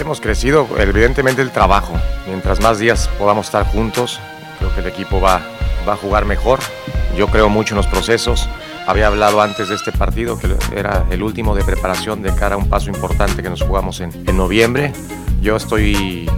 Hemos 0.00 0.20
crecido, 0.20 0.68
evidentemente, 0.78 1.42
el 1.42 1.50
trabajo. 1.50 1.94
Mientras 2.26 2.60
más 2.60 2.78
días 2.78 3.08
podamos 3.18 3.46
estar 3.46 3.66
juntos, 3.66 4.20
creo 4.58 4.74
que 4.74 4.80
el 4.80 4.86
equipo 4.86 5.20
va, 5.20 5.40
va 5.88 5.94
a 5.94 5.96
jugar 5.96 6.24
mejor. 6.26 6.60
Yo 7.16 7.28
creo 7.28 7.48
mucho 7.48 7.74
en 7.74 7.78
los 7.78 7.86
procesos. 7.86 8.48
Había 8.86 9.06
hablado 9.06 9.40
antes 9.40 9.68
de 9.68 9.74
este 9.74 9.92
partido 9.92 10.38
que 10.38 10.48
era 10.74 11.06
el 11.10 11.22
último 11.22 11.54
de 11.54 11.64
preparación 11.64 12.22
de 12.22 12.34
cara 12.34 12.54
a 12.54 12.58
un 12.58 12.68
paso 12.68 12.88
importante 12.88 13.42
que 13.42 13.50
nos 13.50 13.62
jugamos 13.62 14.00
en, 14.00 14.12
en 14.26 14.36
noviembre. 14.36 14.92
Yo 15.40 15.56
estoy 15.56 16.28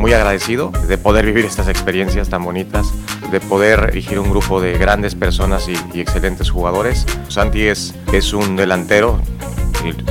muy 0.00 0.12
agradecido 0.14 0.72
de 0.88 0.96
poder 0.96 1.26
vivir 1.26 1.44
estas 1.44 1.68
experiencias 1.68 2.30
tan 2.30 2.42
bonitas, 2.42 2.86
de 3.30 3.38
poder 3.40 3.92
dirigir 3.92 4.18
un 4.18 4.30
grupo 4.30 4.60
de 4.60 4.78
grandes 4.78 5.14
personas 5.14 5.68
y, 5.68 6.00
excelentes 6.00 6.50
jugadores. 6.50 7.06
Santi 7.28 7.66
es, 7.66 7.94
es 8.12 8.32
un 8.32 8.56
delantero 8.56 9.20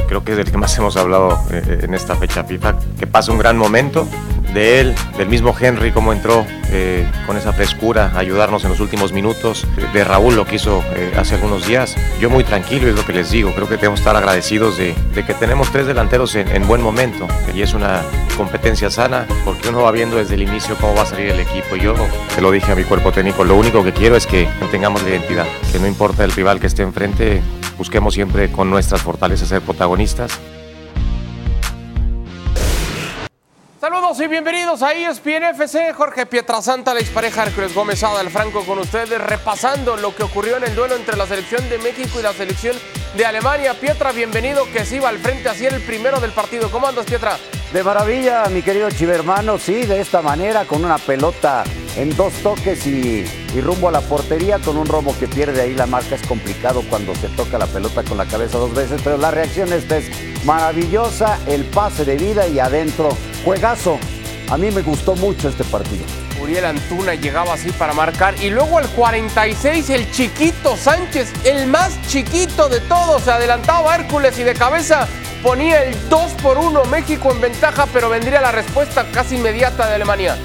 creo 0.07 0.23
que 0.23 0.31
es 0.31 0.37
del 0.37 0.51
que 0.51 0.57
más 0.57 0.77
hemos 0.77 0.97
hablado 0.97 1.39
eh, 1.51 1.81
en 1.83 1.93
esta 1.93 2.15
fecha 2.15 2.43
FIFA, 2.43 2.75
que 2.97 3.07
pasa 3.07 3.31
un 3.31 3.37
gran 3.37 3.57
momento 3.57 4.07
de 4.53 4.79
él, 4.79 4.95
del 5.17 5.27
mismo 5.27 5.55
Henry, 5.59 5.91
cómo 5.91 6.11
entró 6.11 6.45
eh, 6.71 7.07
con 7.25 7.37
esa 7.37 7.53
frescura 7.53 8.11
a 8.15 8.19
ayudarnos 8.19 8.63
en 8.63 8.71
los 8.71 8.79
últimos 8.79 9.13
minutos, 9.13 9.65
de 9.93 10.03
Raúl 10.03 10.35
lo 10.35 10.45
que 10.45 10.55
hizo 10.55 10.83
eh, 10.95 11.13
hace 11.17 11.35
algunos 11.35 11.67
días. 11.67 11.95
Yo 12.19 12.29
muy 12.29 12.43
tranquilo 12.43 12.87
es 12.87 12.95
lo 12.95 13.05
que 13.05 13.13
les 13.13 13.31
digo, 13.31 13.53
creo 13.53 13.67
que 13.67 13.77
tenemos 13.77 13.99
que 13.99 14.01
estar 14.01 14.15
agradecidos 14.15 14.77
de, 14.77 14.95
que 15.13 15.33
tenemos 15.33 15.71
tres 15.71 15.85
delanteros 15.85 16.35
en, 16.35 16.47
en, 16.49 16.67
buen 16.67 16.81
momento 16.81 17.27
y 17.53 17.61
es 17.61 17.73
una 17.73 18.01
competencia 18.37 18.89
sana 18.89 19.27
porque 19.43 19.69
uno 19.69 19.81
va 19.81 19.91
viendo 19.91 20.17
desde 20.17 20.35
el 20.35 20.43
inicio 20.43 20.75
cómo 20.79 20.95
va 20.95 21.03
a 21.03 21.05
salir 21.05 21.29
el 21.29 21.39
equipo. 21.39 21.75
Yo 21.75 21.93
se 22.33 22.41
lo 22.41 22.51
dije 22.51 22.71
a 22.71 22.75
mi 22.75 22.83
cuerpo 22.83 23.11
técnico, 23.11 23.43
lo 23.43 23.55
único 23.55 23.83
que 23.83 23.93
quiero 23.93 24.15
es 24.15 24.25
que 24.25 24.47
tengamos 24.71 25.03
la 25.03 25.09
identidad, 25.09 25.45
que 25.71 25.79
no 25.79 25.87
importa 25.87 26.23
el 26.23 26.31
rival 26.31 26.59
que 26.59 26.67
esté 26.67 26.83
enfrente, 26.83 27.41
busquemos 27.79 28.13
siempre 28.13 28.51
con 28.51 28.69
nuestras 28.69 29.01
fortalezas 29.01 29.47
ser 29.47 29.61
protagonistas. 29.61 30.37
Saludos 33.79 34.19
y 34.19 34.27
bienvenidos 34.27 34.83
a 34.83 34.91
ESPN 34.91 35.45
FC. 35.55 35.93
Jorge 35.93 36.25
Pietrasanta, 36.25 36.93
la 36.93 36.99
expareja 36.99 37.43
Hércules 37.43 37.73
Gómez 37.73 38.03
Adal 38.03 38.29
Franco 38.29 38.65
con 38.65 38.79
ustedes, 38.79 39.21
repasando 39.21 39.95
lo 39.95 40.13
que 40.13 40.23
ocurrió 40.23 40.57
en 40.57 40.65
el 40.65 40.75
duelo 40.75 40.97
entre 40.97 41.15
la 41.15 41.25
selección 41.25 41.67
de 41.69 41.77
México 41.77 42.19
y 42.19 42.21
la 42.21 42.33
selección 42.33 42.75
de 43.15 43.25
Alemania. 43.25 43.73
Pietra, 43.79 44.11
bienvenido, 44.11 44.65
que 44.73 44.83
se 44.83 44.97
iba 44.97 45.07
al 45.07 45.17
frente, 45.17 45.47
así 45.47 45.65
el 45.65 45.81
primero 45.81 46.19
del 46.19 46.31
partido. 46.31 46.69
¿Cómo 46.69 46.85
andas, 46.87 47.05
Pietra? 47.05 47.37
De 47.71 47.81
maravilla, 47.81 48.43
mi 48.49 48.61
querido 48.61 48.89
Chivermano, 48.91 49.57
sí, 49.57 49.85
de 49.85 50.01
esta 50.01 50.21
manera, 50.21 50.65
con 50.65 50.83
una 50.83 50.97
pelota 50.97 51.63
en 51.95 52.15
dos 52.15 52.33
toques 52.43 52.85
y, 52.85 53.25
rumbo 53.61 53.89
a 53.89 53.91
la 53.91 54.01
portería, 54.01 54.59
con 54.59 54.77
un 54.77 54.85
robo 54.85 55.15
que 55.19 55.27
pierde 55.27 55.61
ahí 55.61 55.73
la 55.73 55.85
marca. 55.85 56.15
Es 56.15 56.25
complicado 56.27 56.83
cuando 56.89 57.15
se 57.15 57.27
toca 57.29 57.57
la 57.57 57.67
pelota 57.67 58.03
con 58.03 58.17
la 58.17 58.25
cabeza 58.25 58.57
dos 58.57 58.73
veces, 58.73 59.01
pero 59.03 59.17
la 59.17 59.31
reacción 59.31 59.71
esta 59.73 59.97
es 59.97 60.09
maravillosa, 60.45 61.39
el 61.47 61.65
pase 61.65 62.05
de 62.05 62.17
vida 62.17 62.47
y 62.47 62.59
adentro. 62.59 63.09
Juegazo. 63.43 63.97
A 64.49 64.57
mí 64.57 64.71
me 64.71 64.81
gustó 64.81 65.15
mucho 65.15 65.49
este 65.49 65.63
partido. 65.65 66.03
Uriel 66.41 66.65
Antuna 66.65 67.13
llegaba 67.15 67.53
así 67.53 67.71
para 67.71 67.93
marcar. 67.93 68.33
Y 68.41 68.49
luego 68.49 68.77
al 68.77 68.87
46, 68.89 69.89
el 69.89 70.11
chiquito 70.11 70.75
Sánchez, 70.75 71.31
el 71.43 71.67
más 71.67 71.99
chiquito 72.07 72.69
de 72.69 72.79
todos, 72.81 73.23
se 73.23 73.31
adelantaba 73.31 73.95
Hércules 73.95 74.39
y 74.39 74.43
de 74.43 74.53
cabeza 74.53 75.07
ponía 75.43 75.83
el 75.83 76.09
2 76.09 76.31
por 76.41 76.57
1 76.57 76.85
México 76.85 77.31
en 77.31 77.41
ventaja, 77.41 77.87
pero 77.93 78.09
vendría 78.09 78.41
la 78.41 78.51
respuesta 78.51 79.05
casi 79.11 79.35
inmediata 79.35 79.87
de 79.87 79.95
Alemania. 79.95 80.37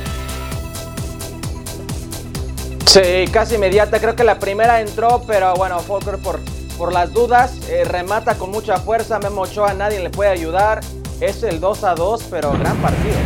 Sí, 2.87 3.27
casi 3.33 3.57
inmediata. 3.57 3.99
Creo 4.01 4.15
que 4.15 4.25
la 4.25 4.39
primera 4.39 4.81
entró, 4.81 5.23
pero 5.27 5.55
bueno, 5.55 5.81
Volker 5.83 6.19
por, 6.19 6.41
por 6.79 6.93
las 6.93 7.13
dudas. 7.13 7.59
Eh, 7.69 7.85
remata 7.85 8.37
con 8.37 8.51
mucha 8.51 8.79
fuerza. 8.79 9.19
Memo 9.19 9.43
Ochoa, 9.43 9.75
nadie 9.75 10.01
le 10.01 10.11
puede 10.11 10.31
ayudar. 10.31 10.81
Es 11.21 11.43
el 11.43 11.61
2 11.61 11.85
a 11.85 11.95
2, 11.95 12.25
pero 12.31 12.53
gran 12.53 12.77
partido. 12.79 13.17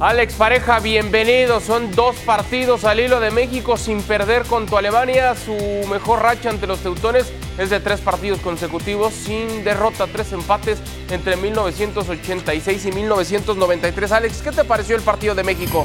Alex 0.00 0.34
Pareja, 0.34 0.78
bienvenido. 0.78 1.60
Son 1.60 1.90
dos 1.90 2.14
partidos 2.18 2.84
al 2.84 3.00
hilo 3.00 3.18
de 3.18 3.32
México 3.32 3.76
sin 3.76 4.00
perder 4.00 4.44
contra 4.44 4.78
Alemania. 4.78 5.34
Su 5.34 5.56
mejor 5.88 6.22
racha 6.22 6.50
ante 6.50 6.68
los 6.68 6.78
teutones 6.78 7.26
es 7.58 7.70
de 7.70 7.80
tres 7.80 8.00
partidos 8.00 8.38
consecutivos 8.38 9.12
sin 9.12 9.64
derrota, 9.64 10.06
tres 10.06 10.32
empates 10.32 10.78
entre 11.10 11.36
1986 11.36 12.86
y 12.86 12.92
1993. 12.92 14.12
Alex, 14.12 14.40
¿qué 14.40 14.52
te 14.52 14.62
pareció 14.62 14.94
el 14.94 15.02
partido 15.02 15.34
de 15.34 15.42
México? 15.42 15.84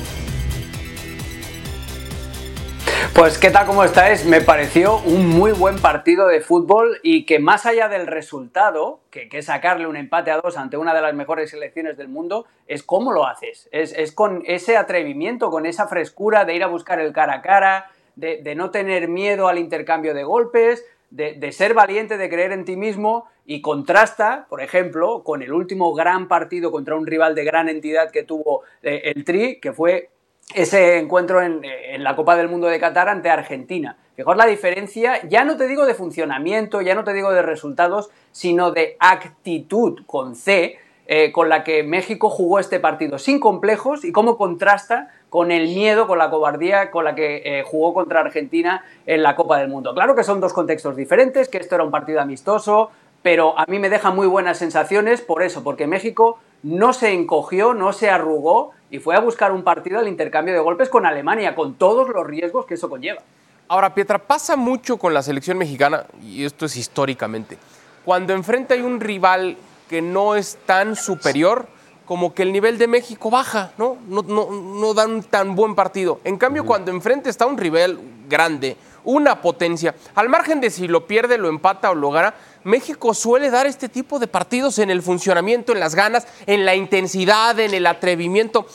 Pues 3.15 3.37
qué 3.37 3.51
tal, 3.51 3.67
¿cómo 3.67 3.83
estáis? 3.83 4.25
Me 4.25 4.41
pareció 4.41 4.97
un 4.97 5.29
muy 5.29 5.51
buen 5.51 5.77
partido 5.77 6.27
de 6.27 6.41
fútbol 6.41 6.97
y 7.03 7.27
que 7.27 7.37
más 7.37 7.67
allá 7.67 7.87
del 7.87 8.07
resultado, 8.07 9.01
que, 9.11 9.29
que, 9.29 9.43
sacarle 9.43 9.85
un 9.85 9.95
empate 9.95 10.31
a 10.31 10.41
dos 10.41 10.57
ante 10.57 10.77
una 10.77 10.95
de 10.95 11.01
las 11.01 11.13
mejores 11.13 11.51
selecciones 11.51 11.95
del 11.95 12.07
mundo, 12.07 12.47
es 12.65 12.81
cómo 12.81 13.13
lo 13.13 13.27
haces. 13.27 13.69
Es, 13.71 14.11
con 14.13 14.41
ese 14.47 14.77
atrevimiento, 14.77 15.51
con 15.51 15.67
esa 15.67 15.87
frescura 15.87 16.43
de 16.43 16.55
ir 16.55 16.63
a 16.63 16.67
buscar 16.67 16.99
el 16.99 17.13
cara 17.13 17.35
a 17.35 17.41
cara, 17.43 17.91
de, 18.15 18.41
de 18.41 18.55
no 18.55 18.71
tener 18.71 19.07
miedo 19.07 19.47
al 19.47 19.59
intercambio 19.59 20.15
de 20.15 20.23
golpes, 20.23 20.83
de, 21.11 21.33
de, 21.33 21.51
ser 21.51 21.75
valiente, 21.75 22.17
de 22.17 22.29
creer 22.29 22.51
en 22.51 22.65
ti 22.65 22.75
mismo 22.75 23.27
y 23.45 23.61
contrasta, 23.61 24.47
por 24.49 24.59
ejemplo, 24.59 25.23
con 25.23 25.43
el 25.43 25.53
último 25.53 25.93
gran 25.93 26.27
partido 26.27 26.71
contra 26.71 26.95
un 26.95 27.05
rival 27.05 27.35
de 27.35 27.43
gran 27.43 27.69
entidad 27.69 28.09
que 28.09 28.23
tuvo 28.23 28.63
eh, 28.81 29.13
el 29.15 29.23
Tri, 29.23 29.59
que 29.59 29.71
fue 29.71 30.09
ese 30.53 30.97
encuentro 30.97 31.41
en, 31.41 31.61
la 32.03 32.15
Copa 32.15 32.35
del 32.35 32.49
Mundo 32.49 32.67
de 32.67 32.79
Qatar 32.79 33.09
ante 33.09 33.29
Argentina. 33.29 33.97
Fijaos 34.15 34.37
la 34.37 34.45
diferencia, 34.45 35.27
ya 35.27 35.43
no 35.43 35.57
te 35.57 35.67
digo 35.67 35.85
de 35.85 35.95
funcionamiento, 35.95 36.81
ya 36.81 36.95
no 36.95 37.03
te 37.03 37.13
digo 37.13 37.31
de 37.31 37.41
resultados, 37.41 38.11
sino 38.31 38.71
de 38.71 38.95
actitud 38.99 40.01
con 40.05 40.35
C, 40.35 40.77
eh, 41.07 41.31
con 41.31 41.49
la 41.49 41.63
que 41.63 41.83
México 41.83 42.29
jugó 42.29 42.59
este 42.59 42.79
partido, 42.79 43.17
sin 43.17 43.39
complejos, 43.39 44.05
y 44.05 44.11
cómo 44.11 44.37
contrasta 44.37 45.09
con 45.29 45.51
el 45.51 45.63
miedo, 45.63 46.05
con 46.05 46.19
la 46.19 46.29
cobardía 46.29 46.91
con 46.91 47.05
la 47.05 47.15
que 47.15 47.41
eh, 47.43 47.63
jugó 47.63 47.93
contra 47.95 48.19
Argentina 48.19 48.85
en 49.07 49.23
la 49.23 49.35
Copa 49.35 49.57
del 49.57 49.67
Mundo. 49.67 49.93
Claro 49.95 50.15
que 50.15 50.23
son 50.23 50.39
dos 50.39 50.53
contextos 50.53 50.95
diferentes, 50.95 51.49
que 51.49 51.57
esto 51.57 51.73
era 51.73 51.83
un 51.83 51.89
partido 51.89 52.21
amistoso, 52.21 52.91
pero 53.23 53.57
a 53.57 53.65
mí 53.65 53.79
me 53.79 53.89
deja 53.89 54.11
muy 54.11 54.27
buenas 54.27 54.59
sensaciones 54.59 55.21
por 55.21 55.41
eso, 55.41 55.63
porque 55.63 55.87
México 55.87 56.37
no 56.63 56.93
se 56.93 57.13
encogió, 57.13 57.73
no 57.73 57.93
se 57.93 58.09
arrugó 58.09 58.71
y 58.89 58.99
fue 58.99 59.15
a 59.15 59.19
buscar 59.19 59.51
un 59.51 59.63
partido 59.63 59.99
al 59.99 60.07
intercambio 60.07 60.53
de 60.53 60.59
golpes 60.59 60.89
con 60.89 61.05
Alemania, 61.05 61.55
con 61.55 61.75
todos 61.75 62.09
los 62.09 62.25
riesgos 62.25 62.65
que 62.65 62.75
eso 62.75 62.89
conlleva. 62.89 63.21
Ahora, 63.67 63.93
Pietra, 63.93 64.19
pasa 64.19 64.55
mucho 64.55 64.97
con 64.97 65.13
la 65.13 65.23
selección 65.23 65.57
mexicana, 65.57 66.05
y 66.21 66.45
esto 66.45 66.65
es 66.65 66.75
históricamente, 66.75 67.57
cuando 68.05 68.33
enfrenta 68.33 68.73
hay 68.73 68.81
un 68.81 68.99
rival 68.99 69.57
que 69.89 70.01
no 70.01 70.35
es 70.35 70.57
tan 70.65 70.95
superior, 70.95 71.67
como 72.05 72.33
que 72.33 72.43
el 72.43 72.51
nivel 72.51 72.77
de 72.77 72.87
México 72.87 73.29
baja, 73.29 73.71
¿no? 73.77 73.97
No, 74.07 74.21
no, 74.23 74.51
no 74.51 74.93
dan 74.93 75.23
tan 75.23 75.55
buen 75.55 75.73
partido. 75.73 76.19
En 76.23 76.37
cambio, 76.37 76.61
uh 76.61 76.65
-huh. 76.65 76.67
cuando 76.67 76.91
enfrente 76.91 77.29
está 77.29 77.45
un 77.45 77.57
rival 77.57 77.97
grande, 78.27 78.75
una 79.03 79.41
potencia, 79.41 79.95
al 80.15 80.29
margen 80.29 80.61
de 80.61 80.69
si 80.69 80.87
lo 80.87 81.07
pierde, 81.07 81.37
lo 81.37 81.49
empata 81.49 81.91
o 81.91 81.95
lo 81.95 82.11
gana, 82.11 82.33
México 82.63 83.13
suele 83.13 83.49
dar 83.49 83.67
este 83.67 83.89
tipo 83.89 84.19
de 84.19 84.27
partidos 84.27 84.79
en 84.79 84.89
el 84.89 85.01
funcionamiento, 85.01 85.73
en 85.73 85.79
las 85.79 85.95
ganas, 85.95 86.27
en 86.45 86.65
la 86.65 86.75
intensidad, 86.75 87.59
en 87.59 87.73
el 87.73 87.85
atrevimiento. 87.85 88.67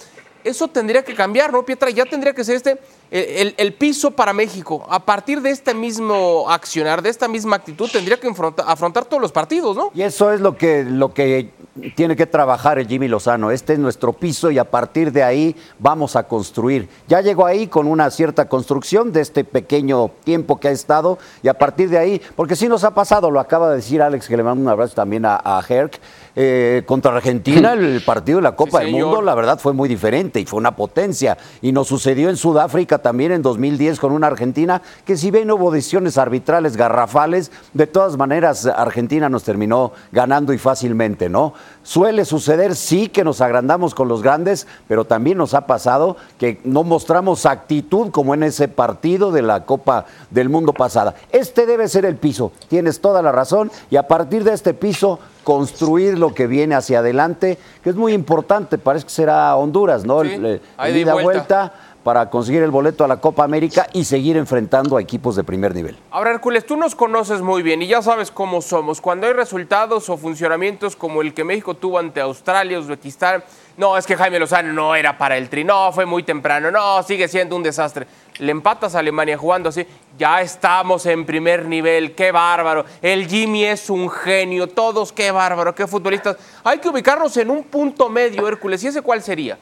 Eso 0.45 0.69
tendría 0.69 1.05
que 1.05 1.15
cambiar, 1.15 1.53
¿no, 1.53 1.65
Pietra? 1.65 1.91
Ya 1.91 2.05
tendría 2.05 2.35
que 2.35 2.45
ser 2.45 2.57
este 2.57 2.79
el, 3.11 3.75
piso 3.75 4.11
para 4.11 4.33
México. 4.33 4.87
A 4.89 5.05
partir 5.05 5.41
de 5.41 5.51
este 5.51 5.75
mismo 5.75 6.51
accionar, 6.51 7.03
de 7.03 7.09
esta 7.09 7.29
misma 7.29 7.57
actitud, 7.57 7.89
tendría 7.91 8.19
que 8.19 8.29
afrontar, 8.29 8.65
afrontar 8.69 9.05
todos 9.05 9.21
los 9.21 9.33
partidos, 9.33 9.77
¿no? 9.77 9.91
Y 9.95 10.03
eso 10.03 10.33
es 10.33 10.41
lo 10.41 10.57
que, 10.57 10.85
lo 10.85 11.13
que 11.15 11.51
tiene 11.95 12.17
que 12.17 12.27
trabajar 12.27 12.79
el 12.79 12.87
Jimmy 12.87 13.09
Lozano. 13.09 13.51
Este 13.51 13.75
es 13.75 13.79
nuestro 13.79 14.13
piso 14.13 14.51
y 14.51 14.59
a 14.59 14.65
partir 14.65 15.13
de 15.13 15.23
ahí 15.23 15.57
vamos 15.79 16.17
a 16.17 16.25
construir. 16.25 16.89
Ya 17.07 17.21
llegó 17.21 17.47
ahí 17.47 17.67
con 17.67 17.87
una 17.87 18.11
cierta 18.11 18.49
construcción 18.49 19.13
de 19.13 19.21
este 19.21 19.45
pequeño 19.45 20.11
tiempo 20.25 20.59
que 20.59 20.69
ha 20.69 20.73
estado 20.73 21.19
y 21.43 21.49
a 21.49 21.55
partir 21.55 21.89
de 21.89 21.99
ahí, 21.99 22.23
porque 22.37 22.57
sí 22.57 22.69
nos 22.69 22.85
ha 22.85 22.95
pasado, 22.95 23.31
lo 23.31 23.41
acaba 23.41 23.71
de 23.71 23.77
decir 23.77 24.03
Alex, 24.03 24.29
que 24.29 24.37
le 24.37 24.43
mando 24.43 24.63
un 24.63 24.69
abrazo 24.69 24.95
también 24.95 25.25
a, 25.25 25.41
a 25.43 25.63
Herc, 25.67 25.99
eh, 26.41 26.85
contra 26.87 27.17
Argentina, 27.17 27.73
el 27.73 28.01
partido 28.07 28.39
de 28.39 28.43
la 28.43 28.55
Copa 28.55 28.79
sí, 28.79 28.85
del 28.85 28.95
Mundo, 28.95 29.23
la 29.23 29.35
verdad 29.35 29.59
fue 29.59 29.73
muy 29.73 29.89
diferente 29.89 30.39
y 30.39 30.47
fue 30.47 30.59
una 30.61 30.77
potencia. 30.77 31.37
Y 31.63 31.73
nos 31.73 31.89
sucedió 31.89 32.29
en 32.31 32.37
Sudáfrica 32.37 32.99
también 32.99 33.33
en 33.33 33.43
2010 33.43 33.99
con 33.99 34.13
una 34.13 34.29
Argentina 34.29 34.81
que 35.05 35.17
si 35.17 35.33
bien 35.33 35.51
hubo 35.51 35.73
decisiones 35.73 36.17
arbitrales 36.17 36.77
garrafales, 36.77 37.51
de 37.75 37.89
todas 37.89 38.17
maneras 38.17 38.67
Argentina 38.67 39.29
nos 39.29 39.43
terminó 39.43 39.91
ganando 40.13 40.53
y 40.53 40.59
fácilmente, 40.59 41.29
¿no? 41.29 41.55
Suele 41.83 42.25
suceder, 42.25 42.77
sí, 42.77 43.09
que 43.09 43.25
nos 43.25 43.41
agrandamos 43.41 43.93
con 43.93 44.07
los 44.07 44.23
grandes, 44.23 44.69
pero 44.87 45.07
también 45.07 45.39
nos 45.39 45.55
ha 45.55 45.67
pasado 45.67 46.17
que 46.39 46.61
no 46.63 46.85
mostramos 46.85 47.47
actitud 47.47 48.13
como 48.13 48.35
en 48.35 48.45
ese 48.45 48.69
partido 48.69 49.33
de 49.33 49.43
la 49.43 49.65
Copa 49.65 50.07
del 50.31 50.51
Mundo 50.51 50.73
pasada. 50.73 51.17
Este 51.33 51.67
debe 51.67 51.89
ser 51.89 52.05
el 52.05 52.15
piso, 52.15 52.53
tienes 52.69 53.01
toda 53.01 53.23
la 53.23 53.33
razón, 53.33 53.73
y 53.91 53.97
a 53.97 54.07
partir 54.07 54.45
de 54.45 54.53
este 54.53 54.73
piso 54.73 55.19
construir 55.49 56.19
lo 56.19 56.35
que 56.35 56.47
viene 56.47 56.75
hacia 56.75 56.99
adelante, 56.99 57.57
que 57.83 57.89
es 57.89 57.97
muy 57.97 58.13
importante, 58.13 58.77
parece 58.77 59.07
que 59.07 59.11
será 59.11 59.57
Honduras, 59.57 60.05
¿no? 60.05 60.21
Sí, 60.21 60.35
el, 60.35 60.61
el, 60.79 60.97
ida 60.99 61.15
vuelta. 61.15 61.23
vuelta 61.23 61.73
para 62.03 62.29
conseguir 62.29 62.63
el 62.63 62.71
boleto 62.71 63.03
a 63.03 63.09
la 63.09 63.17
Copa 63.17 63.45
América 63.45 63.87
y 63.95 64.05
seguir 64.05 64.37
enfrentando 64.37 64.99
a 64.99 65.01
equipos 65.01 65.37
de 65.37 65.45
primer 65.45 65.75
nivel. 65.75 65.97
Ahora, 66.11 66.33
Hércules, 66.33 66.67
tú 66.67 66.77
nos 66.77 66.95
conoces 66.95 67.41
muy 67.41 67.63
bien 67.63 67.81
y 67.81 67.87
ya 67.87 68.03
sabes 68.03 68.31
cómo 68.31 68.61
somos. 68.61 69.01
Cuando 69.01 69.27
hay 69.27 69.33
resultados 69.33 70.11
o 70.11 70.19
funcionamientos 70.19 70.95
como 70.97 71.23
el 71.23 71.33
que 71.33 71.45
México 71.45 71.75
tuvo 71.75 71.99
ante 71.99 72.21
Australia, 72.21 72.79
Uzbekistán, 72.79 73.43
no, 73.79 73.97
es 73.97 74.07
que 74.07 74.17
Jaime 74.17 74.39
Lozano 74.39 74.73
no 74.73 74.95
era 74.95 75.17
para 75.17 75.39
el 75.39 75.49
tri, 75.49 75.65
no, 75.65 75.93
fue 75.93 76.05
muy 76.05 76.25
temprano, 76.25 76.71
no, 76.71 77.03
sigue 77.03 77.27
siendo 77.27 77.57
un 77.57 77.63
desastre. 77.63 78.07
Le 78.39 78.53
empatas 78.53 78.95
a 78.95 79.01
Alemania 79.01 79.37
jugando 79.37 79.69
así, 79.69 79.87
ya 80.17 80.41
estamos 80.41 81.07
en 81.07 81.27
primer 81.27 81.67
nivel, 81.67 82.15
qué 82.15 82.31
bárbaro. 82.31 82.85
El 83.03 83.27
Jimmy 83.27 83.65
es 83.65 83.91
un 83.91 84.09
genio, 84.09 84.69
todos 84.69 85.13
qué 85.13 85.31
bárbaro, 85.31 85.75
qué 85.75 85.87
futbolistas. 85.87 86.37
Hay 86.63 86.79
que 86.79 86.89
ubicarnos 86.89 87.37
en 87.37 87.51
un 87.51 87.65
punto 87.65 88.09
medio, 88.09 88.47
Hércules, 88.47 88.83
¿y 88.85 88.89
ese 88.89 89.03
cuál 89.03 89.23
sería? 89.23 89.59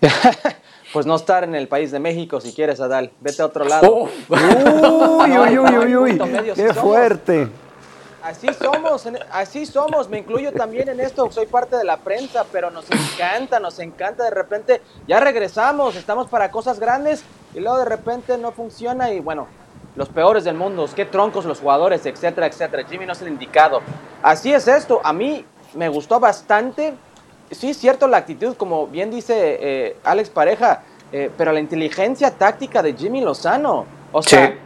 pues 0.92 1.06
no 1.06 1.14
estar 1.14 1.44
en 1.44 1.54
el 1.54 1.68
país 1.68 1.90
de 1.90 2.00
México 2.00 2.40
si 2.40 2.52
quieres, 2.52 2.80
Adal. 2.80 3.12
Vete 3.20 3.42
a 3.42 3.46
otro 3.46 3.64
lado. 3.64 3.92
uy, 4.28 5.38
uy, 5.38 5.58
uy, 5.58 5.96
uy, 5.96 6.18
Qué 6.54 6.74
fuerte. 6.74 7.48
Así 8.22 8.48
somos, 8.54 9.08
así 9.32 9.66
somos, 9.66 10.08
me 10.08 10.18
incluyo 10.18 10.52
también 10.52 10.88
en 10.88 11.00
esto, 11.00 11.30
soy 11.30 11.46
parte 11.46 11.76
de 11.76 11.84
la 11.84 11.96
prensa, 11.96 12.44
pero 12.52 12.70
nos 12.70 12.84
encanta, 12.90 13.58
nos 13.58 13.78
encanta 13.78 14.24
de 14.24 14.30
repente, 14.30 14.80
ya 15.08 15.18
regresamos, 15.18 15.96
estamos 15.96 16.28
para 16.28 16.50
cosas 16.50 16.78
grandes 16.78 17.24
y 17.52 17.60
luego 17.60 17.78
de 17.78 17.84
repente 17.84 18.38
no 18.38 18.52
funciona 18.52 19.10
y 19.10 19.20
bueno, 19.20 19.48
los 19.96 20.08
peores 20.08 20.44
del 20.44 20.54
mundo, 20.54 20.88
qué 20.94 21.04
troncos 21.04 21.44
los 21.44 21.60
jugadores, 21.60 22.06
etcétera, 22.06 22.46
etcétera. 22.46 22.84
Jimmy 22.88 23.06
no 23.06 23.12
es 23.12 23.22
el 23.22 23.28
indicado. 23.28 23.80
Así 24.22 24.54
es 24.54 24.68
esto, 24.68 25.00
a 25.02 25.12
mí 25.12 25.44
me 25.74 25.88
gustó 25.88 26.20
bastante 26.20 26.94
sí 27.52 27.70
es 27.70 27.76
cierto 27.76 28.08
la 28.08 28.18
actitud, 28.18 28.56
como 28.56 28.86
bien 28.86 29.10
dice 29.10 29.58
eh, 29.60 29.96
Alex 30.04 30.30
Pareja, 30.30 30.82
eh, 31.12 31.30
pero 31.36 31.52
la 31.52 31.60
inteligencia 31.60 32.30
táctica 32.32 32.82
de 32.82 32.94
Jimmy 32.94 33.20
Lozano. 33.20 33.86
O 34.12 34.22
sea, 34.22 34.56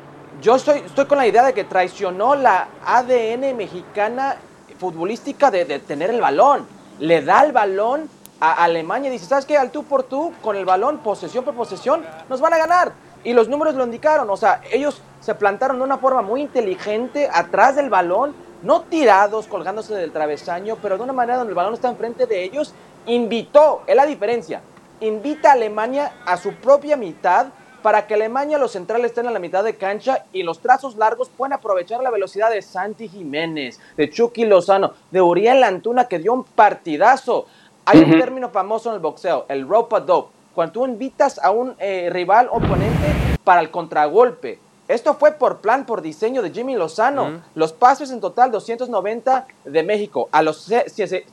yo 0.41 0.57
estoy, 0.57 0.81
estoy 0.81 1.07
con 1.07 1.19
la 1.19 1.27
idea 1.27 1.45
de 1.45 1.55
que 1.55 1.65
traicionó 1.65 2.35
la 2.35 2.69
ADN 2.85 3.57
mexicana 3.57 4.37
futbolística 4.79 5.51
de, 5.51 5.65
tener 5.81 6.11
el 6.11 6.21
balón. 6.21 6.67
Le 6.99 7.23
da 7.23 7.45
el 7.45 7.53
balón 7.53 8.09
a 8.41 8.65
Alemania 8.65 9.09
y 9.09 9.13
dice, 9.13 9.27
¿sabes 9.27 9.47
qué? 9.47 9.57
Al 9.57 9.71
tú 9.71 9.85
por 9.85 10.03
tú, 10.03 10.33
con 10.43 10.57
el 10.57 10.65
balón, 10.65 10.99
posesión 10.99 11.45
por 11.45 11.55
posesión, 11.55 12.05
nos 12.29 12.41
van 12.41 12.55
a 12.55 12.59
ganar. 12.59 12.93
Y 13.25 13.33
los 13.33 13.49
números 13.49 13.75
lo 13.75 13.85
indicaron. 13.85 14.29
O 14.31 14.37
sea, 14.37 14.61
ellos 14.71 15.01
se 15.21 15.35
plantaron 15.35 15.79
de 15.79 15.85
una 15.85 15.99
forma 15.99 16.23
muy 16.23 16.43
inteligente 16.43 17.29
atrás 17.33 17.77
del 17.77 17.91
balón 17.91 18.35
no 18.63 18.83
tirados, 18.83 19.47
colgándose 19.47 19.95
del 19.95 20.13
travesaño, 20.13 20.77
pero 20.81 20.97
de 20.97 21.05
una 21.05 21.13
manera 21.13 21.39
donde 21.39 21.51
el 21.51 21.57
balón 21.57 21.75
está 21.75 21.89
enfrente 21.89 22.27
de 22.27 22.43
ellos, 22.43 22.75
invitó, 23.07 23.83
es 23.87 23.95
la 23.95 24.07
diferencia, 24.07 24.63
invita 25.01 25.51
a 25.51 25.53
Alemania 25.53 26.13
a 26.25 26.37
su 26.37 26.55
propia 26.55 26.97
mitad 26.97 27.49
para 27.83 28.07
que 28.07 28.15
Alemania 28.15 28.59
los 28.59 28.73
centrales 28.73 29.11
estén 29.11 29.27
a 29.27 29.31
la 29.31 29.39
mitad 29.39 29.63
de 29.65 29.77
cancha 29.77 30.25
y 30.33 30.43
los 30.43 30.61
trazos 30.61 30.97
largos 30.97 31.29
puedan 31.29 31.53
aprovechar 31.53 32.03
la 32.03 32.11
velocidad 32.11 32.51
de 32.51 32.63
Santi 32.63 33.09
Jiménez, 33.09 33.81
de 33.97 34.11
Chucky 34.11 34.45
Lozano, 34.45 34.93
de 35.11 35.21
Uriel 35.21 35.63
Antuna 35.65 36.09
que 36.09 36.19
dio 36.19 36.33
un 36.33 36.45
partidazo. 36.45 37.47
Hay 37.85 38.01
un 38.01 38.19
término 38.19 38.51
famoso 38.51 38.89
en 38.89 38.97
el 38.97 39.01
boxeo, 39.01 39.47
el 39.49 39.69
rope 39.69 39.97
a 39.97 40.01
dope, 40.01 40.33
cuando 40.55 40.73
tú 40.73 40.87
invitas 40.87 41.39
a 41.39 41.51
un 41.51 41.77
eh, 41.79 42.09
rival 42.11 42.49
oponente 42.51 43.39
para 43.45 43.61
el 43.61 43.71
contragolpe. 43.71 44.59
Esto 44.89 45.15
fue 45.15 45.33
por 45.33 45.59
plan, 45.59 45.85
por 45.85 46.01
diseño 46.01 46.43
de 46.43 46.51
Jimmy 46.51 46.77
Lozano. 46.77 47.43
Los 47.55 47.73
pases 47.73 48.11
en 48.11 48.21
total 48.21 48.53
290 48.53 49.47
de 49.65 49.83
México, 49.83 50.29
a 50.31 50.43
los 50.43 50.69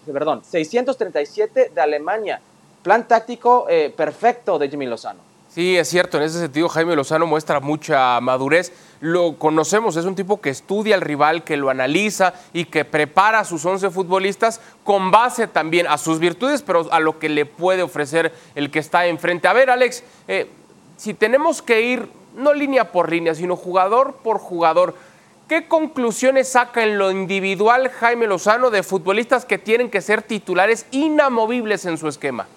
perdón, 0.06 0.44
637 0.44 1.72
de 1.74 1.82
Alemania. 1.82 2.42
Plan 2.82 3.08
táctico 3.08 3.68
eh, 3.70 3.94
perfecto 3.96 4.60
de 4.60 4.70
Jimmy 4.70 4.88
Lozano. 4.88 5.33
Sí, 5.54 5.78
es 5.78 5.88
cierto, 5.88 6.18
en 6.18 6.24
ese 6.24 6.40
sentido 6.40 6.68
Jaime 6.68 6.96
Lozano 6.96 7.28
muestra 7.28 7.60
mucha 7.60 8.20
madurez. 8.22 8.72
Lo 9.02 9.38
conocemos, 9.38 9.96
es 9.98 10.06
un 10.06 10.16
tipo 10.16 10.42
que 10.42 10.50
estudia 10.50 10.96
al 10.96 11.02
rival, 11.02 11.44
que 11.44 11.58
lo 11.58 11.70
analiza 11.70 12.34
y 12.54 12.66
que 12.66 12.86
prepara 12.86 13.42
a 13.42 13.46
sus 13.46 13.64
11 13.64 13.92
futbolistas 13.92 14.62
con 14.84 15.12
base 15.12 15.46
también 15.46 15.86
a 15.86 16.00
sus 16.00 16.18
virtudes, 16.18 16.64
pero 16.64 16.92
a 16.92 17.00
lo 17.00 17.20
que 17.20 17.30
le 17.30 17.46
puede 17.46 17.84
ofrecer 17.84 18.34
el 18.56 18.72
que 18.72 18.80
está 18.80 19.06
enfrente. 19.06 19.48
A 19.48 19.54
ver, 19.54 19.70
Alex, 19.70 20.04
eh, 20.28 20.50
si 20.98 21.14
tenemos 21.14 21.62
que 21.62 21.82
ir 21.84 22.10
no 22.36 22.56
línea 22.56 22.92
por 22.92 23.12
línea, 23.12 23.36
sino 23.36 23.56
jugador 23.56 24.16
por 24.24 24.40
jugador. 24.40 24.96
¿Qué 25.48 25.68
conclusiones 25.68 26.50
saca 26.50 26.82
en 26.82 26.98
lo 26.98 27.12
individual 27.12 27.92
Jaime 27.92 28.26
Lozano 28.26 28.72
de 28.72 28.82
futbolistas 28.82 29.46
que 29.46 29.60
tienen 29.60 29.92
que 29.92 30.02
ser 30.02 30.24
titulares 30.24 30.88
inamovibles 30.90 31.86
en 31.86 32.00
su 32.00 32.08
esquema? 32.08 32.48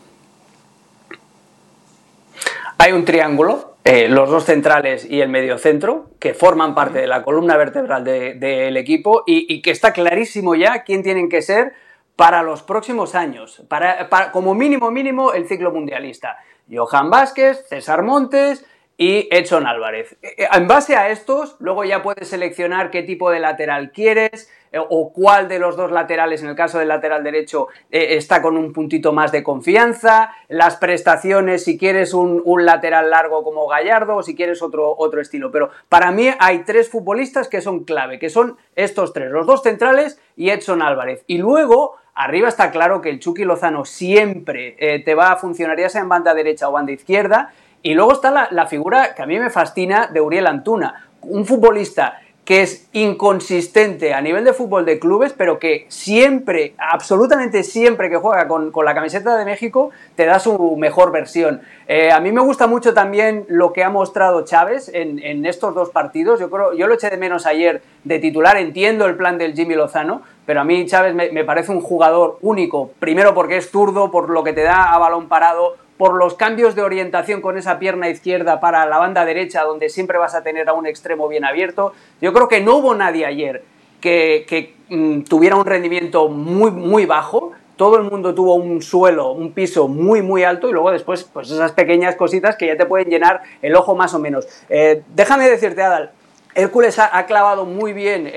Hay 2.87 2.93
un 2.93 3.05
triángulo, 3.05 3.79
eh, 3.83 4.07
los 4.07 4.31
dos 4.31 4.45
centrales 4.45 5.05
y 5.11 5.21
el 5.21 5.29
mediocentro, 5.29 6.11
que 6.21 6.35
forman 6.35 6.73
parte 6.73 7.01
de 7.01 7.09
la 7.09 7.25
columna 7.25 7.57
vertebral 7.57 8.05
del 8.05 8.77
equipo 8.77 9.25
y, 9.27 9.61
que 9.61 9.73
está 9.73 9.93
clarísimo 9.93 10.55
ya 10.55 10.85
quién 10.85 11.03
tienen 11.03 11.29
que 11.29 11.43
ser 11.43 11.73
para 12.15 12.45
los 12.45 12.63
próximos 12.63 13.17
años, 13.17 13.65
para, 13.67 14.31
como 14.31 14.55
mínimo 14.55 14.93
mínimo 14.93 15.33
el 15.33 15.49
ciclo 15.49 15.73
mundialista. 15.73 16.37
Johan 16.73 17.11
Vázquez, 17.11 17.67
César 17.69 18.05
Montes, 18.05 18.65
y 18.97 19.29
Edson 19.33 19.67
Álvarez. 19.67 20.17
Eh, 20.23 20.35
eh, 20.39 20.49
en 20.53 20.69
base 20.69 20.95
a 20.95 21.11
estos, 21.11 21.57
luego 21.59 21.83
ya 21.83 22.05
puedes 22.05 22.29
seleccionar 22.29 22.93
qué 22.93 23.03
tipo 23.03 23.31
de 23.31 23.41
lateral 23.41 23.91
quieres 23.91 24.49
eh, 24.73 24.79
o 24.79 25.13
cuál 25.13 25.49
de 25.49 25.59
los 25.59 25.77
dos 25.77 25.91
laterales, 25.91 26.43
en 26.43 26.49
el 26.49 26.55
caso 26.55 26.79
del 26.79 26.89
lateral 26.89 27.23
derecho, 27.23 27.69
está 27.91 28.43
con 28.43 28.57
un 28.57 28.73
puntito 28.73 29.13
más 29.13 29.33
de 29.33 29.43
confianza, 29.43 30.33
las 30.49 30.77
prestaciones, 30.77 31.65
si 31.65 31.79
quieres 31.79 32.15
un, 32.15 32.43
lateral 32.65 33.11
largo 33.11 33.43
como 33.43 33.67
Gallardo 33.67 34.17
o 34.17 34.23
si 34.23 34.35
quieres 34.35 34.63
otro, 34.63 34.95
otro 34.97 35.21
estilo. 35.21 35.51
Pero 35.51 35.71
para 35.89 36.11
mí 36.11 36.31
hay 36.39 36.61
tres 36.61 36.89
futbolistas 36.89 37.49
que 37.49 37.61
son 37.61 37.85
clave, 37.85 38.19
que 38.19 38.31
son 38.31 38.57
estos 38.75 39.13
tres, 39.13 39.31
los 39.31 39.47
dos 39.47 39.63
centrales 39.63 40.21
y 40.37 40.51
Edson 40.51 40.83
Álvarez. 40.83 41.25
Y 41.27 41.39
luego... 41.39 41.97
Arriba 42.19 42.49
está 42.49 42.71
claro 42.71 43.03
que 43.03 43.11
el 43.11 43.21
Chucky 43.21 43.45
Lozano 43.45 43.85
siempre 43.85 45.03
te 45.05 45.15
va 45.15 45.33
a 45.33 45.37
funcionar, 45.37 45.79
ya 45.79 45.91
sea 45.91 46.01
en 46.01 46.09
banda 46.09 46.33
derecha 46.33 46.67
o 46.67 46.73
banda 46.73 46.91
izquierda, 46.91 47.53
y 47.87 47.95
luego 47.95 48.15
está 48.15 48.49
la, 48.51 48.67
figura 48.67 49.15
que 49.15 49.23
a 49.23 49.27
mí 49.27 49.39
me 49.39 49.49
fascina 49.49 50.09
de 50.09 50.21
Uriel 50.21 50.49
Antuna, 50.49 51.09
un 51.23 51.47
futbolista 51.47 52.21
que 52.47 52.63
es 52.63 52.89
inconsistente 52.93 54.15
a 54.15 54.21
nivel 54.21 54.45
de 54.45 54.53
fútbol 54.53 54.87
de 54.87 55.01
clubes, 55.01 55.35
pero 55.37 55.59
que 55.59 55.85
siempre, 55.89 56.75
absolutamente 56.79 57.65
siempre 57.65 58.09
que 58.09 58.17
juega 58.17 58.47
con, 58.47 58.73
la 58.85 58.95
camiseta 58.95 59.37
de 59.37 59.45
México, 59.45 59.91
te 60.15 60.27
da 60.27 60.39
su 60.39 60.77
mejor 60.77 61.11
versión. 61.11 61.61
Eh, 61.89 62.13
a 62.13 62.21
mí 62.21 62.31
me 62.31 62.41
gusta 62.41 62.69
mucho 62.69 62.95
también 62.95 63.45
lo 63.49 63.73
que 63.73 63.83
ha 63.83 63.91
mostrado 63.91 64.45
Chávez 64.45 64.89
en, 64.95 65.45
estos 65.45 65.75
dos 65.75 65.91
partidos. 65.91 66.39
Yo 66.39 66.49
creo, 66.49 66.73
yo 66.73 66.87
lo 66.87 66.95
eché 66.95 67.11
de 67.11 67.17
menos 67.17 67.47
ayer 67.47 67.83
de 68.05 68.21
titular, 68.21 68.57
entiendo 68.57 69.07
el 69.07 69.17
plan 69.17 69.39
del 69.39 69.55
Jimmy 69.55 69.75
Lozano, 69.75 70.23
pero 70.47 70.61
a 70.61 70.65
mí 70.65 70.87
Chávez 70.87 71.17
me, 71.17 71.33
me 71.33 71.45
parece 71.45 71.73
un 71.73 71.81
jugador 71.81 72.39
único. 72.43 72.93
Primero 73.01 73.35
porque 73.35 73.57
es 73.57 73.69
zurdo, 73.73 74.13
por 74.13 74.31
lo 74.31 74.45
que 74.45 74.53
te 74.53 74.63
da 74.63 74.95
a 74.95 74.99
balón 74.99 75.27
parado, 75.27 75.75
por 75.97 76.15
los 76.15 76.35
cambios 76.35 76.75
de 76.75 76.83
orientación 76.83 77.41
con 77.41 77.57
esa 77.57 77.79
pierna 77.79 78.09
izquierda 78.09 78.61
para 78.61 78.87
la 78.87 78.99
banda 78.99 79.25
derecha, 79.25 79.63
donde 79.65 79.89
siempre 79.89 80.19
vas 80.19 80.35
a 80.35 80.43
tener 80.43 80.69
a 80.69 80.73
un 80.73 80.87
extremo 80.87 81.29
bien 81.29 81.45
abierto. 81.45 81.93
Yo 82.21 82.33
creo 82.33 82.49
que 82.49 82.61
no 82.61 82.77
hubo 82.77 82.95
nadie 82.95 83.25
ayer 83.27 83.65
que, 84.01 84.75
mm, 84.89 85.23
tuviera 85.23 85.57
un 85.57 85.65
rendimiento 85.65 86.29
muy, 86.29 86.71
muy 86.71 87.07
bajo. 87.07 87.53
Todo 87.77 87.99
el 87.99 88.05
mundo 88.05 88.35
tuvo 88.35 88.55
un 88.55 88.81
suelo, 88.81 89.33
un 89.33 89.53
piso 89.53 89.89
muy, 89.89 90.23
muy 90.23 90.45
alto 90.45 90.69
y 90.69 90.73
luego 90.73 90.91
después, 90.91 91.25
pues 91.25 91.51
esas 91.51 91.73
pequeñas 91.73 92.17
cositas 92.17 92.57
que 92.57 92.67
ya 92.67 92.77
te 92.77 92.87
pueden 92.87 93.09
llenar 93.09 93.43
el 93.61 93.75
ojo 93.75 93.95
más 93.95 94.15
o 94.15 94.19
menos. 94.19 94.47
Eh, 94.69 95.03
déjame 95.15 95.49
decirte, 95.49 95.83
Adal, 95.83 96.13
Hércules 96.57 96.99
ha, 96.99 97.27
clavado 97.27 97.67
muy 97.67 97.93
bien 97.93 98.33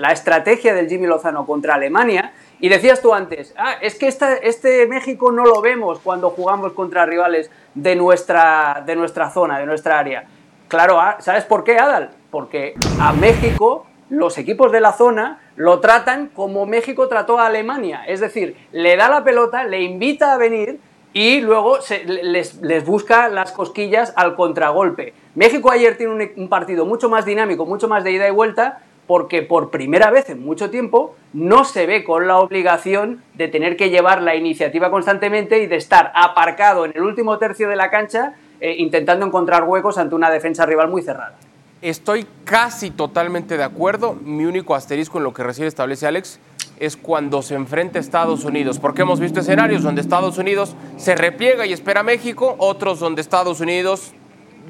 la 0.00 0.12
estrategia 0.12 0.72
del 0.72 0.88
Jimmy 0.88 1.08
Lozano 1.08 1.44
contra 1.44 1.74
Alemania 1.74 2.32
y 2.60 2.68
decías 2.68 3.02
tú 3.02 3.12
antes, 3.12 3.54
ah, 3.58 3.74
es 3.80 3.96
que 3.96 4.06
este 4.06 4.86
México 4.86 5.32
no 5.32 5.44
lo 5.44 5.60
vemos 5.60 5.98
cuando 5.98 6.30
jugamos 6.30 6.74
contra 6.74 7.04
rivales 7.06 7.50
de 7.74 7.96
nuestra, 7.96 8.84
de 8.86 8.94
nuestra 8.94 9.30
zona, 9.30 9.58
de 9.58 9.66
nuestra 9.66 9.98
área. 9.98 10.26
Claro, 10.68 11.00
ah, 11.00 11.16
¿sabes 11.18 11.44
por 11.44 11.64
qué, 11.64 11.76
Adal? 11.76 12.10
Porque 12.30 12.74
a 13.00 13.12
México 13.12 13.86
los 14.10 14.38
equipos 14.38 14.70
de 14.70 14.80
la 14.80 14.92
zona 14.92 15.40
lo 15.56 15.80
tratan 15.80 16.28
como 16.28 16.66
México 16.66 17.08
trató 17.08 17.40
a 17.40 17.46
Alemania. 17.46 18.04
Es 18.06 18.20
decir, 18.20 18.56
le 18.70 18.96
da 18.96 19.08
la 19.08 19.24
pelota, 19.24 19.64
le 19.64 19.82
invita 19.82 20.32
a 20.32 20.36
venir 20.36 20.78
y 21.16 21.40
luego 21.40 21.78
les, 22.04 22.60
les, 22.60 22.84
busca 22.84 23.30
las 23.30 23.50
cosquillas 23.50 24.12
al 24.16 24.36
contragolpe. 24.36 25.14
México 25.34 25.70
ayer 25.70 25.96
tiene 25.96 26.34
un 26.36 26.50
partido 26.50 26.84
mucho 26.84 27.08
más 27.08 27.24
dinámico, 27.24 27.64
mucho 27.64 27.88
más 27.88 28.04
de 28.04 28.12
ida 28.12 28.28
y 28.28 28.32
vuelta, 28.32 28.80
porque 29.06 29.40
por 29.40 29.70
primera 29.70 30.10
vez 30.10 30.28
en 30.28 30.44
mucho 30.44 30.68
tiempo 30.68 31.16
no 31.32 31.64
se 31.64 31.86
ve 31.86 32.04
con 32.04 32.26
la 32.26 32.36
obligación 32.36 33.22
de 33.32 33.48
tener 33.48 33.78
que 33.78 33.88
llevar 33.88 34.20
la 34.20 34.36
iniciativa 34.36 34.90
constantemente 34.90 35.62
y 35.62 35.66
de 35.66 35.76
estar 35.76 36.12
aparcado 36.14 36.84
en 36.84 36.92
el 36.94 37.00
último 37.00 37.38
tercio 37.38 37.70
de 37.70 37.76
la 37.76 37.88
cancha 37.88 38.34
eh, 38.60 38.74
intentando 38.76 39.24
encontrar 39.24 39.64
huecos 39.64 39.96
ante 39.96 40.14
una 40.14 40.30
defensa 40.30 40.66
rival 40.66 40.88
muy 40.88 41.00
cerrada. 41.00 41.38
Estoy 41.80 42.26
casi 42.44 42.90
totalmente 42.90 43.56
de 43.56 43.64
acuerdo. 43.64 44.18
Mi 44.22 44.44
único 44.44 44.74
asterisco 44.74 45.16
en 45.16 45.24
lo 45.24 45.32
que 45.32 45.44
recién 45.44 45.66
establece 45.66 46.06
Alex, 46.06 46.40
es 46.78 46.96
cuando 46.96 47.42
se 47.42 47.54
enfrenta 47.54 47.98
a 47.98 48.00
Estados 48.02 48.44
Unidos, 48.44 48.78
porque 48.78 49.02
hemos 49.02 49.20
visto 49.20 49.40
escenarios 49.40 49.82
donde 49.82 50.00
Estados 50.00 50.38
Unidos 50.38 50.74
se 50.96 51.14
repliega 51.14 51.64
y 51.66 51.72
espera 51.72 52.00
a 52.00 52.02
México, 52.02 52.54
otros 52.58 53.00
donde 53.00 53.22
Estados 53.22 53.60
Unidos 53.60 54.12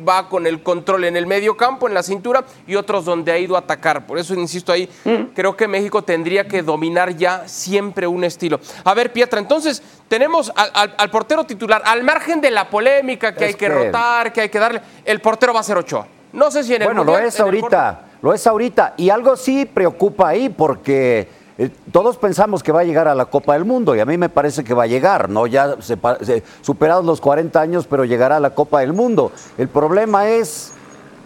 va 0.07 0.29
con 0.29 0.47
el 0.47 0.63
control 0.63 1.05
en 1.05 1.17
el 1.17 1.27
medio 1.27 1.57
campo, 1.57 1.89
en 1.89 1.95
la 1.95 2.03
cintura, 2.03 2.45
y 2.67 2.75
otros 2.75 3.07
donde 3.07 3.33
ha 3.33 3.39
ido 3.39 3.57
a 3.57 3.61
atacar. 3.61 4.07
Por 4.07 4.19
eso, 4.19 4.35
insisto 4.35 4.71
ahí, 4.71 4.89
creo 5.35 5.57
que 5.57 5.67
México 5.67 6.03
tendría 6.03 6.47
que 6.47 6.63
dominar 6.63 7.17
ya 7.17 7.49
siempre 7.49 8.07
un 8.07 8.23
estilo. 8.23 8.61
A 8.85 8.93
ver, 8.93 9.11
Pietra, 9.13 9.41
entonces 9.41 9.83
tenemos 10.07 10.53
al, 10.55 10.71
al- 10.75 10.95
al 10.99 11.11
portero 11.11 11.45
titular, 11.45 11.81
al 11.85 12.05
margen 12.05 12.43
de 12.43 12.51
la 12.51 12.69
polémica 12.69 13.35
que 13.35 13.45
Es 13.45 13.49
hay 13.49 13.55
que, 13.55 13.67
que- 13.69 13.73
rotar, 13.87 14.33
que 14.35 14.43
hay 14.43 14.49
que 14.51 14.59
darle, 14.59 14.83
el 15.05 15.21
portero 15.23 15.55
va 15.55 15.61
a 15.61 15.65
ser 15.65 15.79
Ochoa. 15.79 16.07
No 16.35 16.51
sé 16.51 16.63
si 16.63 16.75
en 16.75 16.83
el 16.83 16.89
Bueno, 16.89 17.03
lo 17.03 17.19
es 17.19 17.35
el 17.37 17.47
ahorita, 17.47 18.01
lo 18.21 18.35
es 18.35 18.47
ahorita. 18.47 18.95
Y 18.99 19.09
algo 19.09 19.35
sí 19.37 19.65
preocupa 19.65 20.29
ahí 20.29 20.51
porque 20.51 21.27
eh, 21.59 21.71
todos 21.93 22.17
pensamos 22.19 22.63
que 22.63 22.73
va 22.73 22.81
a 22.81 22.85
llegar 22.85 23.09
a 23.09 23.15
la 23.15 23.27
Copa 23.27 23.55
del 23.55 23.65
Mundo 23.65 23.95
y 23.97 24.01
a 24.01 24.05
mí 24.05 24.19
me 24.19 24.29
parece 24.29 24.63
que 24.65 24.75
va 24.75 24.83
a 24.85 24.87
llegar, 24.87 25.29
¿no? 25.31 25.47
Ya 25.47 25.77
sepa- 25.81 26.19
se- 26.23 26.43
superados 26.61 27.05
los 27.05 27.21
40 27.21 27.61
años, 27.61 27.87
pero 27.89 28.05
llegará 28.05 28.37
a 28.37 28.41
la 28.41 28.51
Copa 28.51 28.81
del 28.81 28.93
Mundo. 28.93 29.33
El 29.57 29.69
problema 29.69 30.29
es 30.29 30.73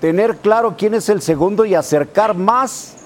tener 0.01 0.37
claro 0.37 0.75
quién 0.79 0.95
es 0.95 1.09
el 1.09 1.21
segundo 1.21 1.65
y 1.65 1.75
acercar 1.75 2.35
más 2.37 2.97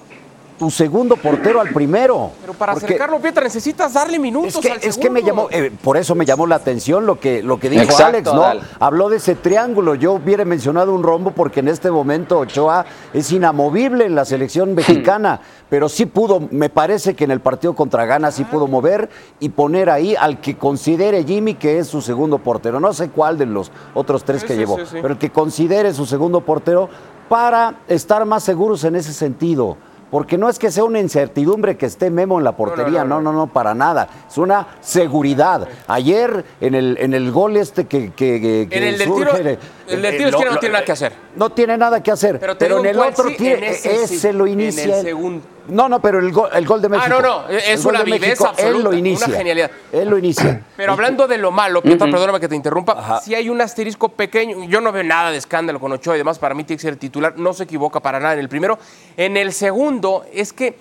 tu 0.58 0.70
segundo 0.70 1.16
portero 1.16 1.60
al 1.60 1.70
primero. 1.70 2.30
Pero 2.40 2.52
para 2.54 2.72
Porque- 2.74 2.86
acercarlo, 2.86 3.18
Pietra, 3.20 3.42
necesitas 3.44 3.92
darle 3.92 4.18
minutos 4.18 4.54
es 4.56 4.60
que, 4.60 4.70
al 4.70 4.78
es 4.82 4.96
que 4.98 5.10
me 5.10 5.22
llamó, 5.22 5.48
eh, 5.50 5.72
por 5.82 5.96
eso 5.96 6.14
me 6.14 6.24
llamó 6.24 6.46
la 6.46 6.54
atención 6.56 7.06
lo 7.06 7.18
que, 7.18 7.42
lo 7.42 7.58
que 7.58 7.68
dijo 7.70 7.82
Exacto, 7.82 8.30
Alex, 8.32 8.32
¿no? 8.32 8.44
Habló 8.78 9.08
de 9.08 9.16
ese 9.16 9.34
triángulo. 9.34 9.94
Yo 9.96 10.12
hubiera 10.12 10.44
mencionado 10.44 10.94
un 10.94 11.02
rombo 11.02 11.32
porque 11.32 11.60
en 11.60 11.68
este 11.68 11.90
momento 11.90 12.38
Ochoa 12.38 12.84
es 13.12 13.32
inamovible 13.32 14.04
en 14.06 14.14
la 14.14 14.24
selección 14.24 14.74
mexicana, 14.74 15.40
pero 15.68 15.88
sí 15.88 16.06
pudo, 16.06 16.46
me 16.50 16.70
parece 16.70 17.14
que 17.14 17.24
en 17.24 17.32
el 17.32 17.40
partido 17.40 17.74
contra 17.74 18.04
Ghana 18.06 18.30
sí 18.30 18.44
pudo 18.44 18.68
mover 18.68 19.08
y 19.40 19.48
poner 19.48 19.90
ahí 19.90 20.14
al 20.14 20.40
que 20.40 20.56
considere 20.56 21.24
Jimmy 21.24 21.54
que 21.54 21.78
es 21.78 21.88
su 21.88 22.00
segundo 22.00 22.38
portero. 22.38 22.78
No 22.78 22.92
sé 22.92 23.08
cuál 23.10 23.38
de 23.38 23.46
los 23.46 23.72
otros 23.94 24.22
tres 24.24 24.42
Sí, 24.42 24.46
que 24.46 24.52
sí, 24.54 24.58
llevó, 24.60 24.78
sí, 24.78 24.84
sí. 24.86 24.98
pero 25.02 25.14
el 25.14 25.18
que 25.18 25.30
considere 25.30 25.92
su 25.94 26.06
segundo 26.06 26.42
portero 26.42 26.88
para 27.28 27.76
estar 27.88 28.24
más 28.24 28.44
seguros 28.44 28.84
en 28.84 28.96
ese 28.96 29.12
sentido. 29.12 29.76
Porque 30.14 30.38
no 30.38 30.48
es 30.48 30.60
que 30.60 30.70
sea 30.70 30.84
una 30.84 31.00
incertidumbre 31.00 31.76
que 31.76 31.86
esté 31.86 32.08
Memo 32.08 32.38
en 32.38 32.44
la 32.44 32.52
portería, 32.56 33.02
no, 33.02 33.16
no, 33.16 33.20
no. 33.20 33.32
no, 33.32 33.38
no, 33.46 33.52
para 33.52 33.74
nada. 33.74 34.06
Es 34.30 34.38
una 34.38 34.64
seguridad. 34.80 35.66
Ayer 35.88 36.44
en 36.60 36.76
el, 36.76 36.96
en 37.00 37.14
el 37.14 37.32
gol 37.32 37.56
este 37.56 37.86
que, 37.86 38.12
que, 38.12 38.40
que- 38.40 38.68
que 38.70 38.78
En 38.78 38.84
el 38.84 38.98
del 38.98 39.08
surge 39.08 39.58
el 39.88 40.02
del 40.02 40.14
eh, 40.14 40.16
tiro 40.16 40.30
lo- 40.30 40.36
izquierdo 40.36 40.54
no 40.54 40.60
tiene 40.60 40.72
nada 40.72 40.84
que 40.84 40.92
hacer. 40.92 41.12
No 41.34 41.50
tiene 41.50 41.76
nada 41.76 42.00
que 42.00 42.10
hacer. 42.12 42.38
Pero 42.56 42.78
en 42.78 42.86
el 42.86 42.98
otro 43.00 43.28
sí, 43.30 43.34
tiene, 43.36 43.66
en 43.70 43.72
ese 44.04 44.32
lo 44.32 44.46
en 44.46 44.52
el 44.52 44.60
inicia. 44.62 45.02
segundo. 45.02 45.42
No, 45.68 45.88
no, 45.88 46.00
pero 46.00 46.18
el 46.18 46.30
gol, 46.32 46.50
el 46.52 46.66
gol 46.66 46.82
de 46.82 46.88
México. 46.88 47.08
no, 47.08 47.20
no, 47.20 47.48
es 47.48 47.84
una 47.84 48.00
de 48.00 48.04
viveza 48.04 48.26
México, 48.26 48.44
Él 48.44 48.64
absoluta, 48.66 48.82
lo 48.84 48.88
una 48.90 48.98
inicia. 48.98 49.28
genialidad. 49.28 49.70
Él 49.92 50.08
lo 50.08 50.18
inicia. 50.18 50.62
Pero 50.76 50.92
hablando 50.92 51.26
de 51.26 51.38
lo 51.38 51.50
malo, 51.50 51.82
Pietra, 51.82 52.10
perdóname 52.10 52.40
que 52.40 52.48
te 52.48 52.56
interrumpa, 52.56 53.20
si 53.20 53.34
hay 53.34 53.48
un 53.48 53.60
asterisco 53.60 54.08
pequeño, 54.08 54.64
yo 54.64 54.80
no 54.80 54.92
veo 54.92 55.04
nada 55.04 55.30
de 55.30 55.38
escándalo 55.38 55.80
con 55.80 55.92
Ochoa 55.92 56.16
y 56.16 56.18
demás, 56.18 56.38
para 56.38 56.54
mí 56.54 56.64
tiene 56.64 56.78
que 56.78 56.82
ser 56.82 56.96
titular, 56.96 57.34
no 57.38 57.52
se 57.52 57.64
equivoca 57.64 58.00
para 58.00 58.20
nada 58.20 58.34
en 58.34 58.40
el 58.40 58.48
primero. 58.48 58.78
En 59.16 59.36
el 59.36 59.52
segundo 59.52 60.24
es 60.32 60.52
que 60.52 60.76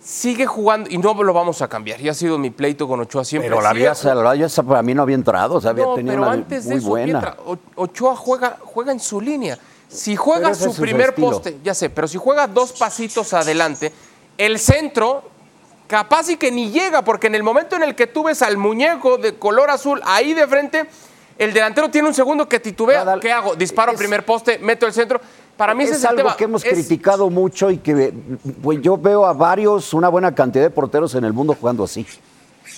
sigue 0.00 0.46
jugando, 0.46 0.88
y 0.90 0.98
no 0.98 1.12
lo 1.22 1.32
vamos 1.32 1.60
a 1.60 1.68
cambiar, 1.68 2.00
ya 2.00 2.12
ha 2.12 2.14
sido 2.14 2.38
mi 2.38 2.50
pleito 2.50 2.88
con 2.88 3.00
Ochoa 3.00 3.24
siempre. 3.24 3.50
Pero 3.50 3.60
la 3.60 3.72
esa 4.44 4.62
para 4.62 4.82
mí 4.82 4.94
no 4.94 5.02
había 5.02 5.16
entrado, 5.16 5.56
o 5.56 5.60
sea, 5.60 5.70
había 5.70 5.84
no, 5.84 5.94
tenido 5.94 6.14
pero 6.14 6.22
una 6.22 6.32
antes 6.32 6.64
de 6.64 6.70
muy 6.70 6.78
eso, 6.78 6.88
buena. 6.88 7.20
Pietra, 7.20 7.36
Ochoa 7.74 8.16
juega, 8.16 8.56
juega 8.62 8.92
en 8.92 9.00
su 9.00 9.20
línea. 9.20 9.58
Si 9.88 10.16
juega 10.16 10.50
ese 10.50 10.64
su 10.64 10.70
es 10.70 10.76
su 10.76 10.82
primer 10.82 11.14
poste, 11.14 11.58
ya 11.64 11.74
sé, 11.74 11.88
pero 11.90 12.06
si 12.08 12.18
juega 12.18 12.46
dos 12.46 12.72
pasitos 12.72 13.32
adelante, 13.32 13.92
el 14.36 14.58
centro 14.58 15.22
capaz 15.86 16.28
y 16.28 16.36
que 16.36 16.50
ni 16.52 16.70
llega, 16.70 17.02
porque 17.02 17.26
en 17.28 17.34
el 17.34 17.42
momento 17.42 17.74
en 17.76 17.82
el 17.82 17.94
que 17.94 18.06
tú 18.06 18.24
ves 18.24 18.42
al 18.42 18.58
muñeco 18.58 19.16
de 19.16 19.36
color 19.38 19.70
azul 19.70 20.00
ahí 20.04 20.34
de 20.34 20.46
frente, 20.46 20.84
el 21.38 21.52
delantero 21.54 21.90
tiene 21.90 22.08
un 22.08 22.14
segundo 22.14 22.48
que 22.48 22.60
titubea. 22.60 22.98
Nadal, 22.98 23.20
¿Qué 23.20 23.32
hago? 23.32 23.54
Disparo 23.56 23.92
es- 23.92 23.98
primer 23.98 24.24
poste, 24.26 24.58
meto 24.58 24.86
el 24.86 24.92
centro. 24.92 25.20
Para 25.56 25.74
mí 25.74 25.84
ese 25.84 25.92
es 25.92 25.98
es 25.98 26.04
el 26.04 26.10
algo 26.10 26.22
tema. 26.22 26.36
que 26.36 26.44
hemos 26.44 26.64
Es- 26.64 26.72
criticado 26.72 27.30
mucho 27.30 27.70
y 27.70 27.78
que 27.78 28.12
pues, 28.62 28.80
yo 28.82 28.96
veo 28.98 29.24
a 29.24 29.32
varios, 29.32 29.94
una 29.94 30.08
buena 30.08 30.34
cantidad 30.34 30.64
de 30.64 30.70
porteros 30.70 31.14
en 31.14 31.24
el 31.24 31.32
mundo 31.32 31.56
jugando 31.58 31.84
así. 31.84 32.06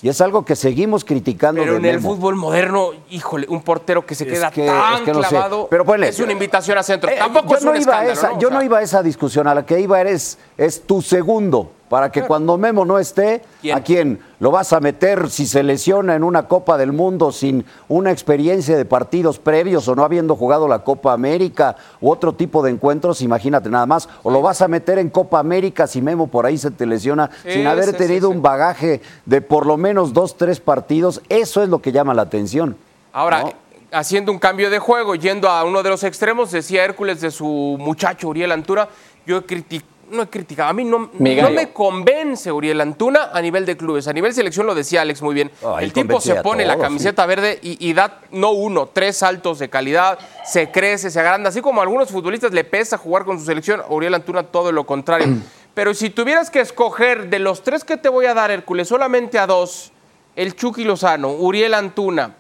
Y 0.02 0.08
es 0.08 0.20
algo 0.20 0.44
que 0.44 0.56
seguimos 0.56 1.04
criticando 1.04 1.60
Pero 1.60 1.72
de 1.74 1.78
en 1.78 1.84
el 1.86 2.00
fútbol 2.00 2.36
moderno, 2.36 2.90
híjole, 3.10 3.46
un 3.48 3.62
portero 3.62 4.04
que 4.06 4.14
se 4.14 4.24
Es 4.24 4.30
queda 4.32 4.50
que- 4.50 4.66
tan 4.66 4.94
es 4.94 5.00
que 5.02 5.12
no 5.12 5.22
sé. 5.22 5.28
clavado 5.28 5.66
Pero 5.70 5.84
ponle- 5.84 6.08
es 6.08 6.20
una 6.20 6.32
invitación 6.32 6.78
a 6.78 6.82
centro. 6.82 7.10
Eh, 7.10 7.16
Tampoco 7.18 7.50
yo 7.50 7.56
es 7.56 7.64
no 7.64 7.70
un 7.72 7.80
iba 7.80 7.98
a 7.98 8.06
esa, 8.06 8.28
¿no? 8.30 8.36
O 8.36 8.38
Yo 8.40 8.48
sea, 8.48 8.56
no 8.58 8.64
iba 8.64 8.78
a 8.78 8.82
esa 8.82 9.02
discusión, 9.02 9.46
a 9.46 9.54
la 9.54 9.66
que 9.66 9.78
iba 9.80 10.00
es, 10.02 10.38
es 10.56 10.82
tu 10.86 11.02
segundo, 11.02 11.70
para 11.90 12.12
que 12.12 12.22
cuando 12.22 12.56
Memo 12.56 12.84
no 12.84 13.00
esté, 13.00 13.42
¿Quién? 13.60 13.76
¿a 13.76 13.82
quién 13.82 14.20
lo 14.38 14.52
vas 14.52 14.72
a 14.72 14.78
meter 14.78 15.28
si 15.28 15.44
se 15.44 15.64
lesiona 15.64 16.14
en 16.14 16.22
una 16.22 16.46
Copa 16.46 16.78
del 16.78 16.92
Mundo 16.92 17.32
sin 17.32 17.64
una 17.88 18.12
experiencia 18.12 18.76
de 18.76 18.84
partidos 18.84 19.40
previos 19.40 19.88
o 19.88 19.96
no 19.96 20.04
habiendo 20.04 20.36
jugado 20.36 20.68
la 20.68 20.84
Copa 20.84 21.12
América 21.12 21.74
u 22.00 22.08
otro 22.12 22.32
tipo 22.32 22.62
de 22.62 22.70
encuentros? 22.70 23.22
Imagínate 23.22 23.68
nada 23.70 23.86
más. 23.86 24.08
O 24.22 24.30
lo 24.30 24.40
vas 24.40 24.62
a 24.62 24.68
meter 24.68 25.00
en 25.00 25.10
Copa 25.10 25.40
América 25.40 25.88
si 25.88 26.00
Memo 26.00 26.28
por 26.28 26.46
ahí 26.46 26.58
se 26.58 26.70
te 26.70 26.86
lesiona 26.86 27.28
Sí, 27.42 27.54
sin 27.54 27.66
haber 27.66 27.86
sí, 27.86 27.92
tenido 27.96 28.30
sí, 28.30 28.36
un 28.36 28.40
bagaje 28.40 29.00
de 29.26 29.40
por 29.40 29.66
lo 29.66 29.76
menos 29.76 30.12
dos, 30.12 30.36
tres 30.36 30.60
partidos. 30.60 31.20
Eso 31.28 31.60
es 31.60 31.68
lo 31.68 31.82
que 31.82 31.90
llama 31.90 32.14
la 32.14 32.22
atención. 32.22 32.76
Ahora, 33.12 33.42
¿no? 33.42 33.52
haciendo 33.90 34.30
un 34.30 34.38
cambio 34.38 34.70
de 34.70 34.78
juego, 34.78 35.16
yendo 35.16 35.48
a 35.48 35.64
uno 35.64 35.82
de 35.82 35.90
los 35.90 36.04
extremos, 36.04 36.52
decía 36.52 36.84
Hércules 36.84 37.20
de 37.20 37.32
su 37.32 37.76
muchacho 37.80 38.28
Uriel 38.28 38.52
Antuna, 38.52 38.88
yo 39.26 39.38
he 39.38 39.44
criti- 39.44 39.82
no 40.10 40.22
he 40.22 40.28
criticado, 40.28 40.70
a 40.70 40.72
mí 40.72 40.84
no, 40.84 41.10
me 41.18 41.72
convence 41.72 42.50
Uriel 42.50 42.80
Antuna 42.80 43.30
a 43.32 43.40
nivel 43.40 43.64
de 43.64 43.76
clubes, 43.76 44.08
a 44.08 44.12
nivel 44.12 44.34
selección 44.34 44.66
lo 44.66 44.74
decía 44.74 45.02
Alex 45.02 45.22
muy 45.22 45.34
bien, 45.34 45.50
el 45.80 45.92
tipo 45.92 46.20
se 46.20 46.36
pone 46.36 46.64
la 46.64 46.78
camiseta 46.78 47.26
verde 47.26 47.58
y, 47.62 47.88
y 47.88 47.92
da 47.92 48.20
no 48.32 48.50
uno, 48.50 48.86
tres 48.86 49.18
saltos 49.18 49.58
de 49.58 49.70
calidad, 49.70 50.18
se 50.44 50.70
crece, 50.70 51.10
se 51.10 51.20
agranda, 51.20 51.48
así 51.48 51.60
como 51.60 51.80
a 51.80 51.84
algunos 51.84 52.10
futbolistas 52.10 52.52
le 52.52 52.64
pesa 52.64 52.98
jugar 52.98 53.24
con 53.24 53.38
su 53.38 53.44
selección, 53.44 53.80
a 53.80 53.92
Uriel 53.92 54.14
Antuna 54.14 54.42
todo 54.42 54.72
lo 54.72 54.84
contrario. 54.84 55.28
Pero 55.74 55.94
si 55.94 56.10
tuvieras 56.10 56.50
que 56.50 56.60
escoger 56.60 57.30
de 57.30 57.38
los 57.38 57.62
tres 57.62 57.84
que 57.84 57.96
te 57.96 58.08
voy 58.08 58.26
a 58.26 58.34
dar, 58.34 58.50
Hércules, 58.50 58.88
solamente 58.88 59.38
a 59.38 59.46
dos, 59.46 59.92
el 60.36 60.54
Chucky 60.56 60.84
Lozano, 60.84 61.30
Uriel 61.30 61.74
Antuna, 61.74 62.34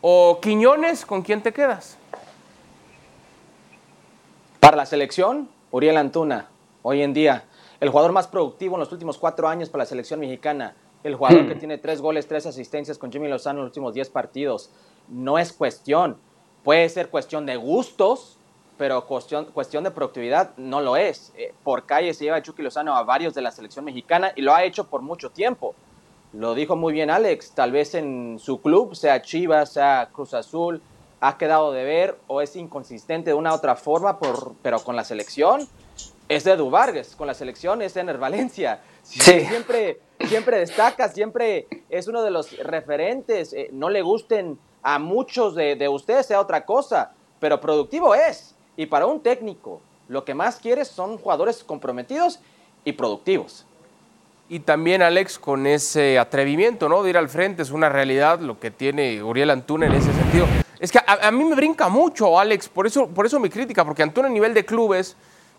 o 0.00 0.38
Quiñones, 0.40 1.04
¿con 1.04 1.22
quién 1.22 1.42
te 1.42 1.52
quedas? 1.52 1.98
Para 4.60 4.76
la 4.76 4.86
selección, 4.86 5.48
Uriel 5.70 5.96
Antuna, 5.96 6.48
hoy 6.86 7.00
en 7.00 7.14
día, 7.14 7.44
el 7.80 7.88
jugador 7.88 8.12
más 8.12 8.28
productivo 8.28 8.76
en 8.76 8.80
los 8.80 8.92
últimos 8.92 9.16
cuatro 9.16 9.48
años 9.48 9.70
para 9.70 9.84
la 9.84 9.88
selección 9.88 10.20
mexicana, 10.20 10.76
el 11.02 11.14
jugador 11.14 11.48
que 11.48 11.54
tiene 11.58 11.78
tres 11.78 12.02
goles, 12.02 12.28
tres 12.28 12.44
asistencias 12.44 12.98
con 12.98 13.10
Jimmy 13.10 13.26
Lozano 13.26 13.60
en 13.60 13.64
los 13.64 13.70
últimos 13.70 13.94
diez 13.94 14.10
partidos. 14.10 14.70
No 15.08 15.38
es 15.38 15.54
cuestión, 15.54 16.18
puede 16.62 16.86
ser 16.90 17.08
cuestión 17.08 17.46
de 17.46 17.56
gustos, 17.56 18.36
pero 18.76 19.06
cuestión, 19.06 19.46
cuestión 19.46 19.82
de 19.84 19.92
productividad 19.92 20.50
no 20.58 20.82
lo 20.82 20.96
es. 20.96 21.32
Eh, 21.38 21.54
por 21.64 21.86
calle 21.86 22.12
se 22.12 22.24
lleva 22.24 22.42
Chucky 22.42 22.62
Lozano 22.62 22.94
a 22.94 23.02
varios 23.02 23.32
de 23.32 23.40
la 23.40 23.50
selección 23.50 23.86
mexicana 23.86 24.32
y 24.36 24.42
lo 24.42 24.54
ha 24.54 24.62
hecho 24.62 24.84
por 24.88 25.00
mucho 25.00 25.30
tiempo. 25.30 25.74
Lo 26.34 26.54
dijo 26.54 26.76
muy 26.76 26.92
bien 26.92 27.08
Alex, 27.08 27.52
tal 27.52 27.72
vez 27.72 27.94
en 27.94 28.38
su 28.38 28.60
club, 28.60 28.94
sea 28.94 29.22
Chivas, 29.22 29.72
sea 29.72 30.10
Cruz 30.12 30.34
Azul, 30.34 30.82
ha 31.20 31.38
quedado 31.38 31.72
de 31.72 31.84
ver 31.84 32.18
o 32.26 32.42
es 32.42 32.54
inconsistente 32.56 33.30
de 33.30 33.34
una 33.34 33.52
u 33.52 33.54
otra 33.54 33.74
forma, 33.74 34.18
por, 34.18 34.52
pero 34.60 34.80
con 34.80 34.96
la 34.96 35.04
selección 35.04 35.66
es 36.28 36.44
de 36.44 36.52
Edu 36.52 36.70
Vargas, 36.70 37.14
con 37.16 37.26
la 37.26 37.34
selección 37.34 37.82
es 37.82 37.96
Ener 37.96 38.18
Valencia. 38.18 38.80
Sí. 39.02 39.20
Siempre, 39.20 40.00
siempre 40.26 40.58
destaca, 40.58 41.08
siempre 41.08 41.66
es 41.90 42.08
uno 42.08 42.22
de 42.22 42.30
los 42.30 42.56
referentes. 42.58 43.52
eh, 43.52 43.68
no 43.72 43.90
le 43.90 44.02
gusten 44.02 44.58
a 44.82 44.98
muchos 44.98 45.54
de, 45.54 45.76
de 45.76 45.88
ustedes, 45.88 46.26
sea 46.26 46.40
otra 46.40 46.64
cosa, 46.64 47.12
pero 47.40 47.60
productivo 47.60 48.14
es. 48.14 48.54
Y 48.76 48.86
para 48.86 49.06
un 49.06 49.22
técnico, 49.22 49.80
lo 50.08 50.24
que 50.24 50.34
más 50.34 50.56
quieres 50.56 50.88
son 50.88 51.18
jugadores 51.18 51.62
comprometidos 51.64 52.40
y 52.84 52.92
productivos. 52.92 53.66
Y 54.48 54.60
también 54.60 55.00
Alex 55.00 55.38
con 55.38 55.66
ese 55.66 56.18
atrevimiento, 56.18 56.88
¿no? 56.88 57.02
De 57.02 57.10
ir 57.10 57.16
al 57.16 57.30
frente, 57.30 57.62
es 57.62 57.70
una 57.70 57.88
realidad 57.88 58.40
lo 58.40 58.60
que 58.60 58.70
tiene 58.70 59.22
Uriel 59.22 59.50
Antuna 59.50 59.86
en 59.86 59.94
ese 59.94 60.12
sentido. 60.12 60.46
Es 60.78 60.92
que 60.92 60.98
a, 60.98 61.28
a 61.28 61.30
mí 61.30 61.44
me 61.44 61.54
brinca 61.54 61.88
mucho, 61.88 62.38
Alex, 62.38 62.68
por 62.68 62.86
eso, 62.86 63.08
por 63.08 63.24
eso 63.24 63.40
mi 63.40 63.48
crítica, 63.48 63.84
porque 63.84 64.02
Antuna 64.02 64.28
a 64.28 64.30
nivel 64.30 64.52
de 64.52 64.66
clubes, 64.66 65.16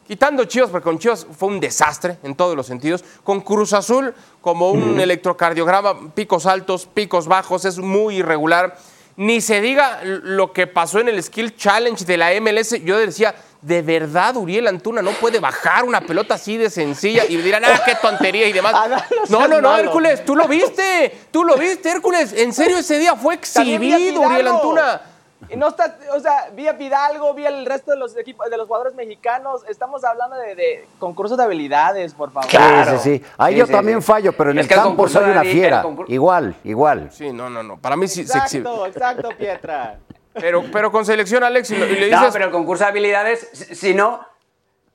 quitando 0.08 0.46
Chivas, 0.46 0.70
porque 0.70 0.84
con 0.84 1.00
Chivas 1.00 1.26
fue 1.38 1.50
un 1.50 1.60
desastre 1.60 2.18
en 2.24 2.36
todos 2.36 2.56
los 2.56 2.68
sentidos, 2.68 3.04
con 3.24 3.42
Cruz 3.42 3.74
Azul 3.74 4.14
como 4.42 4.72
un 4.72 5.00
electrocardiograma, 5.00 6.14
picos 6.14 6.46
altos, 6.46 6.86
picos 6.86 7.28
bajos, 7.28 7.66
es 7.66 7.80
muy 7.80 8.18
irregular. 8.18 8.78
Ni 9.18 9.40
se 9.40 9.62
diga 9.62 10.02
lo 10.04 10.52
que 10.52 10.68
pasó 10.68 11.00
en 11.00 11.08
el 11.08 11.24
Skill 11.24 11.56
Challenge 11.56 12.04
de 12.04 12.18
la 12.18 12.32
MLS. 12.42 12.84
Yo 12.84 12.98
decía, 12.98 13.34
de 13.62 13.82
verdad, 13.82 14.36
Uriel 14.36 14.68
Antuna 14.68 15.02
no 15.02 15.12
puede 15.12 15.40
bajar 15.40 15.86
una 15.86 16.02
pelota 16.02 16.36
así 16.36 16.58
de 16.58 16.70
sencilla 16.70 17.24
y 17.26 17.38
dirán, 17.38 17.64
ah, 17.66 17.82
qué 17.86 17.96
tontería 17.96 18.48
y 18.48 18.54
demás. 18.54 18.76
No, 19.30 19.48
no 19.48 19.62
No. 19.62 19.78
Hércules, 19.78 20.26
tú 20.26 20.36
lo 20.36 20.48
viste, 20.48 21.28
tú 21.32 21.46
lo 21.46 21.56
viste, 21.56 21.90
Hércules. 21.90 22.34
En 22.34 22.54
serio, 22.54 22.78
ese 22.78 23.00
día 23.00 23.16
fue 23.16 23.36
exhibido 23.36 24.22
Uriel. 24.22 24.48
Antuna. 24.48 25.02
Y 25.50 25.56
no 25.56 25.70
está, 25.70 25.98
o 26.14 26.20
sea, 26.20 26.50
vi 26.54 26.68
a 26.68 26.74
Fidalgo, 26.74 27.34
vi 27.34 27.46
el 27.46 27.66
resto 27.66 27.92
de 27.92 27.98
los 27.98 28.16
equipos, 28.18 28.50
de 28.50 28.58
los 28.58 28.68
jugadores 28.68 28.96
mexicanos. 28.96 29.64
Estamos 29.68 30.04
hablando 30.04 30.36
de, 30.36 30.56
de 30.56 30.88
concurso 31.00 31.38
de 31.38 31.44
habilidades, 31.44 32.14
por 32.14 32.32
favor. 32.32 32.50
Claro. 32.50 33.00
Sí, 33.00 33.18
sí, 33.18 33.18
sí. 33.18 33.26
Ahí 33.38 33.56
yo 33.56 33.68
también 33.68 34.02
fallo, 34.02 34.34
pero 34.34 34.52
en 34.52 34.60
el, 34.60 34.68
campo 34.68 35.08
soy 35.08 35.30
una 35.30 35.44
fiera. 35.44 35.84
Igual, 36.08 36.56
igual. 36.64 37.10
Sí, 37.12 37.32
no, 37.32 37.50
no, 37.50 37.64
no. 37.64 37.78
Para 37.78 37.96
mí 37.96 38.08
sí 38.08 38.26
se 38.26 38.38
Exacto, 38.38 38.86
exacto, 38.86 39.30
Pietra. 39.38 40.00
Pero, 40.34 40.66
pero 40.72 40.92
con 40.92 41.06
selección, 41.06 41.44
Alex, 41.44 41.72
y, 41.72 41.78
le 41.78 41.88
dices... 41.88 42.12
No, 42.12 42.30
pero 42.32 42.46
el 42.46 42.52
concurso 42.52 42.84
de 42.84 42.90
habilidades, 42.90 43.50
si 43.54 43.94
no, 43.94 44.26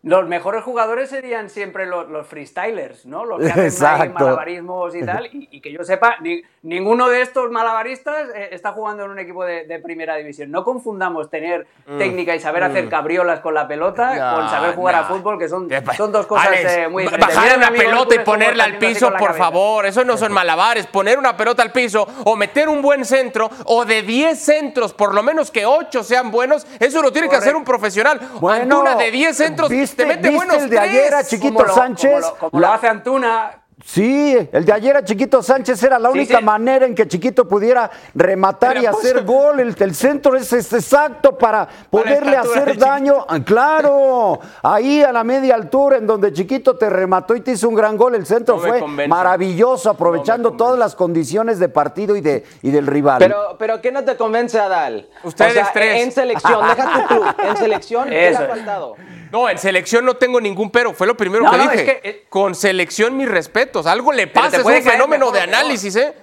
los 0.02 0.26
mejores 0.26 0.64
jugadores 0.64 1.10
serían 1.10 1.50
siempre 1.50 1.84
los, 1.84 2.08
los 2.08 2.26
freestylers, 2.26 3.04
¿no? 3.04 3.26
Los 3.26 3.40
que 3.40 3.50
hacen 3.50 4.14
malabarismos 4.14 4.94
y 4.94 5.04
tal. 5.04 5.28
Y, 5.30 5.60
que 5.60 5.72
yo 5.72 5.84
sepa, 5.84 6.16
ninguno 6.62 7.08
de 7.08 7.20
estos 7.20 7.50
malabaristas 7.50 8.30
eh, 8.34 8.48
está 8.52 8.72
jugando 8.72 9.04
en 9.04 9.10
un 9.10 9.18
equipo 9.18 9.44
de, 9.44 9.78
primera 9.84 10.16
división. 10.16 10.50
No 10.50 10.64
confundamos 10.64 11.28
tener 11.28 11.66
mm. 11.86 11.98
técnica 11.98 12.34
y 12.34 12.40
saber 12.40 12.64
hacer 12.64 12.86
mm. 12.86 12.88
cabriolas 12.88 13.40
con 13.40 13.52
la 13.54 13.68
pelota 13.68 14.34
con 14.34 14.48
saber 14.48 14.74
jugar 14.74 14.94
a 14.94 15.04
fútbol, 15.04 15.38
que 15.38 15.48
son, 15.48 15.68
son 15.96 16.12
dos 16.12 16.26
cosas 16.26 16.48
eh, 16.64 16.88
muy 16.88 17.02
diferentes. 17.02 17.34
Bajar 17.36 17.58
una 17.58 17.70
pelota 17.70 18.14
y 18.14 18.18
ponerla 18.20 18.64
al 18.64 18.78
piso, 18.78 19.12
por 19.18 19.34
favor. 19.34 19.84
Eso 19.84 20.02
no 20.04 20.16
son 20.16 20.32
malabares. 20.32 20.86
Poner 20.86 21.18
una 21.18 21.36
pelota 21.36 21.62
al 21.62 21.72
piso 21.72 22.08
o 22.24 22.36
meter 22.36 22.70
un 22.70 22.80
buen 22.80 23.04
centro 23.04 23.50
o 23.66 23.84
de 23.84 24.02
10 24.02 24.38
centros, 24.38 24.94
por 24.94 25.14
lo 25.14 25.22
menos 25.22 25.50
que 25.50 25.66
8 25.66 26.02
sean 26.04 26.30
buenos, 26.30 26.66
eso 26.78 27.02
lo 27.02 27.12
tiene 27.12 27.28
que 27.28 27.36
hacer 27.36 27.54
un 27.54 27.64
profesional. 27.64 28.18
Bueno, 28.40 28.80
una 28.80 28.94
de 28.94 29.10
10 29.10 29.36
centros 29.36 29.68
te 29.94 30.06
mete 30.06 30.30
buenos 30.30 30.56
el 30.56 30.70
de 30.70 30.78
ayer 30.78 31.14
a 31.14 31.24
Chiquito 31.24 31.68
Sánchez? 31.68 32.24
Como 32.38 32.60
lo, 32.60 32.72
hace 32.72 32.88
Antuna, 32.88 33.60
Sí, 33.84 34.36
el 34.52 34.64
de 34.64 34.72
ayer 34.72 34.96
a 34.96 35.04
Chiquito 35.04 35.42
Sánchez 35.42 35.82
era 35.82 35.98
la 35.98 36.10
única 36.10 36.40
manera 36.40 36.84
en 36.84 36.94
que 36.94 37.08
Chiquito 37.08 37.48
pudiera 37.48 37.90
rematar 38.14 38.76
y 38.76 38.86
hacer 38.86 39.24
gol. 39.24 39.60
El, 39.60 39.94
centro 39.94 40.36
es, 40.36 40.52
exacto 40.52 41.36
para 41.36 41.66
poderle 41.88 42.36
hacer 42.36 42.76
daño. 42.76 43.24
Ah, 43.26 43.40
claro, 43.42 44.38
ahí 44.62 45.02
a 45.02 45.12
la 45.12 45.24
media 45.24 45.54
altura 45.54 45.96
en 45.96 46.06
donde 46.06 46.32
Chiquito 46.32 46.76
te 46.76 46.90
remató 46.90 47.34
y 47.34 47.40
te 47.40 47.52
hizo 47.52 47.68
un 47.68 47.74
gran 47.74 47.96
gol. 47.96 48.14
El 48.14 48.26
centro 48.26 48.58
fue 48.58 48.82
maravilloso, 49.08 49.88
aprovechando 49.90 50.52
todas 50.52 50.78
las 50.78 50.94
condiciones 50.94 51.58
de 51.58 51.68
partido 51.68 52.16
y, 52.16 52.20
de, 52.20 52.44
y 52.62 52.70
del 52.70 52.86
rival. 52.86 53.18
Pero, 53.18 53.56
pero 53.58 53.80
¿qué 53.80 53.92
no 53.92 54.04
te 54.04 54.16
convence, 54.16 54.58
Adal? 54.58 55.08
Ustedes 55.24 55.66
tres. 55.72 56.02
En 56.02 56.12
selección, 56.12 56.66
deja 56.68 56.92
tu 56.92 57.14
club. 57.14 57.24
En 57.48 57.56
selección, 57.56 58.08
¿qué 58.08 58.28
ha 58.28 58.46
faltado? 58.46 58.96
No, 59.30 59.48
en 59.48 59.58
selección 59.58 60.04
no 60.04 60.14
tengo 60.14 60.40
ningún 60.40 60.70
pero. 60.70 60.92
Fue 60.92 61.06
lo 61.06 61.16
primero 61.16 61.44
que 61.50 61.58
dije. 61.58 62.00
Eh, 62.02 62.26
Con 62.28 62.54
selección, 62.54 63.16
mis 63.16 63.28
respetos. 63.28 63.86
Algo 63.86 64.12
le 64.12 64.26
pasa, 64.26 64.58
es 64.58 64.64
un 64.64 64.82
fenómeno 64.82 65.30
de 65.30 65.40
análisis, 65.40 65.96
¿eh? 65.96 66.14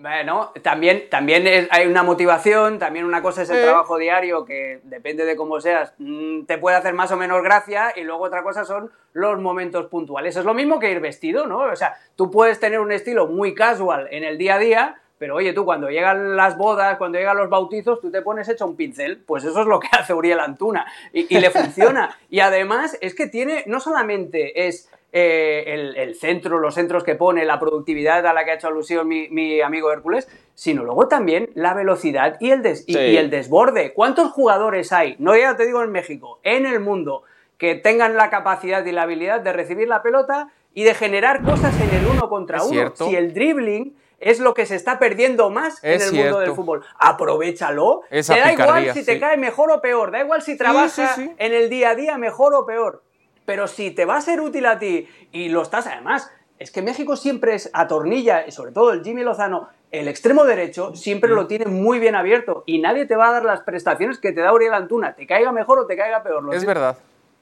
Bueno, 0.00 0.52
también, 0.62 1.10
también 1.10 1.68
hay 1.70 1.86
una 1.86 2.02
motivación, 2.02 2.78
también 2.78 3.04
una 3.04 3.20
cosa 3.20 3.42
es 3.42 3.50
el 3.50 3.62
trabajo 3.62 3.98
diario 3.98 4.46
que 4.46 4.80
depende 4.84 5.26
de 5.26 5.36
cómo 5.36 5.60
seas, 5.60 5.92
mm, 5.98 6.44
te 6.44 6.56
puede 6.56 6.78
hacer 6.78 6.94
más 6.94 7.12
o 7.12 7.18
menos 7.18 7.42
gracia 7.42 7.92
y 7.94 8.00
luego 8.00 8.24
otra 8.24 8.42
cosa 8.42 8.64
son 8.64 8.90
los 9.12 9.38
momentos 9.38 9.88
puntuales. 9.88 10.34
Es 10.36 10.46
lo 10.46 10.54
mismo 10.54 10.78
que 10.78 10.90
ir 10.90 11.00
vestido, 11.00 11.46
¿no? 11.46 11.58
O 11.58 11.76
sea, 11.76 11.98
tú 12.16 12.30
puedes 12.30 12.58
tener 12.58 12.80
un 12.80 12.92
estilo 12.92 13.26
muy 13.26 13.54
casual 13.54 14.08
en 14.10 14.24
el 14.24 14.38
día 14.38 14.54
a 14.54 14.58
día, 14.58 15.02
pero 15.20 15.36
oye, 15.36 15.52
tú 15.52 15.66
cuando 15.66 15.90
llegan 15.90 16.34
las 16.34 16.56
bodas, 16.56 16.96
cuando 16.96 17.18
llegan 17.18 17.36
los 17.36 17.50
bautizos, 17.50 18.00
tú 18.00 18.10
te 18.10 18.22
pones 18.22 18.48
hecho 18.48 18.64
un 18.64 18.74
pincel. 18.74 19.18
Pues 19.18 19.44
eso 19.44 19.60
es 19.60 19.66
lo 19.66 19.78
que 19.78 19.88
hace 19.92 20.14
Uriel 20.14 20.40
Antuna. 20.40 20.86
Y, 21.12 21.38
le 21.38 21.50
funciona. 21.50 22.16
Y 22.30 22.40
además 22.40 22.96
es 23.02 23.14
que 23.14 23.26
tiene, 23.26 23.62
no 23.66 23.80
solamente 23.80 24.66
es 24.66 24.90
eh, 25.12 25.94
el, 25.94 26.14
centro, 26.14 26.58
los 26.58 26.74
centros 26.74 27.04
que 27.04 27.16
pone, 27.16 27.44
la 27.44 27.60
productividad 27.60 28.26
a 28.26 28.32
la 28.32 28.46
que 28.46 28.52
ha 28.52 28.54
hecho 28.54 28.68
alusión 28.68 29.08
mi, 29.08 29.60
amigo 29.60 29.92
Hércules, 29.92 30.26
sino 30.54 30.84
luego 30.84 31.06
también 31.06 31.50
la 31.54 31.74
velocidad 31.74 32.38
y 32.40 32.52
el, 32.52 32.62
y, 32.86 32.96
el 33.18 33.28
desborde. 33.28 33.92
¿Cuántos 33.92 34.30
jugadores 34.30 34.90
hay? 34.90 35.16
No 35.18 35.36
ya 35.36 35.54
te 35.54 35.66
digo 35.66 35.82
en 35.82 35.92
México, 35.92 36.40
en 36.44 36.64
el 36.64 36.80
mundo, 36.80 37.24
que 37.58 37.74
tengan 37.74 38.16
la 38.16 38.30
capacidad 38.30 38.86
y 38.86 38.92
la 38.92 39.02
habilidad 39.02 39.42
de 39.42 39.52
recibir 39.52 39.86
la 39.86 40.02
pelota 40.02 40.48
y 40.72 40.84
de 40.84 40.94
generar 40.94 41.42
cosas 41.42 41.78
en 41.78 41.94
el 41.94 42.06
uno 42.06 42.30
contra 42.30 42.62
uno. 42.62 42.94
Si 42.96 43.14
el 43.14 43.34
dribbling 43.34 43.94
es 44.20 44.38
lo 44.38 44.54
que 44.54 44.66
se 44.66 44.76
está 44.76 44.98
perdiendo 44.98 45.50
más 45.50 45.82
en 45.82 46.00
el 46.00 46.12
mundo 46.12 46.40
del 46.40 46.52
fútbol. 46.52 46.84
Aprovechalo. 46.98 48.02
te 48.10 48.22
da 48.22 48.52
igual 48.52 48.92
si 48.92 49.04
te 49.04 49.18
cae 49.18 49.36
mejor 49.36 49.72
o 49.72 49.80
peor, 49.80 50.10
da 50.12 50.20
igual 50.20 50.42
si 50.42 50.56
trabajas 50.56 51.18
en 51.18 51.34
el 51.38 51.68
día 51.70 51.90
a 51.90 51.94
día 51.94 52.18
mejor 52.18 52.54
o 52.54 52.66
peor. 52.66 53.02
Pero 53.46 53.66
si 53.66 53.90
te 53.90 54.04
va 54.04 54.16
a 54.16 54.20
ser 54.20 54.40
útil 54.40 54.66
a 54.66 54.78
ti 54.78 55.08
y 55.32 55.48
lo 55.48 55.62
estás, 55.62 55.86
además, 55.86 56.30
es 56.58 56.70
que 56.70 56.82
México 56.82 57.16
siempre 57.16 57.54
es 57.54 57.70
atornilla, 57.72 58.46
y 58.46 58.52
sobre 58.52 58.70
todo 58.70 58.92
el 58.92 59.02
Jimmy 59.02 59.22
Lozano, 59.22 59.68
el 59.90 60.06
extremo 60.06 60.44
derecho 60.44 60.94
siempre 60.94 61.30
lo 61.30 61.46
tiene 61.46 61.66
muy 61.66 61.98
bien 61.98 62.14
abierto 62.14 62.62
y 62.66 62.78
nadie 62.78 63.06
te 63.06 63.16
va 63.16 63.30
a 63.30 63.32
dar 63.32 63.44
las 63.44 63.62
prestaciones 63.62 64.18
que 64.18 64.30
te 64.30 64.40
da 64.40 64.52
Uriel 64.52 64.74
Antuna, 64.74 65.14
te 65.14 65.26
caiga 65.26 65.50
mejor 65.50 65.80
o 65.80 65.86
te 65.86 65.96
caiga 65.96 66.22
peor. 66.22 66.54
es 66.54 66.64
verdad. 66.64 66.96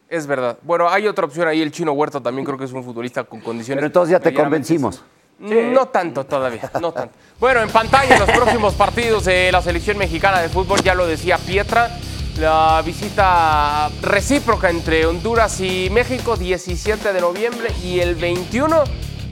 Es 0.08 0.26
verdad. 0.26 0.56
Bueno, 0.62 0.88
hay 0.88 1.06
otra 1.06 1.26
opción 1.26 1.46
ahí, 1.48 1.60
el 1.60 1.70
Chino 1.70 1.92
Huerta 1.92 2.22
también 2.22 2.46
creo 2.46 2.56
que 2.56 2.64
es 2.64 2.72
un 2.72 2.82
futbolista 2.82 3.24
con 3.24 3.40
condiciones. 3.40 3.76
Pero 3.78 3.86
entonces 3.88 4.12
ya 4.12 4.20
te 4.20 4.32
convencimos. 4.32 5.04
No 5.38 5.86
tanto 5.86 6.26
todavía, 6.26 6.70
no 6.80 6.92
tanto. 6.92 7.14
Bueno, 7.38 7.60
en 7.60 7.70
pantalla 7.70 8.18
los 8.18 8.30
próximos 8.30 8.74
partidos 8.74 9.24
de 9.26 9.52
la 9.52 9.62
selección 9.62 9.96
mexicana 9.96 10.40
de 10.40 10.48
fútbol, 10.48 10.82
ya 10.82 10.94
lo 10.94 11.06
decía 11.06 11.38
Pietra, 11.38 11.90
la 12.38 12.82
visita 12.84 13.88
recíproca 14.02 14.68
entre 14.68 15.06
Honduras 15.06 15.60
y 15.60 15.90
México, 15.90 16.36
17 16.36 17.12
de 17.12 17.20
noviembre 17.20 17.72
y 17.84 18.00
el 18.00 18.16
21, 18.16 18.82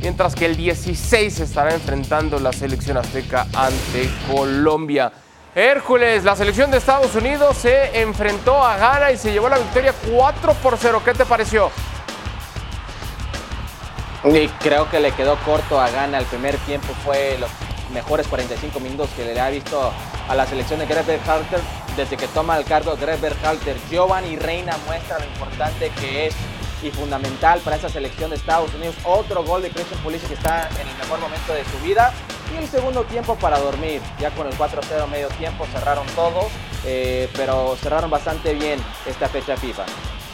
mientras 0.01 0.37
que 0.37 0.47
el 0.47 0.57
16 0.57 1.35
se 1.35 1.43
estará 1.43 1.75
enfrentando 1.75 2.39
la 2.39 2.53
selección 2.53 2.97
azteca 2.97 3.49
ante 3.55 4.09
Colombia. 4.33 5.13
Hércules, 5.57 6.23
la 6.23 6.37
selección 6.37 6.71
de 6.71 6.77
Estados 6.79 7.15
Unidos 7.15 7.57
se 7.57 8.01
enfrentó 8.01 8.63
a 8.63 8.77
Ghana 8.77 9.11
y 9.11 9.17
se 9.17 9.33
llevó 9.33 9.49
la 9.49 9.59
victoria 9.59 9.95
4 10.13 10.53
por 10.55 10.77
0. 10.77 11.03
¿Qué 11.05 11.15
te 11.15 11.25
pareció? 11.25 11.71
Y 14.29 14.49
creo 14.49 14.91
que 14.91 14.99
le 14.99 15.13
quedó 15.13 15.37
corto 15.45 15.81
a 15.81 15.89
Gana. 15.89 16.19
El 16.19 16.25
primer 16.27 16.57
tiempo 16.59 16.89
fue 17.05 17.37
los 17.39 17.49
mejores 17.93 18.27
45 18.27 18.81
minutos 18.81 19.09
que 19.17 19.25
le 19.25 19.41
ha 19.41 19.49
visto 19.51 19.93
a 20.29 20.35
la 20.35 20.47
selección 20.47 20.81
de 20.81 20.87
Greg 20.87 21.21
Halter 21.27 21.61
desde 21.97 22.17
que 22.17 22.27
toma 22.29 22.57
el 22.59 22.65
cargo 22.65 22.97
Greg 22.97 23.21
Halter. 23.45 23.77
Giovanni 23.89 24.37
Reina 24.37 24.77
muestra 24.87 25.19
lo 25.19 25.25
importante 25.27 25.91
que 26.01 26.27
es 26.27 26.35
y 26.83 26.91
fundamental 26.91 27.61
para 27.61 27.77
esa 27.77 27.89
selección 27.89 28.31
de 28.31 28.37
Estados 28.37 28.75
Unidos. 28.75 28.97
Otro 29.05 29.45
gol 29.45 29.63
de 29.63 29.71
Christian 29.71 30.01
Pulisic 30.01 30.29
que 30.29 30.35
está 30.35 30.69
en 30.81 30.89
el 30.89 30.97
mejor 30.99 31.21
momento 31.21 31.55
de 31.55 31.65
su 31.65 31.79
vida. 31.85 32.13
Y 32.53 32.57
el 32.59 32.69
segundo 32.69 33.05
tiempo 33.05 33.37
para 33.37 33.59
dormir. 33.59 34.01
Ya 34.21 34.31
con 34.31 34.47
el 34.47 34.55
4-0 34.55 35.07
medio 35.09 35.29
tiempo 35.29 35.67
cerraron 35.73 36.07
todo, 36.15 36.49
eh, 36.85 37.31
pero 37.37 37.77
cerraron 37.77 38.11
bastante 38.11 38.55
bien 38.55 38.81
esta 39.07 39.29
fecha 39.29 39.57
FIFA. 39.57 39.85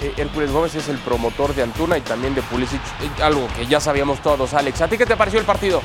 Eh, 0.03 0.13
Hércules 0.17 0.51
Gómez 0.51 0.75
es 0.75 0.89
el 0.89 0.99
promotor 0.99 1.55
de 1.55 1.63
Antuna 1.63 1.97
y 1.97 2.01
también 2.01 2.35
de 2.35 2.43
Pulisic, 2.43 2.81
eh, 2.81 3.23
algo 3.23 3.47
que 3.57 3.67
ya 3.67 3.79
sabíamos 3.79 4.21
todos. 4.21 4.53
Alex, 4.53 4.81
¿a 4.81 4.89
ti 4.89 4.99
qué 4.99 5.07
te 5.07 5.17
pareció 5.17 5.39
el 5.39 5.47
partido? 5.47 5.81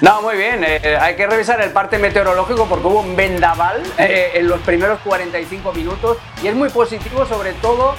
No, 0.00 0.22
muy 0.22 0.36
bien. 0.36 0.64
Eh, 0.64 0.96
hay 0.98 1.16
que 1.16 1.26
revisar 1.26 1.60
el 1.60 1.70
parte 1.70 1.98
meteorológico 1.98 2.66
porque 2.66 2.86
hubo 2.86 3.00
un 3.00 3.16
vendaval 3.16 3.82
en 3.98 4.48
los 4.48 4.60
primeros 4.60 5.00
45 5.00 5.72
minutos 5.72 6.18
y 6.42 6.46
es 6.46 6.54
muy 6.54 6.70
positivo 6.70 7.26
sobre 7.26 7.52
todo 7.54 7.94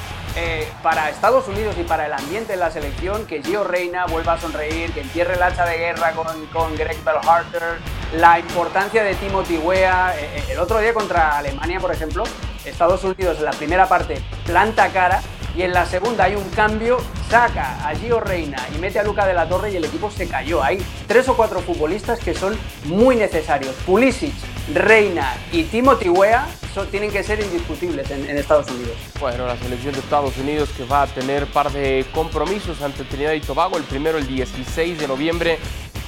para 0.82 1.10
Estados 1.10 1.48
Unidos 1.48 1.76
y 1.80 1.84
para 1.84 2.06
el 2.06 2.14
ambiente 2.14 2.54
de 2.54 2.58
la 2.58 2.72
selección 2.72 3.26
que 3.26 3.42
Gio 3.44 3.64
Reina 3.64 4.06
vuelva 4.06 4.34
a 4.34 4.40
sonreír, 4.40 4.92
que 4.94 5.02
entierre 5.02 5.36
el 5.36 5.44
hacha 5.44 5.66
de 5.66 5.78
guerra 5.78 6.14
con, 6.14 6.46
con 6.48 6.76
Greg 6.76 6.98
Bellharter, 7.04 7.80
la 8.16 8.40
importancia 8.40 9.04
de 9.04 9.16
Timothy 9.16 9.58
Weah. 9.58 10.14
el 10.50 10.60
otro 10.60 10.80
día 10.80 10.94
contra 10.94 11.38
Alemania, 11.38 11.80
por 11.80 11.92
ejemplo, 11.92 12.24
Estados 12.66 13.04
Unidos 13.04 13.40
en 13.40 13.46
la 13.46 13.52
primera 13.52 13.88
parte 13.88 14.22
planta 14.46 14.90
cara 14.90 15.22
y 15.56 15.64
en 15.64 15.74
la 15.74 15.86
segunda 15.86 16.26
hay 16.26 16.36
un 16.36 16.50
cambio, 16.52 17.00
saca 17.30 17.88
a 17.88 17.96
Gio 17.96 18.20
Reina 18.20 18.58
y 18.74 18.78
mete 18.78 19.00
a 19.00 19.04
Luca 19.04 19.26
de 19.26 19.34
la 19.34 19.50
Torre 19.50 19.72
y 19.72 19.76
el 19.76 19.86
equipo 19.86 20.12
se 20.12 20.28
cayó. 20.28 20.64
Hay 20.64 20.78
tres 21.08 21.28
o 21.28 21.36
cuatro 21.36 21.60
futbolistas 21.62 22.20
que 22.20 22.34
son 22.34 22.58
muy 22.86 23.16
necesarios. 23.16 23.76
Pulisic, 23.86 24.34
Reina 24.74 25.36
y 25.52 25.64
Timothy 25.64 26.10
Weah 26.10 26.48
tienen 26.92 27.12
que 27.12 27.24
ser 27.24 27.40
indiscutibles 27.40 28.10
en, 28.12 28.38
Estados 28.38 28.70
Unidos. 28.72 28.96
Bueno, 29.20 29.46
la 29.46 29.58
selección 29.58 29.94
de 29.94 30.00
Estados 30.00 30.38
Unidos 30.38 30.70
que 30.76 30.86
va 30.86 31.04
a 31.04 31.08
tener 31.08 31.46
par 31.48 31.72
de 31.72 32.06
compromisos 32.14 32.82
ante 32.82 33.04
Trinidad 33.04 33.34
y 33.34 33.42
Tobago. 33.42 33.78
El 33.78 33.84
primero 33.84 34.18
el 34.18 34.28
16 34.28 35.00
de 35.00 35.08
noviembre 35.08 35.60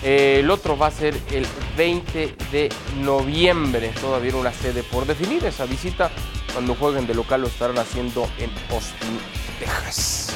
eh, 0.03 0.37
el 0.39 0.49
otro 0.49 0.77
va 0.77 0.87
a 0.87 0.91
ser 0.91 1.15
el 1.31 1.45
20 1.77 2.35
de 2.51 2.69
noviembre. 3.01 3.91
Todavía 3.99 4.35
una 4.35 4.53
sede 4.53 4.83
por 4.83 5.05
definir. 5.05 5.45
Esa 5.45 5.65
visita, 5.65 6.09
cuando 6.53 6.75
jueguen 6.75 7.05
de 7.05 7.13
local, 7.13 7.41
lo 7.41 7.47
estarán 7.47 7.77
haciendo 7.77 8.27
en 8.39 8.51
Austin, 8.71 9.19
Texas. 9.59 10.33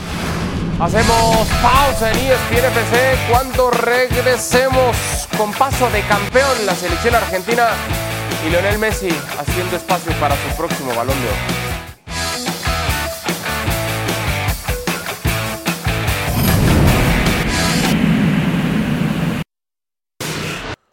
Hacemos 0.79 1.47
pausa 1.61 2.11
en 2.11 2.17
ESPN 2.17 2.65
FC 2.65 3.17
cuando 3.29 3.71
regresemos 3.71 4.97
con 5.37 5.53
paso 5.53 5.89
de 5.89 6.01
campeón 6.01 6.65
la 6.65 6.75
selección 6.75 7.15
argentina 7.15 7.69
y 8.45 8.49
Lionel 8.49 8.77
Messi 8.77 9.09
haciendo 9.39 9.75
espacio 9.75 10.11
para 10.19 10.35
su 10.35 10.55
próximo 10.55 10.93
balón 10.93 11.15
de 11.19 11.27
oro. 11.27 11.65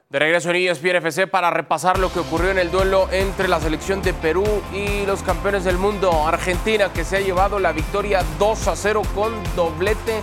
De 0.09 0.19
regreso 0.19 0.51
en 0.51 0.57
ESPN 0.57 0.97
FC 0.97 1.27
para 1.27 1.51
repasar 1.51 1.99
lo 1.99 2.13
que 2.13 2.19
ocurrió 2.19 2.51
en 2.51 2.59
el 2.59 2.71
duelo 2.71 3.09
entre 3.11 3.49
la 3.49 3.61
selección 3.61 4.03
de 4.03 4.13
Perú 4.13 4.45
y 4.75 5.07
los 5.07 5.23
campeones 5.23 5.65
del 5.65 5.79
mundo, 5.79 6.27
Argentina, 6.29 6.93
que 6.93 7.03
se 7.03 7.17
ha 7.17 7.21
llevado 7.21 7.59
la 7.59 7.73
victoria 7.73 8.23
2 8.39 8.69
a 8.69 8.77
0 8.77 9.03
con 9.15 9.33
doblete 9.57 10.21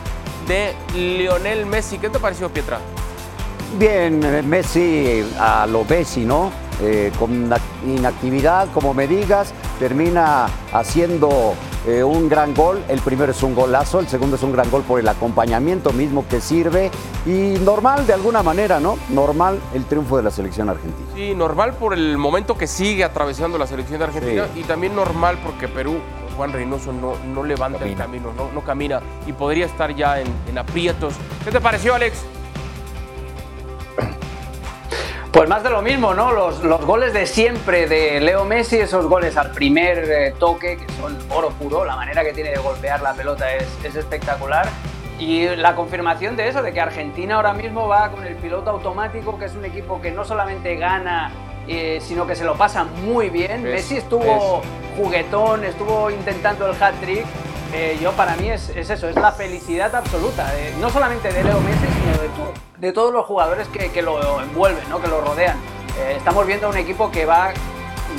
de 0.48 0.76
Lionel 0.94 1.66
Messi. 1.66 1.98
¿Qué 1.98 2.10
te 2.10 2.20
pareció, 2.20 2.50
Pietra? 2.50 2.80
Bien, 3.78 4.50
Messi 4.50 5.24
a 5.40 5.68
lo 5.68 5.86
Messi, 5.86 6.26
¿no? 6.26 6.52
Eh, 6.82 7.12
con 7.20 7.52
inactividad, 7.86 8.70
como 8.74 8.94
me 8.94 9.06
digas, 9.06 9.54
termina 9.80 10.48
haciendo 10.74 11.54
eh, 11.86 12.04
un 12.04 12.30
gran 12.30 12.54
gol. 12.54 12.82
El 12.88 13.00
primero 13.02 13.32
es 13.32 13.44
un 13.44 13.54
golazo, 13.54 14.00
el 14.00 14.08
segundo 14.08 14.38
es 14.38 14.44
un 14.44 14.54
gran 14.54 14.72
gol 14.72 14.84
por 14.84 15.00
el 15.00 15.08
acompañamiento 15.08 15.92
mismo 15.92 16.26
que 16.28 16.40
sirve. 16.42 16.90
Y 17.26 17.60
normal 17.64 18.08
de 18.08 18.14
alguna 18.14 18.44
manera, 18.44 18.80
¿no? 18.80 18.98
Normal 19.10 19.60
el 19.74 19.86
triunfo 19.86 20.18
de 20.18 20.24
la 20.24 20.32
selección 20.32 20.70
argentina. 20.70 21.08
Sí, 21.14 21.36
normal 21.36 21.74
por 21.74 21.94
el 21.94 22.18
momento 22.18 22.58
que 22.58 22.66
sigue 22.66 23.04
atravesando 23.04 23.58
la 23.58 23.68
selección 23.68 24.02
Argentina 24.02 24.48
y 24.56 24.64
también 24.64 24.96
normal 24.96 25.38
porque 25.44 25.68
Perú, 25.68 25.98
Juan 26.38 26.54
Reynoso, 26.54 26.94
no, 26.94 27.14
no 27.34 27.44
levanta 27.44 27.86
el 27.86 27.96
camino, 27.96 28.34
no, 28.36 28.52
no, 28.54 28.62
camina 28.62 29.02
y 29.28 29.34
podría 29.34 29.66
estar 29.66 29.94
ya 29.94 30.22
en, 30.22 30.28
en 30.48 30.58
aprietos. 30.58 31.14
¿Qué 31.44 31.52
te 31.52 31.60
pareció, 31.60 31.94
Alex? 31.94 32.24
Pues 35.32 35.48
más 35.48 35.62
de 35.62 35.70
lo 35.70 35.84
mismo, 35.84 36.16
¿no? 36.16 36.32
Los, 36.32 36.64
los, 36.64 36.84
goles 36.84 37.14
de 37.14 37.28
siempre 37.28 37.88
de 37.88 38.20
Leo 38.20 38.46
Messi, 38.46 38.78
esos 38.78 39.06
goles 39.06 39.38
al 39.38 39.52
primer 39.52 40.00
eh, 40.10 40.34
toque, 40.40 40.78
que 40.78 40.92
son 40.94 41.16
oro 41.30 41.50
puro, 41.52 41.86
la 41.86 41.96
manera 41.96 42.24
que 42.24 42.34
tiene 42.34 42.50
de 42.50 42.58
golpear 42.58 43.02
la 43.02 43.14
pelota 43.14 43.54
es, 43.54 43.68
es, 43.84 43.96
espectacular. 43.96 44.68
Y 45.20 45.48
la 45.56 45.76
confirmación 45.76 46.36
de 46.36 46.48
eso, 46.48 46.64
de 46.64 46.74
que 46.74 46.82
Argentina 46.82 47.36
ahora 47.36 47.54
mismo 47.54 47.88
va 47.88 48.10
con 48.10 48.26
el 48.26 48.36
piloto 48.38 48.72
automático, 48.72 49.38
que 49.38 49.46
es 49.46 49.54
un 49.54 49.66
equipo 49.66 50.02
que 50.02 50.10
no 50.10 50.26
solamente 50.26 50.76
gana, 50.78 51.32
eh, 51.68 52.00
sino 52.02 52.26
que 52.26 52.36
se 52.36 52.44
lo 52.44 52.56
pasa 52.56 52.84
muy 52.84 53.30
bien. 53.30 53.68
Es, 53.68 53.74
Messi 53.74 53.98
estuvo 53.98 54.64
juguetón, 54.98 55.64
estuvo 55.64 56.10
intentando 56.10 56.66
el 56.66 56.82
hat-trick. 56.82 57.26
Eh, 57.72 58.00
yo 58.02 58.12
para 58.14 58.36
mí 58.36 58.50
es, 58.50 58.70
es, 58.70 58.90
eso, 58.90 59.08
es 59.08 59.16
la 59.16 59.32
felicidad 59.32 59.94
absoluta, 59.94 60.52
no 60.80 60.90
solamente 60.90 61.32
de 61.32 61.44
Leo 61.44 61.60
Messi, 61.62 61.86
sino 61.86 62.22
de, 62.24 62.30
todo, 62.30 62.54
de 62.78 62.92
todos 62.92 63.14
los 63.14 63.26
jugadores 63.26 63.68
que, 63.68 63.92
que, 63.92 64.02
lo 64.02 64.42
envuelven, 64.42 64.90
¿no? 64.90 65.00
que 65.00 65.08
lo 65.08 65.22
rodean. 65.22 65.58
Eh, 66.00 66.16
estamos 66.18 66.48
viendo 66.48 66.68
a 66.68 66.70
un 66.72 66.78
equipo 66.78 67.12
que 67.12 67.26
va 67.26 67.52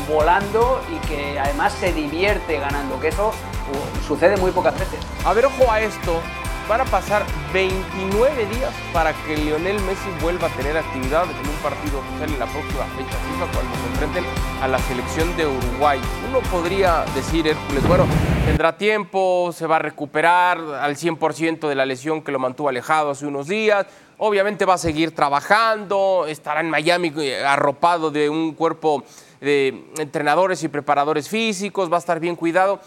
volando 0.08 0.80
y 0.90 1.06
que 1.08 1.38
además 1.38 1.72
se 1.72 1.92
divierte 1.92 2.58
ganando, 2.58 3.00
que 3.00 3.08
eso 3.08 3.28
uh, 3.28 4.06
sucede 4.06 4.36
muy 4.36 4.52
pocas 4.52 4.78
veces. 4.78 5.00
A 5.24 5.32
ver, 5.32 5.46
ojo 5.46 5.70
a 5.70 5.80
esto, 5.80 6.20
van 6.70 6.82
a 6.82 6.84
pasar 6.84 7.26
29 7.52 8.46
días 8.46 8.72
para 8.92 9.12
que 9.12 9.36
Lionel 9.36 9.80
Messi 9.80 10.08
vuelva 10.22 10.46
a 10.46 10.50
tener 10.50 10.76
actividad 10.76 11.24
en 11.24 11.48
un 11.48 11.56
partido 11.56 11.98
oficial 11.98 12.30
en 12.30 12.38
la 12.38 12.46
próxima 12.46 12.84
fecha 12.96 13.16
FIFA 13.18 13.52
cuando 13.52 13.74
se 13.74 13.86
enfrenten 13.90 14.24
a 14.62 14.68
la 14.68 14.78
selección 14.78 15.36
de 15.36 15.48
Uruguay. 15.48 16.00
Uno 16.28 16.38
podría 16.48 17.04
decir, 17.12 17.48
Hércules, 17.48 17.88
bueno, 17.88 18.06
tendrá 18.46 18.78
tiempo, 18.78 19.50
se 19.52 19.66
va 19.66 19.76
a 19.76 19.78
recuperar 19.80 20.58
al 20.58 20.94
100% 20.94 21.68
de 21.68 21.74
la 21.74 21.84
lesión 21.84 22.22
que 22.22 22.30
lo 22.30 22.38
mantuvo 22.38 22.68
alejado 22.68 23.10
hace 23.10 23.26
unos 23.26 23.48
días. 23.48 23.84
Obviamente 24.18 24.64
va 24.64 24.74
a 24.74 24.78
seguir 24.78 25.12
trabajando, 25.12 26.24
estará 26.28 26.60
en 26.60 26.70
Miami 26.70 27.12
arropado 27.44 28.12
de 28.12 28.30
un 28.30 28.54
cuerpo 28.54 29.02
de 29.40 29.86
entrenadores 29.98 30.62
y 30.62 30.68
preparadores 30.68 31.28
físicos, 31.28 31.90
va 31.90 31.96
a 31.96 31.98
estar 31.98 32.20
bien 32.20 32.36
cuidado 32.36 32.78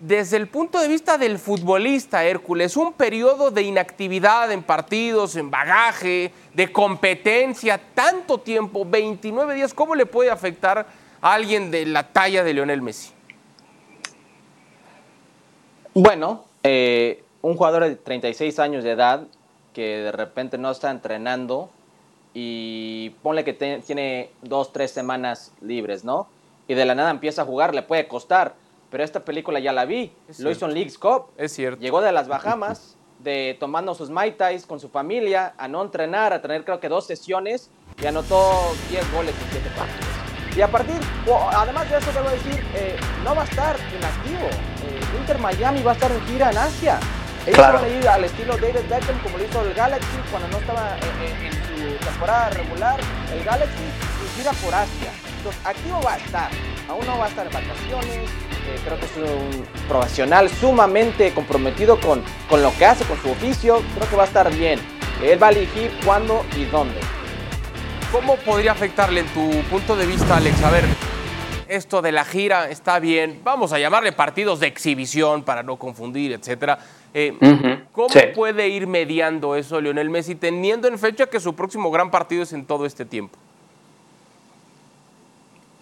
desde 0.00 0.36
el 0.36 0.46
punto 0.46 0.80
de 0.80 0.88
vista 0.88 1.18
del 1.18 1.38
futbolista, 1.38 2.24
Hércules, 2.24 2.76
un 2.76 2.92
periodo 2.92 3.50
de 3.50 3.62
inactividad 3.62 4.50
en 4.52 4.62
partidos, 4.62 5.34
en 5.36 5.50
bagaje, 5.50 6.32
de 6.54 6.72
competencia, 6.72 7.80
tanto 7.94 8.38
tiempo, 8.38 8.84
29 8.84 9.54
días, 9.54 9.74
¿cómo 9.74 9.94
le 9.94 10.06
puede 10.06 10.30
afectar 10.30 10.86
a 11.20 11.32
alguien 11.32 11.70
de 11.70 11.84
la 11.86 12.12
talla 12.12 12.44
de 12.44 12.54
Lionel 12.54 12.80
Messi? 12.82 13.10
Bueno, 15.94 16.44
eh, 16.62 17.24
un 17.42 17.56
jugador 17.56 17.84
de 17.84 17.96
36 17.96 18.58
años 18.60 18.84
de 18.84 18.92
edad 18.92 19.26
que 19.72 19.98
de 19.98 20.12
repente 20.12 20.58
no 20.58 20.70
está 20.70 20.92
entrenando 20.92 21.70
y 22.34 23.10
ponle 23.22 23.42
que 23.42 23.52
tiene 23.52 24.30
dos, 24.42 24.72
tres 24.72 24.92
semanas 24.92 25.52
libres, 25.60 26.04
¿no? 26.04 26.28
Y 26.68 26.74
de 26.74 26.84
la 26.84 26.94
nada 26.94 27.10
empieza 27.10 27.42
a 27.42 27.44
jugar, 27.44 27.74
le 27.74 27.82
puede 27.82 28.06
costar 28.06 28.54
pero 28.90 29.04
esta 29.04 29.24
película 29.24 29.58
ya 29.60 29.72
la 29.72 29.84
vi. 29.84 30.12
Es 30.28 30.40
lo 30.40 30.50
hizo 30.50 30.66
en 30.66 30.74
League's 30.74 30.98
Cup. 30.98 31.26
Es 31.36 31.52
cierto. 31.52 31.80
Llegó 31.80 32.00
de 32.00 32.12
las 32.12 32.28
Bahamas, 32.28 32.96
de 33.18 33.56
tomando 33.58 33.94
sus 33.94 34.10
Mai 34.10 34.32
Tais 34.32 34.66
con 34.66 34.80
su 34.80 34.88
familia, 34.88 35.54
a 35.58 35.68
no 35.68 35.82
entrenar, 35.82 36.32
a 36.32 36.40
tener 36.40 36.64
creo 36.64 36.80
que 36.80 36.88
dos 36.88 37.06
sesiones 37.06 37.70
y 38.00 38.06
anotó 38.06 38.74
10 38.90 39.12
goles 39.12 39.34
en 39.34 39.50
7 39.50 39.70
partidos. 39.76 40.08
Y 40.56 40.60
a 40.60 40.68
partir, 40.68 40.96
además 41.52 41.90
de 41.90 41.98
eso, 41.98 42.12
debo 42.12 42.30
decir, 42.30 42.64
eh, 42.74 42.96
no 43.22 43.34
va 43.34 43.42
a 43.42 43.44
estar 43.44 43.76
inactivo. 43.96 44.48
Eh, 44.84 45.18
Inter 45.20 45.38
Miami 45.38 45.82
va 45.82 45.92
a 45.92 45.94
estar 45.94 46.10
en 46.10 46.20
gira 46.26 46.50
en 46.50 46.58
Asia. 46.58 46.98
Ellos 47.46 47.56
claro. 47.56 47.80
van 47.80 47.84
a 47.84 47.88
ir 47.88 48.08
al 48.08 48.24
estilo 48.24 48.56
David 48.56 48.88
Beckham, 48.88 49.22
como 49.22 49.38
lo 49.38 49.44
hizo 49.44 49.62
el 49.62 49.74
Galaxy 49.74 50.16
cuando 50.30 50.48
no 50.48 50.58
estaba 50.58 50.96
en, 50.98 51.46
en 51.46 51.52
su 51.52 52.04
temporada 52.04 52.50
regular. 52.50 53.00
El 53.32 53.44
Galaxy 53.44 53.84
y 53.84 54.38
gira 54.38 54.52
por 54.52 54.74
Asia. 54.74 55.12
Entonces, 55.36 55.64
activo 55.64 56.00
va 56.02 56.14
a 56.14 56.16
estar. 56.16 56.50
Aún 56.88 57.06
no 57.06 57.18
va 57.18 57.26
a 57.26 57.28
estar 57.28 57.46
en 57.46 57.52
vacaciones, 57.52 58.30
eh, 58.68 58.78
creo 58.84 58.98
que 58.98 59.06
es 59.06 59.16
un 59.16 59.64
profesional 59.88 60.48
sumamente 60.50 61.32
comprometido 61.32 61.98
con, 61.98 62.22
con 62.48 62.62
lo 62.62 62.72
que 62.76 62.84
hace, 62.84 63.04
con 63.04 63.20
su 63.20 63.30
oficio. 63.30 63.82
Creo 63.96 64.10
que 64.10 64.16
va 64.16 64.24
a 64.24 64.26
estar 64.26 64.54
bien. 64.54 64.78
Él 65.22 65.42
va 65.42 65.48
a 65.48 65.50
elegir 65.50 65.90
cuándo 66.04 66.44
y 66.56 66.64
dónde. 66.66 67.00
¿Cómo 68.12 68.36
podría 68.36 68.72
afectarle 68.72 69.20
en 69.20 69.26
tu 69.26 69.50
punto 69.70 69.96
de 69.96 70.06
vista, 70.06 70.36
Alex? 70.36 70.62
A 70.62 70.70
ver, 70.70 70.84
esto 71.68 72.00
de 72.02 72.12
la 72.12 72.24
gira 72.24 72.70
está 72.70 72.98
bien. 72.98 73.40
Vamos 73.44 73.72
a 73.72 73.78
llamarle 73.78 74.12
partidos 74.12 74.60
de 74.60 74.66
exhibición 74.66 75.42
para 75.42 75.62
no 75.62 75.76
confundir, 75.76 76.32
etcétera. 76.32 76.78
Eh, 77.12 77.34
uh 77.40 77.44
-huh. 77.44 77.84
¿Cómo 77.92 78.08
sí. 78.08 78.20
puede 78.34 78.68
ir 78.68 78.86
mediando 78.86 79.56
eso 79.56 79.80
Lionel 79.80 80.10
Messi 80.10 80.34
teniendo 80.34 80.88
en 80.88 80.98
fecha 80.98 81.26
que 81.26 81.40
su 81.40 81.54
próximo 81.54 81.90
gran 81.90 82.10
partido 82.10 82.42
es 82.42 82.52
en 82.52 82.64
todo 82.64 82.86
este 82.86 83.04
tiempo? 83.04 83.38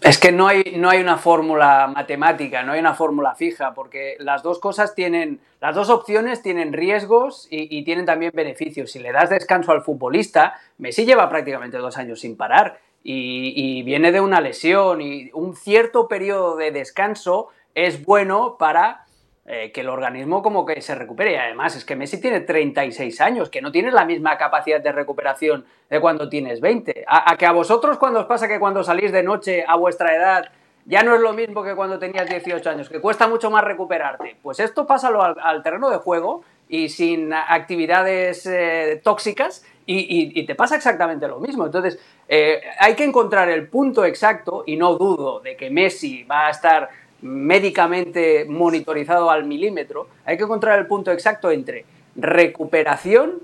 Es 0.03 0.19
que 0.19 0.31
no 0.31 0.47
hay, 0.47 0.75
no 0.77 0.91
hay 0.91 1.01
una 1.01 1.17
fórmula 1.17 1.87
matemática, 1.87 2.63
no 2.63 2.73
hay 2.73 2.81
una 2.81 2.95
fórmula 2.95 3.35
fija, 3.35 3.73
porque 3.73 4.17
las 4.19 4.43
dos 4.43 4.59
cosas 4.59 4.95
tienen, 4.95 5.41
las 5.61 5.75
dos 5.75 5.89
opciones 5.89 6.43
tienen 6.43 6.73
riesgos 6.75 7.49
y, 7.51 7.83
tienen 7.83 8.05
también 8.05 8.33
beneficios. 8.35 8.93
Si 8.93 8.99
le 8.99 9.11
das 9.11 9.31
descanso 9.31 9.73
al 9.73 9.83
futbolista, 9.83 10.61
Messi 10.79 11.07
lleva 11.07 11.29
prácticamente 11.31 11.79
dos 11.79 11.97
años 11.97 12.21
sin 12.21 12.37
parar 12.37 12.79
y, 13.03 13.53
y 13.57 13.83
viene 13.85 14.13
de 14.13 14.21
una 14.21 14.41
lesión 14.41 15.01
y 15.01 15.31
un 15.33 15.57
cierto 15.57 16.09
periodo 16.09 16.57
de 16.57 16.73
descanso 16.73 17.49
es 17.75 18.05
bueno 18.05 18.57
para 18.59 19.06
eh, 19.49 19.71
que 19.71 19.83
el 19.83 19.89
organismo 19.89 20.43
como 20.43 20.67
que 20.67 20.81
se 20.81 20.97
recupere. 20.97 21.33
Y 21.33 21.37
además 21.37 21.77
es 21.77 21.85
que 21.85 21.95
Messi 21.95 22.21
tiene 22.21 22.41
36 22.41 23.21
años, 23.21 23.49
que 23.49 23.63
no 23.63 23.71
tienes 23.71 23.95
la 23.95 24.05
misma 24.05 24.37
capacidad 24.37 24.81
de 24.81 24.91
recuperación 24.91 25.65
de 25.89 26.01
cuando 26.01 26.29
tienes 26.29 26.61
20. 26.61 27.05
A, 27.07 27.37
que 27.37 27.47
a 27.47 27.53
vosotros 27.53 27.97
cuando 27.97 28.19
os 28.19 28.27
pasa 28.27 28.49
que 28.49 28.59
cuando 28.59 28.83
salís 28.83 29.13
de 29.13 29.23
noche 29.23 29.65
a 29.65 29.77
vuestra 29.77 30.17
edad 30.17 30.47
ya 30.85 31.05
no 31.05 31.15
es 31.15 31.21
lo 31.21 31.33
mismo 31.33 31.63
que 31.63 31.77
cuando 31.77 31.99
tenías 31.99 32.29
18 32.29 32.71
años, 32.71 32.89
que 32.89 33.01
cuesta 33.01 33.29
mucho 33.29 33.49
más 33.49 33.63
recuperarte. 33.63 34.37
Pues 34.43 34.59
esto 34.59 34.85
pásalo 34.85 35.23
al, 35.23 35.63
terreno 35.63 35.91
de 35.91 35.99
juego 35.99 36.43
y 36.69 36.89
sin 36.89 37.33
actividades 37.33 38.47
eh, 38.47 39.01
tóxicas 39.05 39.65
y, 39.87 40.45
te 40.45 40.55
pasa 40.57 40.75
exactamente 40.75 41.29
lo 41.29 41.39
mismo. 41.39 41.67
Entonces, 41.67 42.01
eh, 42.29 42.61
hay 42.81 42.95
que 42.95 43.05
encontrar 43.05 43.49
el 43.49 43.69
punto 43.69 44.05
exacto 44.05 44.65
y 44.67 44.77
no 44.77 44.97
dudo 44.97 45.39
de 45.39 45.57
que 45.57 45.71
Messi 45.71 46.25
va 46.25 46.49
a 46.49 46.51
estar 46.51 46.89
médicamente 47.23 48.45
monitorizado 48.49 49.31
al 49.31 49.45
milímetro, 49.45 50.09
hay 50.25 50.37
que 50.37 50.45
encontrar 50.45 50.79
el 50.79 50.87
punto 50.87 51.11
exacto 51.13 51.51
entre 51.51 51.85
recuperación, 52.15 53.41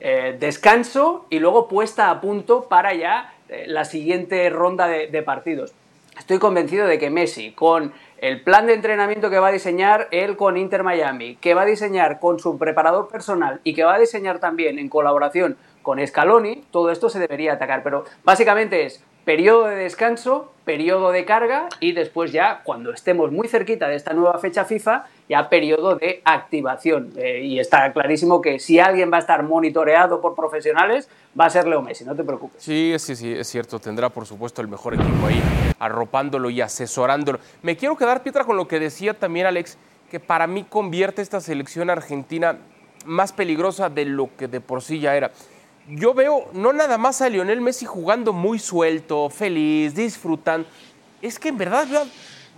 eh, 0.00 0.36
descanso 0.38 1.26
y 1.30 1.38
luego 1.38 1.68
puesta 1.68 2.10
a 2.10 2.20
punto 2.20 2.68
para 2.68 2.94
ya 2.94 3.32
eh, 3.48 3.64
la 3.66 3.84
siguiente 3.84 4.48
ronda 4.50 4.88
de, 4.88 5.06
de, 5.08 5.22
partidos. 5.22 5.72
Estoy 6.18 6.38
convencido 6.38 6.86
de 6.86 6.98
que 6.98 7.10
Messi, 7.10 7.52
con 7.52 7.92
el 8.18 8.42
plan 8.42 8.66
de 8.66 8.74
entrenamiento 8.74 9.28
que 9.30 9.38
va 9.38 9.48
a 9.48 9.52
diseñar 9.52 10.08
él 10.10 10.36
con 10.36 10.56
Inter 10.56 10.82
Miami, 10.82 11.36
que 11.36 11.54
va 11.54 11.62
a 11.62 11.66
diseñar 11.66 12.18
con 12.18 12.38
su 12.38 12.58
preparador 12.58 13.08
personal 13.08 13.60
y 13.64 13.74
que 13.74 13.84
va 13.84 13.94
a 13.94 13.98
diseñar 13.98 14.38
también 14.38 14.78
en 14.78 14.88
colaboración 14.88 15.56
con 15.82 16.04
Scaloni, 16.04 16.64
todo 16.70 16.90
esto 16.90 17.08
se 17.08 17.18
debería 17.18 17.52
atacar. 17.52 17.82
Pero 17.82 18.04
básicamente 18.24 18.84
es 18.84 19.04
periodo 19.26 19.66
de 19.66 19.74
descanso, 19.74 20.52
periodo 20.64 21.10
de 21.10 21.24
carga 21.24 21.68
y 21.80 21.92
después 21.92 22.30
ya, 22.30 22.60
cuando 22.62 22.92
estemos 22.92 23.32
muy 23.32 23.48
cerquita 23.48 23.88
de 23.88 23.96
esta 23.96 24.12
nueva 24.12 24.38
fecha 24.38 24.64
FIFA, 24.64 25.04
ya 25.28 25.48
periodo 25.48 25.96
de 25.96 26.22
activación. 26.24 27.12
Eh, 27.16 27.40
y 27.42 27.58
está 27.58 27.92
clarísimo 27.92 28.40
que 28.40 28.60
si 28.60 28.78
alguien 28.78 29.10
va 29.12 29.16
a 29.16 29.20
estar 29.20 29.42
monitoreado 29.42 30.20
por 30.20 30.36
profesionales, 30.36 31.08
va 31.38 31.46
a 31.46 31.50
ser 31.50 31.66
Leo 31.66 31.82
Messi, 31.82 32.04
no 32.04 32.14
te 32.14 32.22
preocupes. 32.22 32.62
Sí, 32.62 32.94
sí, 32.98 33.16
sí, 33.16 33.32
es 33.32 33.48
cierto. 33.48 33.80
Tendrá, 33.80 34.10
por 34.10 34.26
supuesto, 34.26 34.62
el 34.62 34.68
mejor 34.68 34.94
equipo 34.94 35.26
ahí, 35.26 35.42
arropándolo 35.80 36.48
y 36.48 36.60
asesorándolo. 36.60 37.40
Me 37.62 37.76
quiero 37.76 37.96
quedar, 37.96 38.22
Pietra, 38.22 38.44
con 38.44 38.56
lo 38.56 38.68
que 38.68 38.78
decía 38.78 39.12
también 39.12 39.46
Alex, 39.46 39.76
que 40.08 40.20
para 40.20 40.46
mí 40.46 40.62
convierte 40.62 41.20
esta 41.20 41.40
selección 41.40 41.90
argentina 41.90 42.58
más 43.04 43.32
peligrosa 43.32 43.90
de 43.90 44.04
lo 44.04 44.30
que 44.36 44.46
de 44.46 44.60
por 44.60 44.82
sí 44.82 45.00
ya 45.00 45.16
era. 45.16 45.32
Yo 45.88 46.14
veo 46.14 46.48
no 46.52 46.72
nada 46.72 46.98
más 46.98 47.22
a 47.22 47.28
Lionel 47.28 47.60
Messi 47.60 47.86
jugando 47.86 48.32
muy 48.32 48.58
suelto, 48.58 49.30
feliz, 49.30 49.94
disfrutando. 49.94 50.68
Es 51.22 51.38
que 51.38 51.48
en 51.48 51.58
verdad 51.58 51.86
veo 51.88 52.06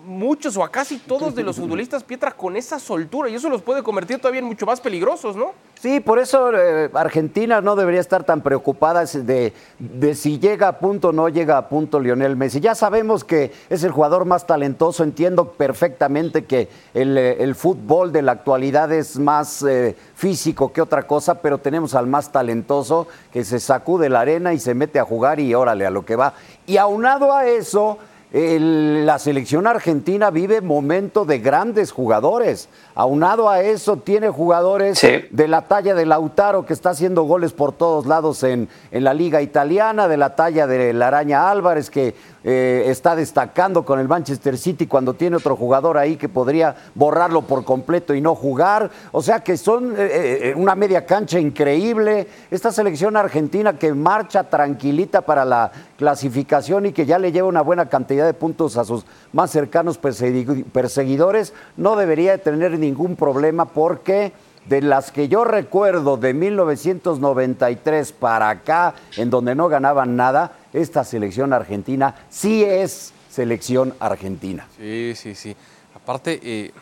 muchos 0.04 0.56
o 0.56 0.64
a 0.64 0.70
casi 0.70 0.98
todos 0.98 1.34
de 1.34 1.42
los 1.42 1.56
futbolistas 1.56 2.02
Pietra 2.02 2.32
con 2.32 2.56
esa 2.56 2.78
soltura 2.78 3.28
y 3.28 3.34
eso 3.34 3.48
los 3.48 3.62
puede 3.62 3.82
convertir 3.82 4.18
todavía 4.18 4.40
en 4.40 4.46
mucho 4.46 4.66
más 4.66 4.80
peligrosos, 4.80 5.36
¿no? 5.36 5.52
Sí, 5.80 6.00
por 6.00 6.18
eso 6.18 6.50
eh, 6.52 6.90
Argentina 6.92 7.60
no 7.60 7.76
debería 7.76 8.00
estar 8.00 8.24
tan 8.24 8.40
preocupada 8.40 9.04
de, 9.04 9.52
de, 9.78 10.14
si 10.16 10.40
llega 10.40 10.66
a 10.66 10.78
punto 10.80 11.10
o 11.10 11.12
no 11.12 11.28
llega 11.28 11.56
a 11.56 11.68
punto 11.68 12.00
Lionel 12.00 12.34
Messi. 12.34 12.58
Ya 12.58 12.74
sabemos 12.74 13.22
que 13.22 13.52
es 13.70 13.84
el 13.84 13.92
jugador 13.92 14.24
más 14.24 14.44
talentoso, 14.44 15.04
entiendo 15.04 15.52
perfectamente 15.52 16.46
que 16.46 16.68
el, 16.94 17.16
eh, 17.16 17.44
el 17.44 17.54
fútbol 17.54 18.10
de 18.10 18.22
la 18.22 18.32
actualidad 18.32 18.90
es 18.92 19.20
más 19.20 19.62
eh, 19.62 19.94
físico 20.16 20.72
que 20.72 20.82
otra 20.82 21.04
cosa, 21.04 21.36
pero 21.40 21.58
tenemos 21.58 21.94
al 21.94 22.08
más 22.08 22.32
talentoso 22.32 23.06
que 23.32 23.44
se 23.44 23.60
sacude 23.60 24.08
la 24.08 24.20
arena 24.20 24.52
y 24.52 24.58
se 24.58 24.74
mete 24.74 24.98
a 24.98 25.04
jugar 25.04 25.38
y 25.38 25.54
órale 25.54 25.86
a 25.86 25.90
lo 25.90 26.04
que 26.04 26.16
va. 26.16 26.34
Y 26.66 26.76
aunado 26.76 27.32
a 27.32 27.46
eso 27.46 27.98
el, 28.32 29.06
la 29.06 29.18
selección 29.18 29.66
argentina 29.66 30.30
vive 30.30 30.60
momento 30.60 31.24
de 31.24 31.38
grandes 31.38 31.92
jugadores. 31.92 32.68
Aunado 32.94 33.48
a 33.48 33.60
eso, 33.62 33.96
tiene 33.96 34.28
jugadores 34.28 34.98
Sí. 34.98 35.24
de 35.30 35.48
la 35.48 35.62
talla 35.62 35.94
de 35.94 36.04
Lautaro, 36.04 36.66
que 36.66 36.72
está 36.74 36.90
haciendo 36.90 37.22
goles 37.22 37.52
por 37.52 37.72
todos 37.72 38.06
lados 38.06 38.42
en, 38.42 38.68
en 38.90 39.04
la 39.04 39.14
liga 39.14 39.40
italiana, 39.40 40.08
de 40.08 40.16
la 40.16 40.36
talla 40.36 40.66
de 40.66 40.92
la 40.92 41.06
Araña 41.08 41.50
Álvarez, 41.50 41.90
que 41.90 42.14
eh, 42.44 42.84
está 42.86 43.16
destacando 43.16 43.84
con 43.84 43.98
el 43.98 44.08
Manchester 44.08 44.56
City 44.56 44.86
cuando 44.86 45.14
tiene 45.14 45.36
otro 45.36 45.56
jugador 45.56 45.98
ahí 45.98 46.16
que 46.16 46.28
podría 46.28 46.74
borrarlo 46.94 47.42
por 47.42 47.64
completo 47.64 48.14
y 48.14 48.20
no 48.20 48.34
jugar. 48.34 48.90
O 49.12 49.22
sea 49.22 49.40
que 49.40 49.56
son 49.56 49.92
eh, 49.92 49.96
eh, 49.98 50.54
una 50.56 50.74
media 50.74 51.04
cancha 51.04 51.38
increíble. 51.38 52.26
Esta 52.50 52.72
selección 52.72 53.16
argentina 53.16 53.78
que 53.78 53.92
marcha 53.94 54.44
tranquilita 54.44 55.22
para 55.22 55.44
la 55.44 55.72
clasificación 55.96 56.86
y 56.86 56.92
que 56.92 57.06
ya 57.06 57.18
le 57.18 57.32
lleva 57.32 57.48
una 57.48 57.62
buena 57.62 57.88
cantidad 57.88 58.24
de 58.24 58.34
puntos 58.34 58.76
a 58.76 58.84
sus 58.84 59.04
más 59.32 59.50
cercanos 59.50 60.00
persegui- 60.00 60.64
perseguidores, 60.64 61.52
no 61.76 61.96
debería 61.96 62.32
de 62.32 62.38
tener 62.38 62.78
ningún 62.78 63.16
problema 63.16 63.66
porque 63.66 64.32
de 64.68 64.82
las 64.82 65.10
que 65.10 65.28
yo 65.28 65.44
recuerdo 65.44 66.16
de 66.16 66.34
1993 66.34 68.12
para 68.12 68.50
acá, 68.50 68.94
en 69.16 69.30
donde 69.30 69.54
no 69.54 69.68
ganaban 69.68 70.16
nada, 70.16 70.52
esta 70.72 71.04
selección 71.04 71.52
argentina 71.52 72.14
sí 72.28 72.64
es 72.64 73.12
selección 73.30 73.94
argentina. 74.00 74.66
Sí, 74.76 75.12
sí, 75.14 75.34
sí. 75.34 75.56
Aparte, 75.94 76.40
eh, 76.42 76.72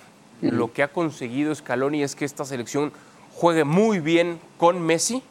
lo 0.40 0.72
que 0.72 0.83
ha 0.83 0.88
conseguido 0.88 1.55
Scaloni 1.55 2.03
es 2.03 2.14
que 2.14 2.25
esta 2.25 2.44
selección 2.44 2.92
juegue 3.35 3.64
muy 3.64 4.01
bien 4.01 4.40
con 4.59 4.81
Messi, 4.81 5.22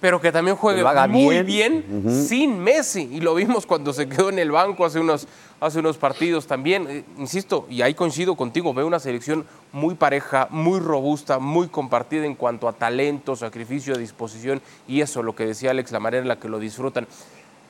pero 0.00 0.20
que 0.20 0.32
también 0.32 0.56
juegue 0.56 0.82
muy 1.08 1.42
bien. 1.42 1.84
bien, 1.86 2.26
sin 2.26 2.58
Messi. 2.58 3.08
Y 3.12 3.20
lo 3.20 3.34
vimos 3.34 3.66
cuando 3.66 3.92
se 3.92 4.08
quedó 4.08 4.30
en 4.30 4.38
el 4.38 4.50
banco 4.50 4.84
hace 4.84 4.98
unos, 4.98 5.28
hace 5.60 5.78
unos 5.78 5.98
partidos 5.98 6.46
también. 6.46 6.86
Eh, 6.88 7.04
insisto, 7.18 7.66
y 7.68 7.82
ahí 7.82 7.94
coincido 7.94 8.34
contigo, 8.34 8.72
veo 8.72 8.86
una 8.86 8.98
selección 8.98 9.44
muy 9.72 9.94
pareja, 9.94 10.48
muy 10.50 10.80
robusta, 10.80 11.38
muy 11.38 11.68
compartida 11.68 12.24
en 12.24 12.34
cuanto 12.34 12.66
a 12.66 12.72
talento, 12.72 13.36
sacrificio, 13.36 13.96
disposición 13.96 14.62
y 14.88 15.02
eso, 15.02 15.22
lo 15.22 15.34
que 15.34 15.46
decía 15.46 15.70
Alex, 15.70 15.92
la 15.92 16.00
manera 16.00 16.22
en 16.22 16.28
la 16.28 16.38
que 16.38 16.48
lo 16.48 16.58
disfrutan. 16.58 17.06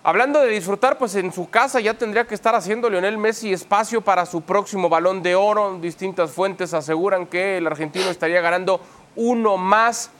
Hablando 0.02 0.40
de 0.40 0.48
disfrutar, 0.48 0.96
pues 0.96 1.14
en 1.16 1.30
su 1.30 1.50
casa 1.50 1.78
ya 1.78 1.92
tendría 1.92 2.26
que 2.26 2.34
estar 2.34 2.54
haciendo 2.54 2.88
Lionel 2.88 3.18
Messi 3.18 3.52
espacio 3.52 4.00
para 4.00 4.24
su 4.24 4.40
próximo 4.40 4.88
balón 4.88 5.22
de 5.22 5.34
oro. 5.34 5.78
Distintas 5.78 6.30
fuentes 6.30 6.72
aseguran 6.72 7.26
que 7.26 7.58
el 7.58 7.66
argentino 7.66 8.06
estaría 8.08 8.40
ganando 8.40 8.80
uno 9.14 9.58
más. 9.58 10.10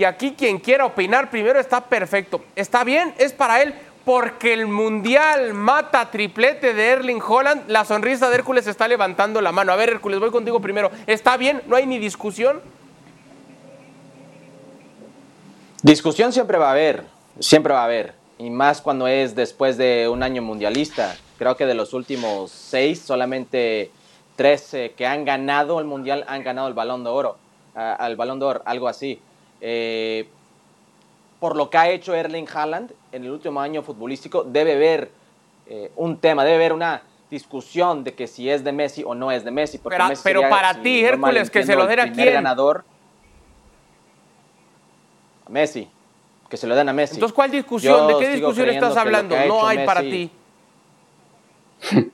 Y 0.00 0.04
aquí 0.04 0.32
quien 0.32 0.58
quiera 0.58 0.86
opinar 0.86 1.28
primero 1.28 1.60
está 1.60 1.82
perfecto. 1.82 2.42
Está 2.56 2.84
bien, 2.84 3.12
es 3.18 3.34
para 3.34 3.60
él, 3.60 3.74
porque 4.06 4.54
el 4.54 4.66
Mundial 4.66 5.52
mata 5.52 6.10
triplete 6.10 6.72
de 6.72 6.88
Erling 6.88 7.20
Holland. 7.20 7.64
La 7.68 7.84
sonrisa 7.84 8.30
de 8.30 8.36
Hércules 8.36 8.66
está 8.66 8.88
levantando 8.88 9.42
la 9.42 9.52
mano. 9.52 9.72
A 9.72 9.76
ver, 9.76 9.90
Hércules, 9.90 10.18
voy 10.18 10.30
contigo 10.30 10.58
primero. 10.58 10.90
¿Está 11.06 11.36
bien? 11.36 11.60
¿No 11.66 11.76
hay 11.76 11.84
ni 11.84 11.98
discusión? 11.98 12.62
Discusión 15.82 16.32
siempre 16.32 16.56
va 16.56 16.68
a 16.68 16.72
haber, 16.72 17.04
siempre 17.38 17.74
va 17.74 17.82
a 17.82 17.84
haber. 17.84 18.14
Y 18.38 18.48
más 18.48 18.80
cuando 18.80 19.06
es 19.06 19.34
después 19.34 19.76
de 19.76 20.08
un 20.08 20.22
año 20.22 20.40
mundialista. 20.40 21.14
Creo 21.36 21.58
que 21.58 21.66
de 21.66 21.74
los 21.74 21.92
últimos 21.92 22.50
seis, 22.50 23.02
solamente 23.02 23.90
tres 24.36 24.72
eh, 24.72 24.94
que 24.96 25.06
han 25.06 25.26
ganado 25.26 25.78
el 25.78 25.84
mundial 25.84 26.24
han 26.26 26.42
ganado 26.42 26.68
el 26.68 26.74
balón 26.74 27.04
de 27.04 27.10
oro. 27.10 27.36
ah, 27.74 27.96
al 28.00 28.16
balón 28.16 28.38
de 28.38 28.46
oro, 28.46 28.62
algo 28.64 28.88
así. 28.88 29.20
Eh, 29.60 30.28
por 31.38 31.56
lo 31.56 31.70
que 31.70 31.78
ha 31.78 31.88
hecho 31.90 32.14
Erling 32.14 32.46
Haaland 32.52 32.92
en 33.12 33.24
el 33.24 33.30
último 33.30 33.60
año 33.60 33.82
futbolístico, 33.82 34.44
debe 34.44 34.74
haber 34.74 35.10
eh, 35.66 35.90
un 35.96 36.18
tema, 36.18 36.44
debe 36.44 36.56
haber 36.56 36.72
una 36.72 37.02
discusión 37.30 38.04
de 38.04 38.14
que 38.14 38.26
si 38.26 38.50
es 38.50 38.64
de 38.64 38.72
Messi 38.72 39.04
o 39.04 39.14
no 39.14 39.30
es 39.30 39.44
de 39.44 39.50
Messi. 39.50 39.78
porque 39.78 39.96
Pero- 39.96 40.08
Messi 40.08 40.22
pero 40.24 40.40
sería, 40.40 40.50
para 40.54 40.74
si 40.74 40.80
ti, 40.80 41.04
Hércules, 41.04 41.50
que 41.50 41.62
se 41.64 41.76
lo 41.76 41.86
den 41.86 42.00
a 42.00 42.12
quién. 42.12 42.34
ganador. 42.34 42.84
A 45.46 45.50
Messi. 45.50 45.88
Que 46.48 46.56
se 46.56 46.66
lo 46.66 46.74
den 46.74 46.88
a 46.88 46.92
Messi. 46.92 47.14
Entonces, 47.14 47.34
¿cuál 47.34 47.50
discusión? 47.50 48.08
Yo 48.08 48.18
¿De 48.18 48.24
qué 48.24 48.32
discusión 48.32 48.68
estás 48.68 48.96
hablando? 48.96 49.36
ha 49.36 49.44
No 49.46 49.66
hay 49.66 49.84
para 49.86 50.00
ti. 50.00 50.30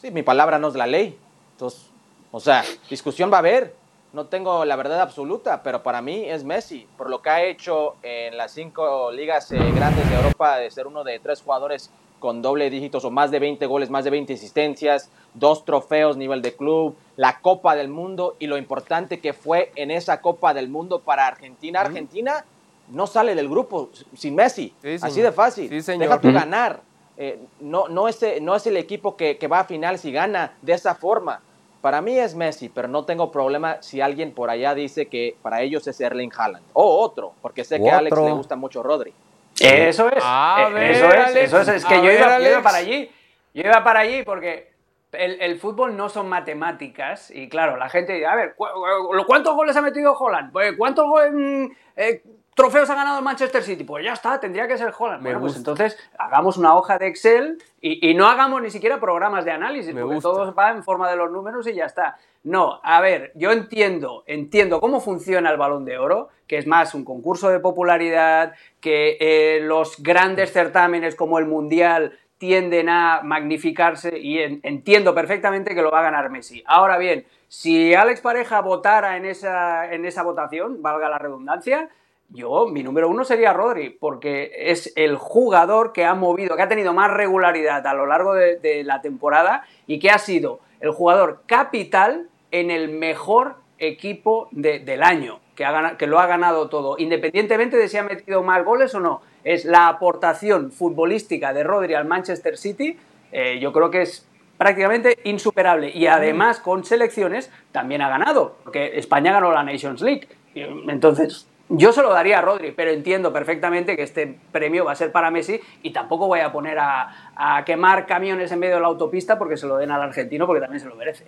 Sí, 0.00 0.10
mi 0.10 0.22
palabra 0.22 0.58
no 0.58 0.68
es 0.68 0.74
la 0.74 0.86
ley. 0.86 1.18
Entonces, 1.52 1.88
o 2.30 2.38
sea, 2.38 2.62
discusión 2.90 3.32
va 3.32 3.36
a 3.36 3.38
haber. 3.38 3.74
No 4.14 4.26
tengo 4.26 4.64
la 4.64 4.76
verdad 4.76 5.00
absoluta, 5.00 5.64
pero 5.64 5.82
para 5.82 6.00
mí 6.00 6.24
es 6.24 6.44
Messi. 6.44 6.86
Por 6.96 7.10
lo 7.10 7.20
que 7.20 7.30
ha 7.30 7.42
hecho 7.42 7.96
en 8.04 8.36
las 8.36 8.52
cinco 8.52 9.10
ligas 9.10 9.50
eh, 9.50 9.58
grandes 9.74 10.08
de 10.08 10.14
Europa, 10.14 10.56
de 10.58 10.70
ser 10.70 10.86
uno 10.86 11.02
de 11.02 11.18
tres 11.18 11.42
jugadores 11.42 11.90
con 12.20 12.40
doble 12.40 12.70
dígitos 12.70 13.04
o 13.04 13.10
más 13.10 13.32
de 13.32 13.40
20 13.40 13.66
goles, 13.66 13.90
más 13.90 14.04
de 14.04 14.10
20 14.10 14.34
asistencias, 14.34 15.10
dos 15.34 15.64
trofeos 15.64 16.16
nivel 16.16 16.42
de 16.42 16.54
club, 16.54 16.94
la 17.16 17.40
Copa 17.40 17.74
del 17.74 17.88
Mundo 17.88 18.36
y 18.38 18.46
lo 18.46 18.56
importante 18.56 19.18
que 19.18 19.32
fue 19.32 19.72
en 19.74 19.90
esa 19.90 20.20
Copa 20.20 20.54
del 20.54 20.68
Mundo 20.68 21.00
para 21.00 21.26
Argentina. 21.26 21.80
Argentina 21.80 22.44
no 22.90 23.08
sale 23.08 23.34
del 23.34 23.48
grupo 23.48 23.90
sin 24.16 24.36
Messi. 24.36 24.72
Sí. 24.80 24.96
Así 25.02 25.22
de 25.22 25.32
fácil. 25.32 25.68
Sí, 25.68 25.82
señor. 25.82 26.20
Deja 26.20 26.32
ganar. 26.32 26.82
Eh, 27.16 27.40
no, 27.58 27.88
no, 27.88 28.06
es, 28.06 28.24
no 28.40 28.54
es 28.54 28.64
el 28.68 28.76
equipo 28.76 29.16
que, 29.16 29.38
que 29.38 29.48
va 29.48 29.58
a 29.58 29.64
final 29.64 29.98
si 29.98 30.12
gana 30.12 30.56
de 30.62 30.72
esa 30.72 30.94
forma. 30.94 31.40
Para 31.84 32.00
mí 32.00 32.18
es 32.18 32.34
Messi, 32.34 32.70
pero 32.70 32.88
no 32.88 33.04
tengo 33.04 33.30
problema 33.30 33.76
si 33.82 34.00
alguien 34.00 34.32
por 34.32 34.48
allá 34.48 34.74
dice 34.74 35.04
que 35.04 35.36
para 35.42 35.60
ellos 35.60 35.86
es 35.86 36.00
Erling 36.00 36.32
Haaland. 36.34 36.64
O 36.72 36.98
otro, 37.02 37.34
porque 37.42 37.62
sé 37.62 37.78
que 37.78 37.90
a 37.90 37.98
Alex 37.98 38.16
le 38.16 38.32
gusta 38.32 38.56
mucho 38.56 38.82
Rodri. 38.82 39.12
Eso 39.60 40.08
es. 40.08 40.22
A 40.24 40.64
eh, 40.66 40.72
ver, 40.72 40.90
eso 40.92 41.08
es, 41.08 41.14
Alex, 41.14 41.36
eso 41.36 41.60
es. 41.60 41.68
Es 41.68 41.84
que 41.84 41.96
yo, 41.96 42.04
ver, 42.04 42.18
iba, 42.18 42.38
yo 42.38 42.48
iba 42.52 42.62
para 42.62 42.78
allí. 42.78 43.10
Yo 43.52 43.64
iba 43.64 43.84
para 43.84 44.00
allí 44.00 44.22
porque 44.22 44.72
el, 45.18 45.40
el 45.40 45.58
fútbol 45.58 45.96
no 45.96 46.08
son 46.08 46.28
matemáticas. 46.28 47.30
Y 47.30 47.48
claro, 47.48 47.76
la 47.76 47.88
gente 47.88 48.12
dice, 48.14 48.26
a 48.26 48.34
ver, 48.34 48.54
¿cu- 48.54 48.66
cu- 48.66 49.24
¿cuántos 49.26 49.54
goles 49.54 49.76
ha 49.76 49.82
metido 49.82 50.12
Holland? 50.14 50.52
Pues, 50.52 50.74
¿Cuántos 50.76 51.06
mm, 51.32 51.64
eh, 51.96 52.22
trofeos 52.54 52.88
ha 52.90 52.94
ganado 52.94 53.18
el 53.18 53.24
Manchester 53.24 53.62
City? 53.62 53.84
Pues 53.84 54.04
ya 54.04 54.12
está, 54.12 54.38
tendría 54.40 54.66
que 54.68 54.78
ser 54.78 54.92
Holland. 54.96 55.22
Me 55.22 55.30
bueno, 55.30 55.40
pues 55.40 55.56
entonces 55.56 55.98
hagamos 56.18 56.56
una 56.56 56.74
hoja 56.76 56.98
de 56.98 57.08
Excel 57.08 57.58
y, 57.80 58.10
y 58.10 58.14
no 58.14 58.26
hagamos 58.28 58.62
ni 58.62 58.70
siquiera 58.70 59.00
programas 59.00 59.44
de 59.44 59.50
análisis, 59.52 59.94
Me 59.94 60.00
porque 60.02 60.14
gusta. 60.16 60.30
todo 60.30 60.54
va 60.54 60.70
en 60.70 60.82
forma 60.84 61.10
de 61.10 61.16
los 61.16 61.30
números 61.30 61.66
y 61.66 61.74
ya 61.74 61.86
está. 61.86 62.16
No, 62.44 62.78
a 62.82 63.00
ver, 63.00 63.32
yo 63.34 63.52
entiendo, 63.52 64.22
entiendo 64.26 64.78
cómo 64.80 65.00
funciona 65.00 65.50
el 65.50 65.56
balón 65.56 65.86
de 65.86 65.96
oro, 65.96 66.28
que 66.46 66.58
es 66.58 66.66
más 66.66 66.94
un 66.94 67.02
concurso 67.02 67.48
de 67.48 67.58
popularidad, 67.58 68.52
que 68.82 69.16
eh, 69.18 69.60
los 69.62 70.02
grandes 70.02 70.52
certámenes 70.52 71.14
como 71.16 71.38
el 71.38 71.46
Mundial 71.46 72.18
tienden 72.48 72.90
a 72.90 73.20
magnificarse 73.24 74.18
y 74.18 74.38
en- 74.38 74.60
entiendo 74.62 75.14
perfectamente 75.14 75.74
que 75.74 75.80
lo 75.80 75.90
va 75.90 76.00
a 76.00 76.10
ganar 76.10 76.28
Messi. 76.28 76.62
Ahora 76.66 76.98
bien, 76.98 77.24
si 77.48 77.94
Alex 77.94 78.20
Pareja 78.20 78.60
votara 78.60 79.16
en 79.16 79.24
esa, 79.24 79.90
en 79.90 80.04
esa 80.04 80.22
votación, 80.22 80.82
valga 80.82 81.08
la 81.08 81.16
redundancia, 81.18 81.88
yo, 82.28 82.66
mi 82.66 82.82
número 82.82 83.08
uno 83.08 83.24
sería 83.24 83.54
Rodri, 83.54 83.88
porque 83.90 84.52
es 84.54 84.92
el 84.96 85.16
jugador 85.16 85.92
que 85.94 86.04
ha 86.04 86.14
movido, 86.14 86.54
que 86.56 86.62
ha 86.62 86.68
tenido 86.68 86.92
más 86.92 87.10
regularidad 87.10 87.86
a 87.86 87.94
lo 87.94 88.04
largo 88.06 88.34
de, 88.34 88.82
la 88.84 89.00
temporada 89.00 89.64
y 89.86 89.98
que 89.98 90.10
ha 90.10 90.18
sido 90.18 90.60
el 90.80 90.90
jugador 90.90 91.42
capital 91.46 92.28
en 92.50 92.70
el 92.70 92.90
mejor 92.90 93.56
equipo 93.78 94.48
de- 94.50 94.80
del 94.80 95.02
año, 95.02 95.40
que, 95.54 95.64
ha 95.64 95.96
que 95.96 96.06
lo 96.06 96.18
ha 96.18 96.26
ganado 96.26 96.68
todo, 96.68 96.96
independientemente 96.98 97.78
de 97.78 97.88
si 97.88 97.96
ha 97.96 98.02
metido 98.02 98.42
más 98.42 98.62
goles 98.64 98.94
o 98.94 99.00
no. 99.00 99.22
Es 99.44 99.64
la 99.64 99.88
aportación 99.88 100.72
futbolística 100.72 101.52
de 101.52 101.62
Rodri 101.62 101.94
al 101.94 102.06
Manchester 102.06 102.56
City, 102.56 102.98
eh, 103.30 103.58
yo 103.60 103.72
creo 103.72 103.90
que 103.90 104.02
es 104.02 104.26
prácticamente 104.56 105.18
insuperable. 105.24 105.90
Y 105.94 106.06
además, 106.06 106.60
con 106.60 106.84
selecciones, 106.84 107.50
también 107.72 108.00
ha 108.02 108.08
ganado, 108.08 108.56
porque 108.64 108.98
España 108.98 109.32
ganó 109.32 109.52
la 109.52 109.62
Nations 109.62 110.00
League. 110.00 110.28
Entonces, 110.54 111.46
yo 111.68 111.92
se 111.92 112.02
lo 112.02 112.12
daría 112.12 112.38
a 112.38 112.42
Rodri, 112.42 112.72
pero 112.72 112.90
entiendo 112.90 113.32
perfectamente 113.32 113.96
que 113.96 114.02
este 114.02 114.38
premio 114.52 114.84
va 114.84 114.92
a 114.92 114.94
ser 114.94 115.10
para 115.10 115.30
Messi 115.30 115.60
y 115.82 115.92
tampoco 115.92 116.26
voy 116.26 116.40
a 116.40 116.52
poner 116.52 116.78
a, 116.78 117.32
a 117.34 117.64
quemar 117.64 118.06
camiones 118.06 118.52
en 118.52 118.58
medio 118.58 118.76
de 118.76 118.80
la 118.82 118.86
autopista 118.86 119.38
porque 119.38 119.56
se 119.56 119.66
lo 119.66 119.78
den 119.78 119.90
al 119.90 120.02
argentino, 120.02 120.46
porque 120.46 120.60
también 120.60 120.80
se 120.80 120.88
lo 120.88 120.94
merece. 120.94 121.26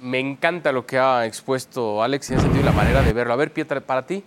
Me 0.00 0.18
encanta 0.18 0.72
lo 0.72 0.86
que 0.86 0.98
ha 0.98 1.26
expuesto 1.26 2.02
Alex 2.02 2.30
y 2.30 2.34
ha 2.34 2.38
sentido 2.40 2.64
la 2.64 2.72
manera 2.72 3.02
de 3.02 3.12
verlo. 3.12 3.34
A 3.34 3.36
ver, 3.36 3.52
Pietra, 3.52 3.80
para 3.80 4.02
ti. 4.02 4.24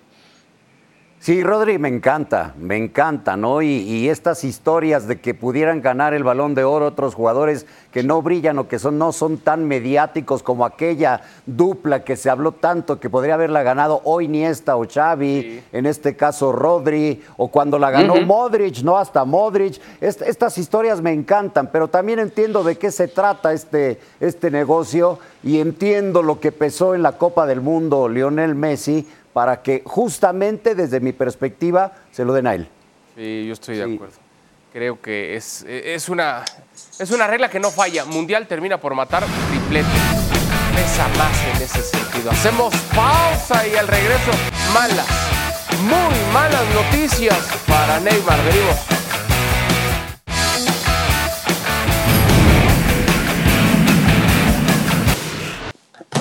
Sí, 1.20 1.44
Rodri, 1.44 1.80
me 1.80 1.90
encanta, 1.90 2.54
me 2.60 2.78
encanta, 2.78 3.36
¿no? 3.36 3.64
Y, 3.64 4.08
estas 4.08 4.44
historias 4.44 5.08
de 5.08 5.20
que 5.20 5.34
pudieran 5.34 5.82
ganar 5.82 6.14
el 6.14 6.24
balón 6.24 6.54
de 6.54 6.64
oro 6.64 6.86
otros 6.86 7.16
jugadores 7.16 7.66
que 7.92 8.04
no 8.04 8.22
brillan 8.22 8.60
o 8.60 8.68
que 8.68 8.78
son, 8.78 9.00
no 9.00 9.12
son 9.12 9.40
tan 9.40 9.68
mediáticos 9.68 10.44
como 10.44 10.64
aquella 10.64 11.22
dupla 11.48 12.04
que 12.04 12.16
se 12.16 12.30
habló 12.30 12.52
tanto 12.52 13.00
que 13.00 13.10
podría 13.10 13.34
haberla 13.34 13.64
ganado 13.64 14.02
hoy 14.04 14.28
Niesta 14.28 14.78
o 14.78 14.86
Xavi, 14.88 15.64
en 15.74 15.86
este 15.88 16.16
caso 16.16 16.52
Rodri, 16.52 17.24
o 17.36 17.50
cuando 17.50 17.80
la 17.80 17.90
ganó 17.90 18.22
Modric, 18.22 18.84
¿no? 18.84 18.98
Hasta 18.98 19.26
Modric. 19.26 19.82
estas 20.00 20.58
historias 20.58 21.02
me 21.02 21.12
encantan, 21.12 21.70
pero 21.72 21.88
también 21.88 22.20
entiendo 22.20 22.64
de 22.64 22.78
qué 22.78 22.92
se 22.92 23.08
trata 23.08 23.54
este, 23.54 24.00
este 24.20 24.52
negocio 24.52 25.20
y 25.44 25.60
entiendo 25.60 26.22
lo 26.22 26.40
que 26.40 26.52
pesó 26.52 26.94
en 26.94 27.02
la 27.02 27.14
Copa 27.14 27.48
del 27.48 27.62
Mundo 27.62 28.08
Lionel 28.08 28.54
Messi 28.54 29.08
para 29.38 29.62
que 29.62 29.84
justamente 29.86 30.74
desde 30.74 31.00
mi 31.00 31.14
perspectiva 31.14 31.92
se 32.12 32.26
lo 32.26 32.34
den 32.34 32.48
a 32.48 32.56
él. 32.56 32.68
Sí, 33.16 33.46
yo 33.46 33.54
estoy 33.54 33.76
de 33.76 33.84
acuerdo. 33.84 34.16
Creo 34.74 35.00
que 35.00 35.36
es, 35.36 35.64
es, 35.68 36.10
una, 36.10 36.44
es 36.98 37.12
una 37.12 37.28
regla 37.28 37.48
que 37.48 37.60
no 37.60 37.70
falla. 37.70 38.04
Mundial 38.06 38.48
termina 38.48 38.82
por 38.82 38.96
matar 38.96 39.24
triplete. 39.52 39.88
Pesa 40.74 41.08
más 41.20 41.56
en 41.56 41.62
ese 41.62 41.84
sentido. 41.84 42.32
Hacemos 42.32 42.74
pausa 42.96 43.68
y 43.68 43.76
al 43.76 43.88
regreso, 43.88 44.32
malas, 44.74 45.06
muy 45.84 46.34
malas 46.34 46.64
noticias 46.74 47.38
para 47.68 48.00
Neymar. 48.00 48.44
Venimos. 48.44 48.97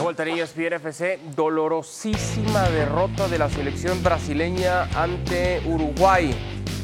Vuelta 0.06 0.22
en 0.22 0.38
FC, 0.72 1.18
dolorosísima 1.34 2.62
derrota 2.70 3.26
de 3.26 3.38
la 3.38 3.50
selección 3.50 4.04
brasileña 4.04 4.84
ante 4.94 5.60
Uruguay. 5.66 6.32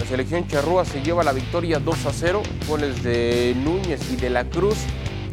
La 0.01 0.05
selección 0.05 0.49
charrúa 0.49 0.85
se 0.85 1.03
lleva 1.03 1.23
la 1.23 1.31
victoria 1.31 1.79
2 1.79 2.07
a 2.07 2.13
0, 2.13 2.43
goles 2.67 3.05
de 3.05 3.55
Núñez 3.63 4.11
y 4.11 4.17
de 4.17 4.29
la 4.29 4.45
Cruz 4.47 4.77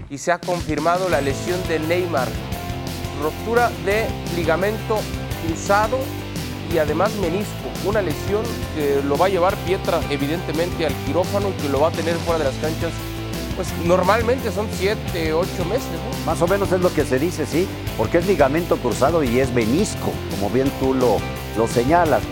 y 0.08 0.20
se 0.20 0.32
ha 0.32 0.38
confirmado 0.38 1.10
la 1.10 1.20
lesión 1.20 1.60
de 1.68 1.80
Neymar. 1.80 2.28
Ruptura 3.24 3.72
de 3.84 4.06
ligamento 4.36 5.00
cruzado 5.48 5.98
y 6.72 6.78
además 6.78 7.16
menisco, 7.16 7.72
una 7.86 8.04
lesión 8.04 8.44
que 8.76 9.02
lo 9.04 9.18
va 9.18 9.26
a 9.26 9.30
llevar 9.30 9.56
Pietra 9.66 10.00
evidentemente 10.12 10.86
al 10.86 10.94
quirófano 11.08 11.50
y 11.50 11.60
que 11.60 11.70
lo 11.70 11.80
va 11.80 11.88
a 11.88 11.92
tener 11.92 12.14
fuera 12.18 12.38
de 12.38 12.52
las 12.52 12.56
canchas 12.62 12.92
pues 13.60 13.74
normalmente 13.84 14.54
son 14.54 14.70
siete, 14.72 15.34
ocho 15.34 15.66
meses. 15.66 15.90
Más 16.26 16.42
o 16.42 16.48
menos 16.48 16.72
es 16.72 16.80
lo 16.80 16.94
que 16.94 17.04
se 17.04 17.20
dice, 17.20 17.46
sí, 17.46 17.68
porque 17.98 18.20
es 18.20 18.26
ligamento 18.26 18.78
cruzado 18.78 19.22
y 19.22 19.42
es 19.42 19.52
menisco, 19.52 20.14
como 20.32 20.50
bien 20.50 20.72
tú 20.80 20.94
lo, 20.94 21.18
lo 21.58 21.68
señalas, 21.68 22.24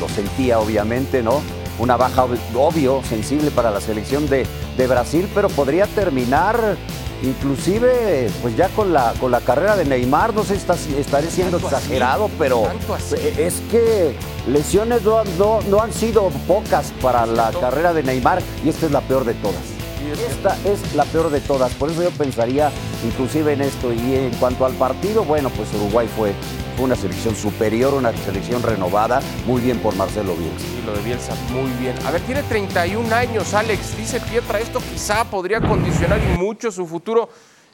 lo, 0.00 0.08
sentía 0.08 0.58
obviamente, 0.58 1.22
¿no? 1.22 1.42
Una 1.78 1.98
baja 1.98 2.24
obvio, 2.54 3.02
sensible 3.06 3.50
para 3.50 3.70
la 3.70 3.82
selección 3.82 4.30
de, 4.30 4.46
de 4.78 4.86
Brasil, 4.86 5.28
pero 5.34 5.50
podría 5.50 5.86
terminar 5.88 6.78
inclusive 7.22 8.30
pues 8.40 8.56
ya 8.56 8.70
con 8.70 8.94
la 8.94 9.12
con 9.20 9.30
la 9.30 9.40
carrera 9.40 9.76
de 9.76 9.84
Neymar 9.84 10.32
no 10.32 10.42
sé 10.42 10.58
si 10.58 10.94
estaré 10.96 11.30
siendo 11.30 11.58
exagerado 11.58 12.30
pero 12.38 12.66
es 13.36 13.60
que 13.70 14.14
lesiones 14.48 15.02
no, 15.02 15.60
no, 15.68 15.82
han 15.82 15.92
sido 15.92 16.30
pocas 16.48 16.94
para 17.02 17.26
la 17.26 17.50
carrera 17.50 17.92
de 17.92 18.04
Neymar 18.04 18.40
y 18.64 18.70
esta 18.70 18.86
es 18.86 18.92
la 18.92 19.02
peor 19.02 19.26
de 19.26 19.34
todas 19.34 19.79
esta 20.08 20.56
es 20.64 20.94
la 20.94 21.04
peor 21.04 21.30
de 21.30 21.40
todas, 21.40 21.72
por 21.74 21.90
eso 21.90 22.02
yo 22.02 22.10
pensaría 22.10 22.70
inclusive 23.04 23.52
en 23.52 23.62
esto. 23.62 23.92
Y 23.92 24.14
en 24.16 24.30
cuanto 24.36 24.64
al 24.64 24.72
partido, 24.74 25.24
bueno, 25.24 25.50
pues 25.50 25.72
Uruguay 25.74 26.08
fue, 26.16 26.32
una 26.80 26.96
selección 26.96 27.36
superior, 27.36 27.94
una 27.94 28.12
selección 28.12 28.62
renovada, 28.62 29.20
muy 29.46 29.60
bien 29.60 29.78
por 29.80 29.94
Marcelo 29.96 30.34
Bielsa. 30.34 30.66
Y 30.78 30.86
lo 30.86 30.92
de 30.94 31.02
Bielsa, 31.02 31.34
muy 31.52 31.70
bien. 31.72 31.94
A 32.06 32.10
ver, 32.10 32.22
tiene 32.22 32.42
31 32.42 33.14
años, 33.14 33.54
Alex, 33.54 33.96
dice 33.96 34.20
Pietra, 34.20 34.58
esto 34.60 34.80
quizá 34.80 35.24
podría 35.24 35.60
condicionar 35.60 36.18
mucho 36.38 36.70
su 36.70 36.86
futuro. 36.86 37.28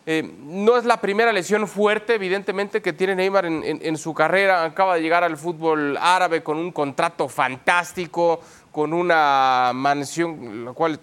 Eh, 0.08 0.22
no 0.44 0.76
es 0.76 0.84
la 0.84 1.00
primera 1.00 1.32
lesión 1.32 1.66
fuerte, 1.66 2.14
evidentemente, 2.14 2.80
que 2.80 2.92
tiene 2.92 3.16
Neymar 3.16 3.46
en, 3.46 3.62
en, 3.64 3.96
su 3.96 4.14
carrera. 4.14 4.64
Acaba 4.64 4.94
de 4.94 5.02
llegar 5.02 5.24
al 5.24 5.36
fútbol 5.36 5.96
árabe 6.00 6.44
con 6.44 6.58
un 6.58 6.70
contrato 6.70 7.28
fantástico, 7.28 8.40
con 8.70 8.92
una 8.92 9.72
mansión, 9.74 10.64
la 10.64 10.72
cual, 10.72 11.00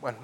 bueno, 0.00 0.18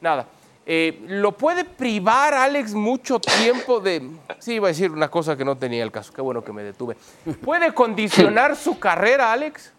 nada. 0.00 0.26
Eh, 0.70 1.00
¿Lo 1.06 1.32
puede 1.32 1.64
privar 1.64 2.34
Alex 2.34 2.74
mucho 2.74 3.18
tiempo 3.18 3.80
de... 3.80 4.02
Sí, 4.38 4.54
iba 4.54 4.68
a 4.68 4.68
decir 4.68 4.90
una 4.90 5.08
cosa 5.10 5.34
que 5.34 5.42
no 5.44 5.56
tenía 5.56 5.82
el 5.82 5.90
caso, 5.90 6.12
qué 6.12 6.20
bueno 6.20 6.44
que 6.44 6.52
me 6.52 6.62
detuve. 6.62 6.94
¿Puede 7.42 7.72
condicionar 7.72 8.54
su 8.54 8.78
carrera, 8.78 9.32
Alex? 9.32 9.72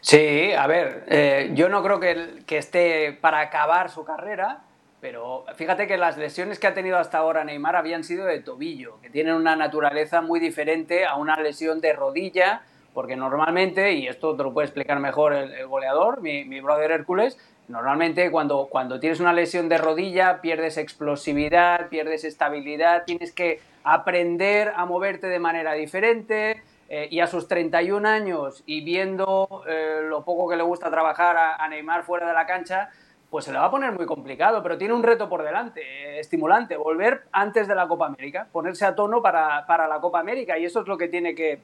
Sí, 0.00 0.52
a 0.52 0.66
ver, 0.68 1.04
eh, 1.08 1.50
yo 1.54 1.68
no 1.68 1.82
creo 1.82 1.98
que, 1.98 2.44
que 2.46 2.58
esté 2.58 3.18
para 3.20 3.40
acabar 3.40 3.90
su 3.90 4.04
carrera, 4.04 4.60
pero 5.00 5.44
fíjate 5.56 5.88
que 5.88 5.98
las 5.98 6.16
lesiones 6.16 6.60
que 6.60 6.68
ha 6.68 6.72
tenido 6.72 6.98
hasta 6.98 7.18
ahora 7.18 7.42
Neymar 7.42 7.74
habían 7.74 8.04
sido 8.04 8.26
de 8.26 8.38
tobillo, 8.38 9.00
que 9.02 9.10
tienen 9.10 9.34
una 9.34 9.56
naturaleza 9.56 10.20
muy 10.20 10.38
diferente 10.38 11.04
a 11.04 11.16
una 11.16 11.36
lesión 11.40 11.80
de 11.80 11.92
rodilla 11.92 12.62
porque 12.94 13.16
normalmente, 13.16 13.92
y 13.92 14.06
esto 14.06 14.36
te 14.36 14.42
lo 14.44 14.54
puede 14.54 14.66
explicar 14.66 15.00
mejor 15.00 15.34
el, 15.34 15.66
goleador, 15.66 16.22
mi, 16.22 16.44
mi, 16.44 16.60
brother 16.60 16.92
Hércules, 16.92 17.36
normalmente 17.68 18.30
cuando, 18.30 18.68
cuando 18.70 19.00
tienes 19.00 19.20
una 19.20 19.32
lesión 19.32 19.68
de 19.68 19.78
rodilla 19.78 20.40
pierdes 20.40 20.78
explosividad, 20.78 21.88
pierdes 21.88 22.24
estabilidad, 22.24 23.04
tienes 23.04 23.32
que 23.32 23.60
aprender 23.82 24.72
a 24.76 24.86
moverte 24.86 25.26
de 25.26 25.38
manera 25.38 25.74
diferente. 25.74 26.62
Eh, 26.88 27.08
y 27.10 27.20
a 27.20 27.26
sus 27.26 27.48
31 27.48 28.06
años 28.06 28.62
y 28.66 28.84
viendo 28.84 29.62
eh, 29.66 30.00
lo 30.02 30.22
poco 30.22 30.50
que 30.50 30.56
le 30.56 30.62
gusta 30.62 30.90
trabajar 30.90 31.34
a, 31.58 31.66
Neymar 31.66 32.04
fuera 32.04 32.28
de 32.28 32.34
la 32.34 32.46
cancha, 32.46 32.90
pues 33.30 33.46
se 33.46 33.52
le 33.52 33.58
va 33.58 33.64
a 33.64 33.70
poner 33.70 33.92
muy 33.92 34.04
complicado, 34.04 34.62
pero 34.62 34.76
tiene 34.76 34.92
un 34.92 35.02
reto 35.02 35.28
por 35.30 35.42
delante, 35.42 35.80
eh, 35.80 36.20
estimulante, 36.20 36.76
volver 36.76 37.22
antes 37.32 37.66
de 37.66 37.74
la 37.74 37.88
Copa 37.88 38.06
América, 38.06 38.48
ponerse 38.52 38.84
a 38.84 38.94
tono 38.94 39.22
para, 39.22 39.66
para, 39.66 39.88
la 39.88 39.98
Copa 39.98 40.20
América, 40.20 40.58
y 40.58 40.66
eso 40.66 40.82
es 40.82 40.86
lo 40.86 40.98
que 40.98 41.08
tiene 41.08 41.34
que, 41.34 41.58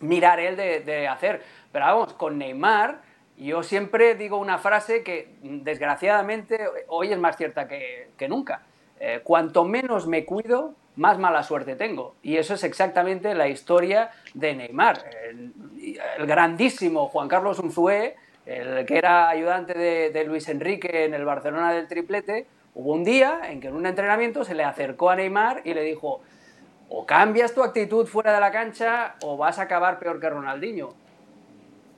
mirar 0.00 0.40
él 0.40 0.56
de, 0.56 1.08
hacer. 1.08 1.42
Pero 1.72 1.86
vamos, 1.86 2.14
con 2.14 2.38
Neymar, 2.38 3.02
yo 3.36 3.62
siempre 3.62 4.14
digo 4.14 4.36
una 4.38 4.58
frase 4.58 5.02
que 5.02 5.36
desgraciadamente 5.42 6.60
hoy 6.88 7.12
es 7.12 7.18
más 7.18 7.36
cierta 7.36 7.68
que, 7.68 8.28
nunca. 8.28 8.62
Eh, 8.98 9.20
cuanto 9.22 9.64
menos 9.64 10.06
me 10.06 10.24
cuido, 10.24 10.74
más 10.96 11.18
mala 11.18 11.42
suerte 11.42 11.76
tengo. 11.76 12.16
Y 12.22 12.36
eso 12.36 12.54
es 12.54 12.64
exactamente 12.64 13.34
la 13.34 13.48
historia 13.48 14.10
de 14.34 14.54
Neymar. 14.54 15.04
El, 15.28 15.52
grandísimo 16.26 17.08
Juan 17.08 17.28
Carlos 17.28 17.58
Unzué, 17.58 18.16
el 18.44 18.84
que 18.84 18.98
era 18.98 19.28
ayudante 19.28 19.74
de, 19.74 20.10
de, 20.10 20.24
Luis 20.24 20.48
Enrique 20.48 21.04
en 21.04 21.14
el 21.14 21.24
Barcelona 21.24 21.72
del 21.72 21.88
triplete, 21.88 22.46
hubo 22.74 22.92
un 22.92 23.04
día 23.04 23.40
en 23.44 23.60
que 23.60 23.68
en 23.68 23.74
un 23.74 23.86
entrenamiento 23.86 24.44
se 24.44 24.54
le 24.54 24.64
acercó 24.64 25.10
a 25.10 25.16
Neymar 25.16 25.62
y 25.64 25.72
le 25.72 25.82
dijo, 25.82 26.20
o 26.90 27.06
cambias 27.06 27.54
tu 27.54 27.62
actitud 27.62 28.06
fuera 28.06 28.34
de 28.34 28.40
la 28.40 28.50
cancha 28.50 29.14
o 29.22 29.36
vas 29.36 29.58
a 29.58 29.62
acabar 29.62 29.98
peor 29.98 30.20
que 30.20 30.28
Ronaldinho. 30.28 30.90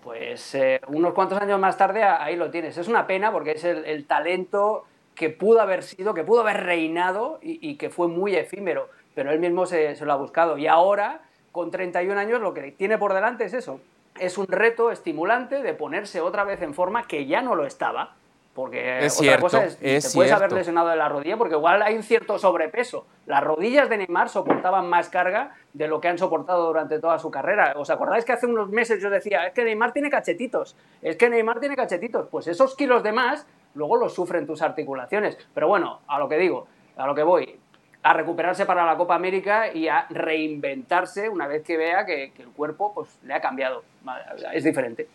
Pues 0.04 0.54
eh, 0.54 0.80
unos 0.88 1.14
cuantos 1.14 1.40
años 1.40 1.58
más 1.58 1.78
tarde 1.78 2.02
ahí 2.02 2.36
lo 2.36 2.50
tienes. 2.50 2.76
Es 2.76 2.88
una 2.88 3.06
pena 3.06 3.32
porque 3.32 3.52
es 3.52 3.64
el, 3.64 4.06
talento 4.06 4.84
que 5.14 5.30
pudo 5.30 5.62
haber 5.62 5.82
sido, 5.82 6.12
que 6.12 6.24
pudo 6.24 6.42
haber 6.42 6.64
reinado 6.64 7.38
y, 7.40 7.76
que 7.76 7.88
fue 7.88 8.08
muy 8.08 8.36
efímero, 8.36 8.90
pero 9.14 9.30
él 9.30 9.40
mismo 9.40 9.64
se, 9.64 9.94
se, 9.96 10.04
lo 10.04 10.12
ha 10.12 10.16
buscado. 10.16 10.58
Y 10.58 10.66
ahora, 10.66 11.22
con 11.52 11.70
31 11.70 12.18
años, 12.18 12.40
lo 12.40 12.52
que 12.52 12.72
tiene 12.72 12.98
por 12.98 13.14
delante 13.14 13.44
es 13.44 13.54
eso. 13.54 13.80
Es 14.18 14.36
un 14.36 14.46
reto 14.46 14.90
estimulante 14.90 15.62
de 15.62 15.72
ponerse 15.72 16.20
otra 16.20 16.44
vez 16.44 16.60
en 16.60 16.74
forma 16.74 17.06
que 17.06 17.26
ya 17.26 17.40
no 17.40 17.54
lo 17.54 17.64
estaba 17.64 18.16
porque 18.54 19.06
es 19.06 19.18
otra 19.18 19.38
cosa 19.38 19.64
es, 19.64 19.78
te 19.78 20.14
puedes 20.14 20.32
haber 20.32 20.52
lesionado 20.52 20.88
de 20.88 20.96
la 20.96 21.08
rodilla 21.08 21.38
porque 21.38 21.54
igual 21.54 21.80
hay 21.82 21.96
un 21.96 22.02
cierto 22.02 22.38
sobrepeso. 22.38 23.06
Las 23.26 23.42
rodillas 23.42 23.88
de 23.88 23.96
Neymar 23.96 24.28
soportaban 24.28 24.88
más 24.90 25.08
carga 25.08 25.54
de 25.72 25.88
lo 25.88 26.00
que 26.00 26.08
han 26.08 26.18
soportado 26.18 26.66
durante 26.66 26.98
toda 26.98 27.18
su 27.18 27.30
carrera. 27.30 27.72
¿Os 27.76 27.88
acordáis 27.88 28.24
que 28.24 28.32
hace 28.32 28.46
unos 28.46 28.68
meses 28.68 29.02
yo 29.02 29.08
decía, 29.08 29.46
es 29.46 29.54
que 29.54 29.64
Neymar 29.64 29.92
tiene 29.92 30.10
cachetitos, 30.10 30.76
es 31.00 31.16
que 31.16 31.30
Neymar 31.30 31.60
tiene 31.60 31.76
cachetitos? 31.76 32.28
Pues 32.28 32.46
esos 32.46 32.76
kilos 32.76 33.02
de 33.02 33.12
más 33.12 33.46
luego 33.74 33.96
los 33.96 34.14
sufren 34.14 34.46
tus 34.46 34.60
articulaciones. 34.60 35.38
Pero 35.54 35.68
bueno, 35.68 36.00
a 36.06 36.18
lo 36.18 36.28
que 36.28 36.36
digo, 36.36 36.66
a 36.96 37.06
lo 37.06 37.14
que 37.14 37.22
voy, 37.22 37.58
a 38.02 38.12
recuperarse 38.12 38.66
para 38.66 38.84
la 38.84 38.98
Copa 38.98 39.14
América 39.14 39.72
y 39.72 39.88
a 39.88 40.06
reinventarse 40.10 41.30
una 41.30 41.46
vez 41.46 41.62
que 41.62 41.78
vea 41.78 42.04
que, 42.04 42.32
que 42.36 42.42
el 42.42 42.50
cuerpo 42.50 42.92
pues, 42.92 43.18
le 43.22 43.32
ha 43.32 43.40
cambiado, 43.40 43.82
es 44.52 44.64
diferente. 44.64 45.08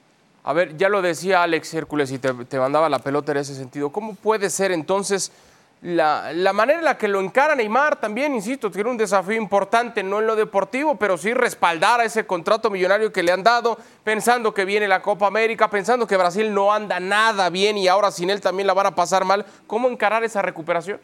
A 0.47 0.53
ver, 0.53 0.77
ya 0.77 0.87
lo 0.87 1.01
decía 1.01 1.43
Alex 1.43 1.73
Hércules 1.73 2.09
y 2.09 2.19
te, 2.19 2.57
mandaba 2.57 2.87
la 2.87 2.99
pelota 2.99 3.33
en 3.33 3.39
ese 3.39 3.53
sentido. 3.53 3.91
¿Cómo 3.91 4.15
puede 4.15 4.49
ser 4.49 4.71
entonces 4.71 5.33
la, 5.81 6.31
manera 6.53 6.79
en 6.79 6.85
la 6.85 6.97
que 6.97 7.09
lo 7.09 7.19
encara 7.19 7.53
Neymar 7.53 7.99
también, 7.99 8.33
insisto, 8.33 8.71
tiene 8.71 8.89
un 8.89 8.95
desafío 8.95 9.35
importante, 9.35 10.03
no 10.03 10.21
en 10.21 10.25
lo 10.25 10.37
deportivo, 10.37 10.95
pero 10.95 11.17
sí 11.17 11.33
respaldar 11.33 11.99
a 11.99 12.05
ese 12.05 12.25
contrato 12.25 12.69
millonario 12.69 13.11
que 13.11 13.23
le 13.23 13.33
han 13.33 13.43
dado, 13.43 13.77
pensando 14.05 14.53
que 14.53 14.63
viene 14.63 14.87
la 14.87 15.01
Copa 15.01 15.27
América, 15.27 15.69
pensando 15.69 16.07
que 16.07 16.15
Brasil 16.15 16.53
no 16.53 16.71
anda 16.71 16.97
nada 17.01 17.49
bien 17.49 17.77
y 17.77 17.89
ahora 17.89 18.09
sin 18.09 18.29
él 18.29 18.39
también 18.39 18.67
la 18.67 18.73
van 18.73 18.85
a 18.85 18.95
pasar 18.95 19.25
mal. 19.25 19.45
¿Cómo 19.67 19.89
encarar 19.89 20.23
esa 20.23 20.41
recuperación? 20.41 21.01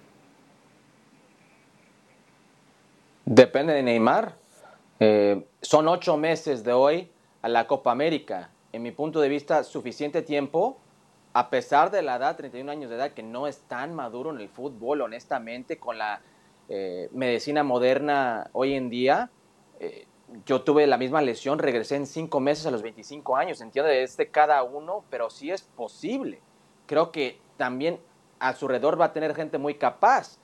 Depende 3.25 3.73
de 3.73 3.83
Neymar. 3.83 4.35
Eh, 5.01 5.45
son 5.61 5.89
ocho 5.89 6.15
meses 6.15 6.63
de 6.63 6.71
hoy 6.71 7.11
a 7.41 7.49
la 7.49 7.67
Copa 7.67 7.91
América. 7.91 8.49
En 8.73 8.81
mi 8.81 8.91
punto 8.91 9.21
de 9.21 9.29
vista, 9.29 9.63
suficiente 9.63 10.23
tiempo, 10.23 10.79
a 11.33 11.51
pesar 11.51 11.91
de 11.91 12.01
la 12.01 12.15
edad, 12.15 12.35
31 12.35 12.71
años 12.71 12.89
de 12.89 12.95
edad, 12.95 13.11
que 13.11 13.21
no 13.21 13.45
es 13.45 13.59
tan 13.61 13.93
maduro 13.93 14.31
en 14.31 14.41
el 14.41 14.49
fútbol, 14.49 15.01
honestamente, 15.01 15.77
con 15.77 15.99
la 15.99 16.21
eh, 16.69 17.07
medicina 17.11 17.63
moderna 17.63 18.49
hoy 18.51 18.73
en 18.73 18.89
día. 18.89 19.29
Eh, 19.79 20.07
yo 20.47 20.63
tuve 20.63 20.87
la 20.87 20.97
misma 20.97 21.21
lesión, 21.21 21.59
regresé 21.59 21.97
en 21.97 22.07
cinco 22.07 22.39
meses 22.39 22.65
a 22.65 22.71
los 22.71 22.81
25 22.81 23.35
años. 23.35 23.61
Entiendo 23.61 23.89
de 23.89 24.01
este 24.01 24.31
cada 24.31 24.63
uno, 24.63 25.03
pero 25.11 25.29
sí 25.29 25.51
es 25.51 25.61
posible. 25.61 26.41
Creo 26.87 27.11
que 27.11 27.39
también 27.57 27.99
a 28.39 28.55
su 28.55 28.65
alrededor 28.65 28.99
va 28.99 29.05
a 29.05 29.13
tener 29.13 29.35
gente 29.35 29.59
muy 29.59 29.75
capaz. 29.75 30.39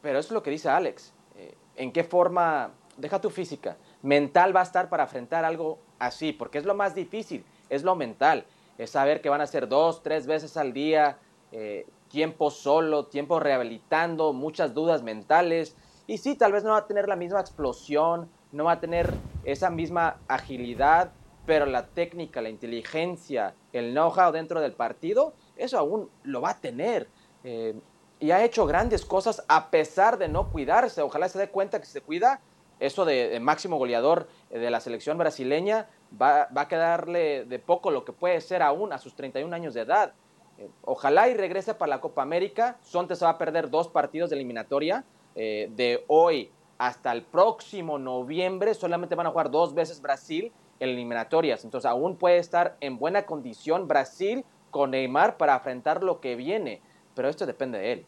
Pero 0.00 0.18
eso 0.18 0.28
es 0.28 0.32
lo 0.32 0.42
que 0.42 0.50
dice 0.50 0.70
Alex. 0.70 1.12
Eh, 1.36 1.54
¿En 1.76 1.92
qué 1.92 2.02
forma, 2.02 2.72
deja 2.96 3.20
tu 3.20 3.28
física, 3.28 3.76
mental 4.00 4.56
va 4.56 4.60
a 4.60 4.64
estar 4.64 4.88
para 4.88 5.02
enfrentar 5.02 5.44
algo 5.44 5.78
así? 6.06 6.32
Porque 6.32 6.58
es 6.58 6.64
lo 6.64 6.74
más 6.74 6.94
difícil, 6.94 7.44
es 7.68 7.82
lo 7.82 7.94
mental. 7.94 8.44
Es 8.78 8.90
saber 8.90 9.20
que 9.20 9.28
van 9.28 9.40
a 9.40 9.46
ser 9.46 9.68
dos, 9.68 10.02
tres 10.02 10.26
veces 10.26 10.56
al 10.56 10.72
día, 10.72 11.18
eh, 11.52 11.86
tiempo 12.08 12.50
solo, 12.50 13.06
tiempo 13.06 13.40
rehabilitando, 13.40 14.32
muchas 14.32 14.74
dudas 14.74 15.02
mentales. 15.02 15.76
Y 16.06 16.18
sí, 16.18 16.34
tal 16.34 16.52
vez 16.52 16.64
no 16.64 16.70
va 16.70 16.78
a 16.78 16.86
tener 16.86 17.08
la 17.08 17.16
misma 17.16 17.40
explosión, 17.40 18.28
no 18.50 18.64
va 18.64 18.72
a 18.72 18.80
tener 18.80 19.14
esa 19.44 19.70
misma 19.70 20.18
agilidad, 20.28 21.12
pero 21.46 21.66
la 21.66 21.86
técnica, 21.86 22.40
la 22.40 22.50
inteligencia, 22.50 23.54
el 23.72 23.92
know-how 23.92 24.32
dentro 24.32 24.60
del 24.60 24.72
partido, 24.72 25.34
eso 25.56 25.78
aún 25.78 26.10
lo 26.22 26.40
va 26.40 26.50
a 26.50 26.60
tener. 26.60 27.08
Eh, 27.44 27.74
y 28.20 28.30
ha 28.30 28.44
hecho 28.44 28.66
grandes 28.66 29.04
cosas 29.04 29.44
a 29.48 29.70
pesar 29.70 30.16
de 30.16 30.28
no 30.28 30.50
cuidarse. 30.50 31.02
Ojalá 31.02 31.28
se 31.28 31.40
dé 31.40 31.48
cuenta 31.48 31.80
que 31.80 31.86
se 31.86 32.00
cuida. 32.00 32.40
Eso 32.82 33.04
de, 33.04 33.38
máximo 33.38 33.78
goleador 33.78 34.26
de 34.50 34.68
la 34.68 34.80
selección 34.80 35.16
brasileña 35.16 35.88
va, 36.20 36.48
a 36.52 36.66
quedarle 36.66 37.44
de 37.44 37.60
poco 37.60 37.92
lo 37.92 38.04
que 38.04 38.12
puede 38.12 38.40
ser 38.40 38.60
aún 38.60 38.92
a 38.92 38.98
sus 38.98 39.14
31 39.14 39.54
años 39.54 39.72
de 39.74 39.82
edad. 39.82 40.14
Eh, 40.58 40.68
ojalá 40.82 41.28
y 41.28 41.34
regrese 41.34 41.74
para 41.74 41.90
la 41.90 42.00
Copa 42.00 42.22
América. 42.22 42.78
Sonte 42.82 43.14
se 43.14 43.24
va 43.24 43.30
a 43.30 43.38
perder 43.38 43.70
dos 43.70 43.86
partidos 43.86 44.30
de 44.30 44.36
eliminatoria. 44.36 45.04
Eh, 45.36 45.70
de 45.76 46.04
hoy 46.08 46.50
hasta 46.76 47.12
el 47.12 47.22
próximo 47.22 48.00
noviembre 48.00 48.74
solamente 48.74 49.14
van 49.14 49.28
a 49.28 49.30
jugar 49.30 49.52
dos 49.52 49.74
veces 49.74 50.02
Brasil 50.02 50.50
en 50.80 50.88
eliminatorias. 50.88 51.64
Entonces 51.64 51.88
aún 51.88 52.16
puede 52.16 52.38
estar 52.38 52.76
en 52.80 52.98
buena 52.98 53.26
condición 53.26 53.86
Brasil 53.86 54.44
con 54.72 54.90
Neymar 54.90 55.36
para 55.36 55.54
afrontar 55.54 56.02
lo 56.02 56.20
que 56.20 56.34
viene. 56.34 56.82
Pero 57.14 57.28
esto 57.28 57.46
depende 57.46 57.78
de 57.78 57.92
él. 57.92 58.06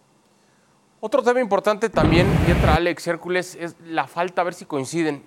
Otro 1.07 1.23
tema 1.23 1.39
importante 1.39 1.91
también, 1.91 2.27
Pietra, 2.47 2.77
Alex, 2.77 3.07
Hércules, 3.07 3.59
es 3.61 3.77
la 3.85 4.07
falta, 4.07 4.41
a 4.41 4.45
ver 4.45 4.55
si 4.55 4.65
coinciden. 4.65 5.23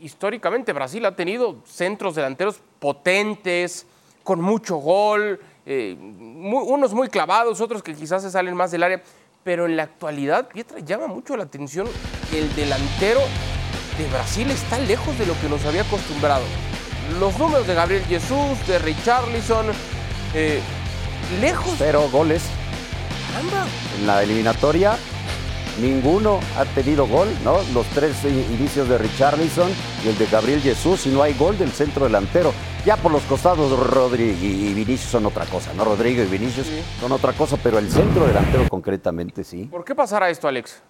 Históricamente 0.00 0.72
Brasil 0.72 1.06
ha 1.06 1.14
tenido 1.14 1.58
centros 1.64 2.16
delanteros 2.16 2.60
potentes, 2.80 3.86
con 4.24 4.40
mucho 4.40 4.78
gol, 4.78 5.38
eh, 5.64 5.96
unos 5.96 6.92
muy 6.92 7.06
clavados, 7.06 7.60
otros 7.60 7.84
que 7.84 7.94
quizás 7.94 8.22
se 8.22 8.32
salen 8.32 8.56
más 8.56 8.72
del 8.72 8.82
área, 8.82 9.00
pero 9.44 9.66
en 9.66 9.76
la 9.76 9.84
actualidad, 9.84 10.48
Pietra, 10.48 10.80
llama 10.80 11.06
mucho 11.06 11.36
la 11.36 11.44
atención 11.44 11.86
el 12.34 12.52
delantero 12.56 13.20
de 13.98 14.08
Brasil 14.08 14.50
está 14.50 14.80
lejos 14.80 15.16
de 15.20 15.26
lo 15.26 15.40
que 15.40 15.48
nos 15.48 15.64
había 15.64 15.82
acostumbrado. 15.82 16.42
Los 17.20 17.38
números 17.38 17.68
de 17.68 17.74
Gabriel 17.74 18.02
Jesús, 18.06 18.66
de 18.66 18.80
Richarlison, 18.80 19.66
eh, 20.34 20.60
lejos. 21.40 21.76
Pero 21.78 22.10
goles. 22.10 22.42
En 23.98 24.06
la 24.06 24.22
eliminatoria, 24.22 24.98
ninguno 25.80 26.40
ha 26.56 26.64
tenido 26.64 27.06
gol, 27.06 27.28
¿no? 27.44 27.58
Los 27.74 27.86
tres 27.88 28.24
inicios 28.24 28.88
de 28.88 28.98
Richarlison 28.98 29.70
y 30.04 30.08
el 30.08 30.18
de 30.18 30.26
Gabriel 30.26 30.60
Jesús, 30.60 31.06
y 31.06 31.10
no 31.10 31.22
hay 31.22 31.34
gol 31.34 31.56
del 31.58 31.70
centro 31.70 32.04
delantero. 32.04 32.52
Ya 32.84 32.96
por 32.96 33.12
los 33.12 33.22
costados, 33.22 33.70
Rodrigo 33.88 34.38
y 34.40 34.74
Vinicius 34.74 35.10
son 35.10 35.26
otra 35.26 35.46
cosa, 35.46 35.72
¿no? 35.74 35.84
Rodrigo 35.84 36.22
y 36.22 36.26
Vinicius 36.26 36.66
son 37.00 37.12
otra 37.12 37.32
cosa, 37.32 37.56
pero 37.62 37.78
el 37.78 37.90
centro 37.90 38.26
delantero 38.26 38.68
concretamente 38.68 39.44
sí. 39.44 39.68
¿Por 39.70 39.84
qué 39.84 39.94
pasará 39.94 40.30
esto, 40.30 40.48
Alex? 40.48 40.82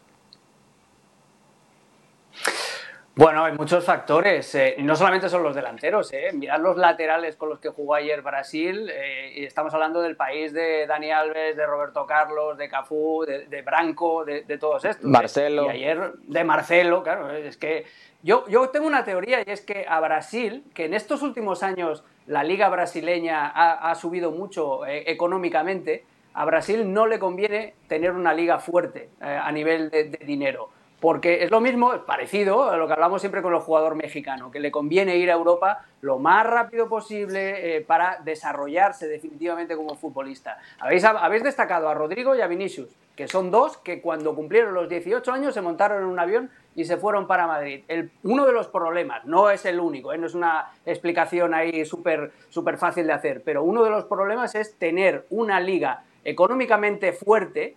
Bueno, 3.15 3.45
hay 3.45 3.53
muchos 3.53 3.85
factores, 3.85 4.55
eh, 4.55 4.77
no 4.79 4.97
solamente 4.97 5.29
son 5.29 5.43
los 5.43 5.55
delanteros, 5.55 6.11
eh. 6.15 6.31
mirad 6.33 6.59
los 6.61 6.79
laterales 6.79 7.37
con 7.37 7.51
los 7.51 7.59
que 7.59 7.69
jugó 7.69 7.95
ayer 7.95 8.23
Brasil, 8.23 8.91
eh, 8.91 9.35
y 9.37 9.45
estamos 9.45 9.75
hablando 9.75 10.01
del 10.01 10.17
país 10.17 10.55
de 10.55 10.87
Dani 10.87 11.11
Alves, 11.11 11.55
de 11.55 11.67
Roberto 11.67 12.07
Carlos, 12.07 12.57
de 12.57 12.71
Cafú, 12.71 13.27
de, 13.27 13.61
Branco, 13.61 14.25
de, 14.25 14.43
todos 14.57 14.87
estos. 14.87 15.05
Marcelo. 15.05 15.67
Y 15.67 15.69
ayer 15.69 16.15
de 16.23 16.45
Marcelo, 16.45 17.03
claro, 17.03 17.31
es 17.31 17.59
que 17.59 17.85
yo, 18.23 18.49
yo 18.49 18.71
tengo 18.71 18.87
una 18.87 19.05
teoría 19.05 19.41
y 19.41 19.51
es 19.51 19.61
que 19.61 19.85
a 19.87 20.01
Brasil, 20.01 20.65
que 20.73 20.87
en 20.87 20.95
estos 20.95 21.21
últimos 21.21 21.63
años 21.63 22.05
la 22.27 22.43
liga 22.43 22.71
brasileña 22.71 23.47
ha, 23.47 23.95
subido 23.95 24.31
mucho 24.31 24.87
económicamente, 24.87 26.07
a 26.33 26.47
Brasil 26.47 26.91
no 26.91 27.07
le 27.07 27.19
conviene 27.19 27.75
tener 27.89 28.13
una 28.13 28.33
liga 28.33 28.59
fuerte 28.59 29.11
a 29.21 29.53
nivel 29.53 29.91
de 29.91 30.05
dinero 30.25 30.71
porque 31.03 31.43
es 31.43 31.51
lo 31.51 31.61
mismo, 31.61 31.93
es 31.95 32.01
parecido 32.03 32.71
a 32.71 32.77
lo 32.77 32.87
que 32.87 32.93
hablamos 32.93 33.21
siempre 33.21 33.43
con 33.43 33.53
el 33.53 33.59
jugador 33.59 33.97
mexicano, 33.97 34.53
que 34.53 34.61
le 34.61 34.71
conviene 34.71 35.17
ir 35.17 35.33
a 35.33 35.35
Europa 35.35 35.85
lo 36.01 36.21
más 36.21 36.47
rápido 36.47 36.89
posible 36.89 37.77
eh, 37.77 37.81
para 37.81 38.21
desarrollarse 38.25 39.09
definitivamente 39.09 39.75
como 39.75 39.97
futbolista. 39.97 40.59
Habéis, 40.79 41.43
destacado 41.43 41.89
a 41.89 41.95
Rodrigo 41.95 42.37
y 42.37 42.41
a 42.41 42.47
Vinicius, 42.47 42.89
que 43.17 43.27
son 43.27 43.51
dos 43.51 43.79
que 43.79 44.01
cuando 44.01 44.37
cumplieron 44.37 44.75
los 44.75 44.89
18 44.89 45.33
años 45.33 45.55
se 45.55 45.61
montaron 45.61 46.05
en 46.05 46.09
un 46.09 46.21
avión 46.21 46.51
y 46.77 46.85
se 46.85 46.97
fueron 46.97 47.27
para 47.27 47.49
Madrid. 47.49 47.83
Uno 48.23 48.47
de 48.47 48.53
los 48.53 48.69
problemas, 48.69 49.25
no 49.25 49.51
es 49.51 49.65
el 49.65 49.81
único, 49.81 50.13
eh, 50.13 50.19
no 50.19 50.29
es 50.29 50.37
una 50.37 50.69
explicación 50.87 51.53
ahí 51.53 51.85
súper 51.85 52.31
fácil 52.79 53.09
de 53.09 53.13
hacer, 53.13 53.43
pero 53.45 53.65
uno 53.65 53.83
de 53.83 53.91
los 53.91 54.05
problemas 54.05 54.55
es 54.55 54.79
tener 54.79 55.27
una 55.31 55.59
liga 55.59 56.05
económicamente 56.25 57.13
fuerte 57.13 57.75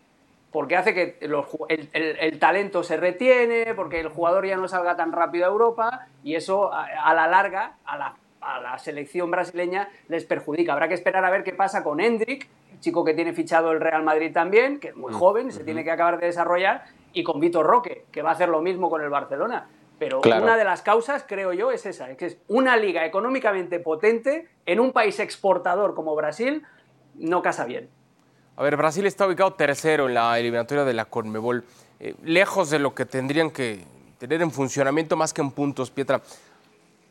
porque 0.56 0.78
hace 0.78 0.94
que 0.94 1.18
el, 1.20 2.40
talento 2.40 2.82
se 2.82 2.96
retiene, 2.96 3.74
porque 3.76 4.00
el 4.00 4.08
jugador 4.08 4.48
ya 4.48 4.56
no 4.56 4.70
salga 4.70 4.96
tan 4.96 5.12
rápido 5.12 5.44
a 5.44 5.50
Europa 5.50 6.08
y 6.24 6.36
eso 6.36 6.72
a, 6.72 7.14
la 7.14 7.28
larga 7.28 7.74
a 7.84 7.98
la, 7.98 8.78
selección 8.78 9.30
brasileña 9.30 9.90
les 10.08 10.24
perjudica. 10.24 10.72
Habrá 10.72 10.88
que 10.88 10.94
esperar 10.94 11.26
a 11.26 11.30
ver 11.30 11.44
qué 11.44 11.52
pasa 11.52 11.84
con 11.84 12.00
Hendrik, 12.00 12.48
chico 12.80 13.04
que 13.04 13.14
tiene 13.14 13.34
fichado 13.34 13.74
el 13.74 13.82
Real 13.82 14.04
Madrid 14.04 14.32
también, 14.32 14.80
que 14.80 14.88
es 14.88 14.96
muy 14.96 15.12
mm, 15.12 15.18
joven 15.18 15.48
y 15.50 15.52
se 15.52 15.66
tiene 15.66 15.84
que 15.84 15.92
acabar 15.92 16.22
de 16.22 16.28
desarrollar, 16.28 16.86
y 17.12 17.22
con 17.22 17.42
Vitor 17.42 17.66
Roque, 17.66 18.06
que 18.10 18.22
va 18.22 18.30
a 18.30 18.34
hacer 18.34 18.48
lo 18.48 18.62
mismo 18.62 18.90
con 18.90 19.02
el 19.02 19.10
Barcelona. 19.10 19.68
Pero 20.00 20.22
una 20.22 20.56
de 20.56 20.64
las 20.64 20.82
causas, 20.82 21.26
creo 21.28 21.52
yo, 21.52 21.74
es 21.74 21.86
esa, 21.86 22.10
es 22.10 22.18
que 22.18 22.28
es 22.28 22.38
una 22.48 22.78
liga 22.78 23.06
económicamente 23.06 23.82
potente 23.82 24.48
en 24.66 24.80
un 24.80 24.94
país 24.94 25.20
exportador 25.20 25.94
como 25.96 26.16
Brasil, 26.16 26.64
no 27.16 27.42
casa 27.42 27.66
bien. 27.66 27.90
A 28.58 28.64
ver, 28.64 28.78
Brasil 28.78 29.06
está 29.06 29.28
ubicado 29.28 29.54
tercero 29.54 30.08
en 30.08 30.14
la 30.14 30.40
eliminatoria 30.40 30.86
de 30.86 30.94
la 30.94 31.06
Conmebol, 31.06 31.66
eh, 32.00 32.16
lejos 32.24 32.70
de 32.70 32.80
lo 32.80 32.96
que 32.96 33.06
tendrían 33.06 33.52
que 33.52 33.86
tener 34.18 34.42
en 34.42 34.50
funcionamiento 34.50 35.18
más 35.18 35.34
que 35.34 35.42
en 35.42 35.52
puntos, 35.52 35.92
Pietra. 35.92 36.22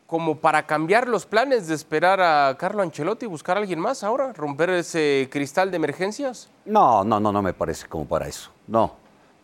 Como 0.07 0.37
para 0.37 0.65
cambiar 0.65 1.07
los 1.07 1.25
planes 1.25 1.67
de 1.67 1.75
esperar 1.75 2.19
a 2.19 2.55
Carlo 2.57 2.81
Ancelotti 2.81 3.25
y 3.25 3.29
buscar 3.29 3.57
a 3.57 3.59
alguien 3.59 3.79
más 3.79 4.03
ahora, 4.03 4.33
romper 4.33 4.71
ese 4.71 5.27
cristal 5.31 5.69
de 5.69 5.77
emergencias? 5.77 6.49
No, 6.65 7.03
no, 7.03 7.19
no, 7.19 7.31
no 7.31 7.41
me 7.41 7.53
parece 7.53 7.87
como 7.87 8.05
para 8.05 8.27
eso. 8.27 8.51
No, 8.67 8.95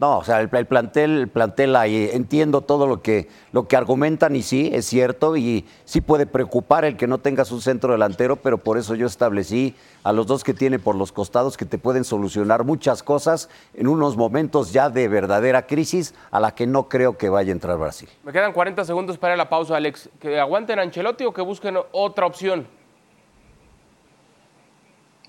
no, 0.02 0.18
o 0.18 0.24
sea, 0.24 0.42
el, 0.42 0.50
plantel, 0.50 1.20
el 1.20 1.28
plantel 1.28 1.76
ahí, 1.76 2.10
entiendo 2.12 2.62
todo 2.62 2.88
lo 2.88 3.04
que, 3.04 3.28
lo 3.52 3.68
que 3.68 3.78
argumentan 3.78 4.36
y 4.36 4.42
sí, 4.42 4.72
es 4.74 4.88
cierto, 4.88 5.38
y 5.38 5.64
sí 5.86 6.02
puede 6.02 6.26
preocupar 6.26 6.86
el 6.86 6.98
que 6.98 7.06
no 7.06 7.20
tengas 7.20 7.52
un 7.52 7.62
centro 7.62 7.92
delantero, 7.92 8.38
pero 8.38 8.58
por 8.58 8.80
eso 8.80 8.96
yo 8.96 9.06
establecí 9.06 9.76
a 10.04 10.12
los 10.12 10.26
dos 10.26 10.44
que 10.44 10.56
tiene 10.56 10.80
por 10.80 10.96
los 10.96 11.12
costados 11.12 11.56
que 11.56 11.66
te 11.66 11.78
pueden 11.78 12.04
solucionar 12.04 12.64
muchas 12.64 13.04
cosas 13.04 13.48
en 13.76 13.88
unos 13.88 14.18
momentos 14.18 14.74
ya 14.74 14.90
de 14.90 15.08
verdadera 15.08 15.68
crisis 15.68 16.16
a 16.32 16.40
la 16.40 16.56
que 16.56 16.66
no 16.66 16.90
creo 16.90 17.16
que 17.16 17.30
vaya 17.30 17.52
a 17.52 17.54
entrar 17.54 17.78
Brasil. 17.78 18.10
Me 18.24 18.32
quedan 18.32 18.54
40 18.54 18.84
segundos 18.84 19.20
para 19.20 19.38
la 19.38 19.50
pausa, 19.50 19.76
Alex. 19.76 20.10
¿Que 20.20 20.40
aguanten 20.40 20.80
a 20.80 20.82
Ancelotti 20.82 21.26
o 21.26 21.32
que 21.32 21.44
busquen 21.44 21.78
otra 21.92 22.26
opción? 22.26 22.66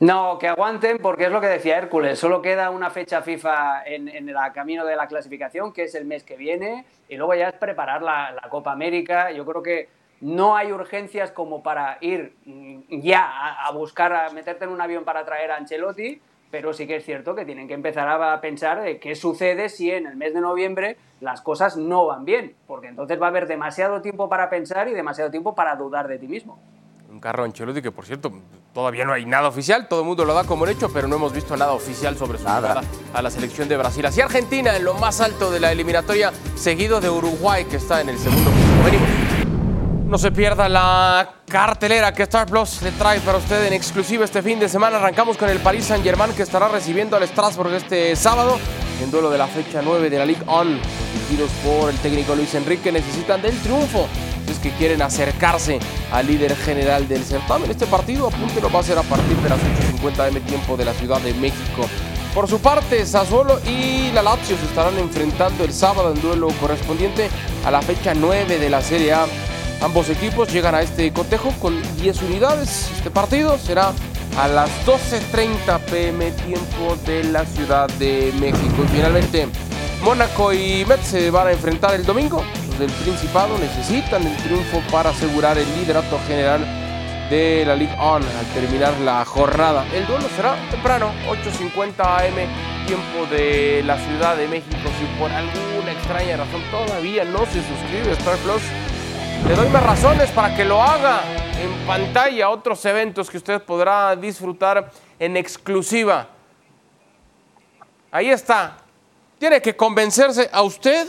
No, 0.03 0.37
que 0.37 0.49
aguanten 0.49 0.99
porque 0.99 1.27
es 1.27 1.31
lo 1.31 1.41
que 1.41 1.47
decía 1.47 1.79
Hércules, 1.79 2.19
solo 2.19 2.43
queda 2.43 2.71
una 2.71 2.91
fecha 2.91 3.23
FIFA 3.23 3.85
en, 3.87 4.09
el 4.09 4.35
camino 4.53 4.85
de 4.85 4.97
la 4.97 5.07
clasificación, 5.07 5.73
que 5.73 5.85
es 5.85 5.95
el 5.95 6.07
mes 6.07 6.25
que 6.25 6.37
viene, 6.37 6.85
y 7.09 7.17
luego 7.17 7.37
ya 7.37 7.51
es 7.51 7.55
preparar 7.55 8.03
la, 8.03 8.37
Copa 8.51 8.73
América. 8.73 9.31
Yo 9.31 9.47
creo 9.47 9.63
que 9.63 9.89
no 10.21 10.57
hay 10.57 10.73
urgencias 10.73 11.31
como 11.31 11.63
para 11.63 11.99
ir 12.01 12.35
ya 12.89 13.65
a, 13.65 13.71
buscar, 13.71 14.13
a 14.13 14.31
meterte 14.31 14.65
en 14.65 14.73
un 14.73 14.81
avión 14.81 15.05
para 15.05 15.25
traer 15.25 15.53
a 15.53 15.57
Ancelotti, 15.57 16.21
pero 16.51 16.73
sí 16.73 16.89
que 16.89 16.97
es 16.97 17.05
cierto 17.05 17.37
que 17.37 17.45
tienen 17.45 17.69
que 17.69 17.75
empezar 17.75 18.09
a 18.09 18.41
pensar 18.41 18.83
de 18.83 18.99
qué 18.99 19.15
sucede 19.15 19.69
si 19.69 19.93
en 19.93 20.09
el 20.09 20.17
mes 20.17 20.35
de 20.35 20.41
noviembre 20.41 20.97
las 21.21 21.43
cosas 21.43 21.77
no 21.77 22.07
van 22.07 22.25
bien, 22.25 22.57
porque 22.67 22.89
entonces 22.89 23.23
va 23.23 23.27
a 23.27 23.29
haber 23.29 23.47
demasiado 23.47 24.03
tiempo 24.03 24.29
para 24.29 24.51
pensar 24.51 24.89
y 24.89 24.95
demasiado 24.95 25.31
tiempo 25.31 25.55
para 25.55 25.77
dudar 25.77 26.09
de 26.09 26.19
ti 26.19 26.27
mismo. 26.27 26.59
Un 27.09 27.21
carro 27.21 27.45
Ancelotti 27.45 27.81
que, 27.81 27.93
por 27.93 28.05
cierto, 28.05 28.33
todavía 28.73 29.05
no 29.05 29.13
hay 29.13 29.27
nada 29.27 29.49
oficial, 29.49 29.87
todo 29.89 30.01
el 30.01 30.07
mundo 30.07 30.25
lo 30.25 30.35
da 30.35 30.45
como 30.45 30.67
hecho, 30.67 30.91
pero 30.93 31.09
no 31.09 31.17
hemos 31.17 31.33
visto 31.33 31.57
nada 31.57 31.73
oficial 31.73 32.17
sobre 32.17 32.39
su 32.39 32.45
llegada 32.45 32.83
a 33.13 33.23
la 33.23 33.31
selección 33.31 33.69
de 33.69 33.77
Brasil. 33.77 34.05
Así 34.07 34.21
Argentina 34.21 34.77
en 34.77 34.85
lo 34.85 34.95
más 34.95 35.21
alto 35.21 35.51
de 35.51 35.61
la 35.61 35.73
eliminatoria, 35.73 36.33
seguido 36.55 37.01
de 37.01 37.11
Uruguay, 37.11 37.65
que 37.67 37.77
está 37.77 38.01
en 38.01 38.09
el 38.09 38.19
segundo 38.19 38.51
puesto. 38.51 38.99
No 40.07 40.19
se 40.19 40.31
pierda 40.31 40.69
la 40.69 41.37
cartelera 41.49 42.13
que 42.13 42.25
Star 42.25 42.47
Plus 42.47 42.83
le 42.83 42.93
trae 42.93 43.21
para 43.21 43.39
usted 43.39 43.67
en 43.67 43.73
exclusiva 43.73 44.27
este 44.27 44.43
fin 44.43 44.59
de 44.59 44.69
semana. 44.69 44.99
Arrancamos 44.99 45.39
con 45.39 45.49
el 45.49 45.59
Paris 45.59 45.87
Saint-Germain 45.87 46.35
que 46.35 46.43
estará 46.43 46.69
recibiendo 46.69 47.17
al 47.17 47.27
Strasbourg 47.27 47.73
este 47.73 48.15
sábado 48.15 48.59
en 49.03 49.11
duelo 49.11 49.31
de 49.31 49.39
la 49.39 49.47
fecha 49.47 49.81
9 49.83 50.11
de 50.11 50.19
la 50.19 50.27
Ligue 50.27 50.45
1. 50.47 50.65
Dirigidos 51.15 51.51
por 51.65 51.89
el 51.89 51.97
técnico 52.01 52.35
Luis 52.35 52.55
Enrique 52.55 52.93
necesitan 52.93 53.41
del 53.41 53.59
triunfo 53.63 54.07
que 54.63 54.71
quieren 54.71 55.03
acercarse 55.03 55.79
al 56.11 56.27
líder 56.27 56.57
general 56.57 57.09
del 57.09 57.25
certamen. 57.25 57.71
Este 57.71 57.87
partido, 57.87 58.29
apúntelo, 58.29 58.71
va 58.71 58.81
a 58.81 58.83
ser 58.83 58.99
a 58.99 59.03
partir 59.03 59.37
de 59.39 59.49
las 59.49 59.59
8.50 59.59 60.29
m 60.29 60.41
tiempo 60.41 60.77
de 60.77 60.85
la 60.85 60.95
Ciudad 60.95 61.21
de 61.21 61.35
México. 61.35 61.87
Por 62.35 62.49
su 62.49 62.61
parte, 62.61 63.05
Sassuolo 63.05 63.61
y 63.67 64.11
la 64.13 64.23
Lazio 64.23 64.57
se 64.57 64.65
estarán 64.65 64.99
enfrentando 64.99 65.65
el 65.65 65.73
sábado 65.73 66.15
en 66.15 66.23
duelo 66.23 66.49
correspondiente 66.61 67.29
a 67.65 67.71
la 67.71 67.83
fecha 67.83 68.15
9 68.15 68.59
de 68.59 68.71
la 68.71 68.81
Serie 68.81 69.13
A. 69.13 69.27
Ambos 69.83 70.09
equipos 70.09 70.51
llegan 70.51 70.75
a 70.75 70.81
este 70.81 71.13
cotejo 71.13 71.53
con 71.61 71.83
10 72.01 72.23
unidades. 72.23 72.89
Este 72.97 73.11
partido 73.11 73.59
será 73.59 73.93
a 74.39 74.49
las 74.49 74.71
12.30 74.87 75.79
pm 75.91 76.31
tiempo 76.31 76.97
de 77.05 77.25
la 77.25 77.45
Ciudad 77.45 77.89
de 77.99 78.33
México. 78.41 78.83
Y 78.85 78.89
finalmente, 78.97 79.49
Mónaco 80.03 80.53
y 80.53 80.85
Metz 80.87 81.09
se 81.09 81.31
van 81.31 81.49
a 81.49 81.53
enfrentar 81.53 81.95
el 81.95 82.05
domingo. 82.07 82.43
Del 82.79 82.91
Principado 82.91 83.59
necesitan 83.59 84.27
el 84.27 84.37
triunfo 84.39 84.83
para 84.91 85.11
asegurar 85.11 85.59
el 85.59 85.67
liderato 85.75 86.19
general 86.27 86.61
de 87.31 87.65
la 87.67 87.77
Ligue 87.77 87.95
1 87.95 88.15
al 88.15 88.47
terminar 88.55 88.93
la 89.01 89.25
jornada. 89.25 89.87
El 89.93 90.07
duelo 90.07 90.27
será 90.35 90.57
temprano, 90.71 91.13
8.50 91.29 92.01
am, 92.01 92.87
tiempo 92.87 93.27
de 93.31 93.83
la 93.85 93.99
Ciudad 93.99 94.37
de 94.37 94.49
México. 94.49 94.77
Si 94.99 95.19
por 95.19 95.31
alguna 95.31 95.93
extraña 95.93 96.37
razón 96.37 96.63
todavía 96.71 97.25
no 97.25 97.47
se 97.47 97.63
suscribe 97.63 98.11
a 98.11 98.13
Star 98.13 98.37
Plus, 98.39 98.63
le 99.47 99.55
doy 99.55 99.69
más 99.69 99.83
razones 99.83 100.31
para 100.31 100.55
que 100.55 100.65
lo 100.65 100.83
haga 100.83 101.21
en 101.61 101.87
pantalla, 101.87 102.49
otros 102.49 102.85
eventos 102.85 103.31
que 103.31 103.37
usted 103.37 103.63
podrá 103.63 104.17
disfrutar 104.17 104.91
en 105.19 105.37
exclusiva. 105.37 106.29
Ahí 108.11 108.31
está. 108.31 108.79
Tiene 109.39 109.61
que 109.61 109.77
convencerse 109.77 110.49
a 110.53 110.63
usted, 110.63 111.09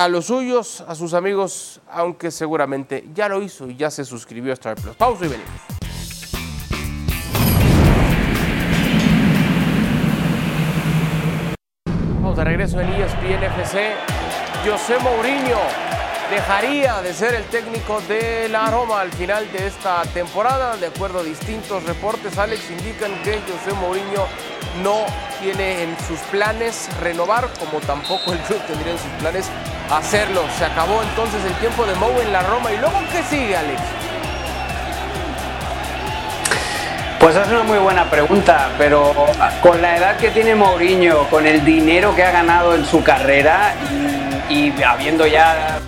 a 0.00 0.08
los 0.08 0.28
suyos, 0.28 0.82
a 0.88 0.94
sus 0.94 1.12
amigos, 1.12 1.78
aunque 1.90 2.30
seguramente 2.30 3.04
ya 3.12 3.28
lo 3.28 3.42
hizo 3.42 3.68
y 3.68 3.76
ya 3.76 3.90
se 3.90 4.02
suscribió 4.02 4.50
a 4.50 4.54
Star 4.54 4.74
Plus. 4.76 4.96
Pausa 4.96 5.26
y 5.26 5.28
venimos. 5.28 5.50
Vamos 12.14 12.34
de 12.34 12.44
regreso 12.44 12.80
en 12.80 12.88
ESPN 12.88 13.42
FC. 13.42 13.92
José 14.64 14.98
Mourinho 15.00 15.89
dejaría 16.30 17.02
de 17.02 17.12
ser 17.12 17.34
el 17.34 17.44
técnico 17.44 18.00
de 18.02 18.48
la 18.48 18.70
Roma 18.70 19.00
al 19.00 19.10
final 19.10 19.50
de 19.52 19.66
esta 19.66 20.02
temporada. 20.14 20.76
De 20.76 20.86
acuerdo 20.86 21.18
a 21.18 21.22
distintos 21.24 21.82
reportes, 21.84 22.38
Alex 22.38 22.70
indican 22.70 23.12
que 23.22 23.40
José 23.40 23.74
Mourinho 23.80 24.26
no 24.82 25.04
tiene 25.42 25.82
en 25.82 25.96
sus 26.06 26.18
planes 26.30 26.88
renovar, 27.00 27.48
como 27.58 27.80
tampoco 27.80 28.32
el 28.32 28.38
club 28.40 28.60
tendría 28.68 28.92
en 28.92 28.98
sus 28.98 29.10
planes 29.18 29.46
hacerlo. 29.90 30.42
Se 30.56 30.64
acabó 30.64 31.02
entonces 31.02 31.44
el 31.44 31.54
tiempo 31.54 31.84
de 31.84 31.94
Mou 31.96 32.12
en 32.20 32.32
la 32.32 32.42
Roma. 32.44 32.70
¿Y 32.72 32.76
luego 32.76 33.00
qué 33.10 33.22
sigue, 33.24 33.56
Alex? 33.56 33.80
Pues 37.18 37.36
es 37.36 37.48
una 37.48 37.64
muy 37.64 37.78
buena 37.78 38.08
pregunta, 38.08 38.70
pero 38.78 39.12
con 39.60 39.82
la 39.82 39.96
edad 39.96 40.16
que 40.16 40.30
tiene 40.30 40.54
Mourinho, 40.54 41.28
con 41.28 41.46
el 41.46 41.64
dinero 41.64 42.14
que 42.14 42.22
ha 42.22 42.30
ganado 42.30 42.74
en 42.74 42.86
su 42.86 43.02
carrera 43.02 43.74
y, 44.48 44.72
y 44.72 44.82
habiendo 44.82 45.26
ya 45.26 45.80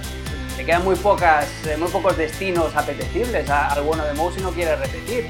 le 0.62 0.66
quedan 0.66 0.84
muy 0.84 0.94
pocas, 0.94 1.48
muy 1.76 1.88
pocos 1.88 2.16
destinos 2.16 2.76
apetecibles 2.76 3.50
al 3.50 3.82
bueno 3.82 4.04
de 4.04 4.12
Mou 4.14 4.30
si 4.30 4.40
no 4.40 4.50
quiere 4.52 4.76
repetir. 4.76 5.26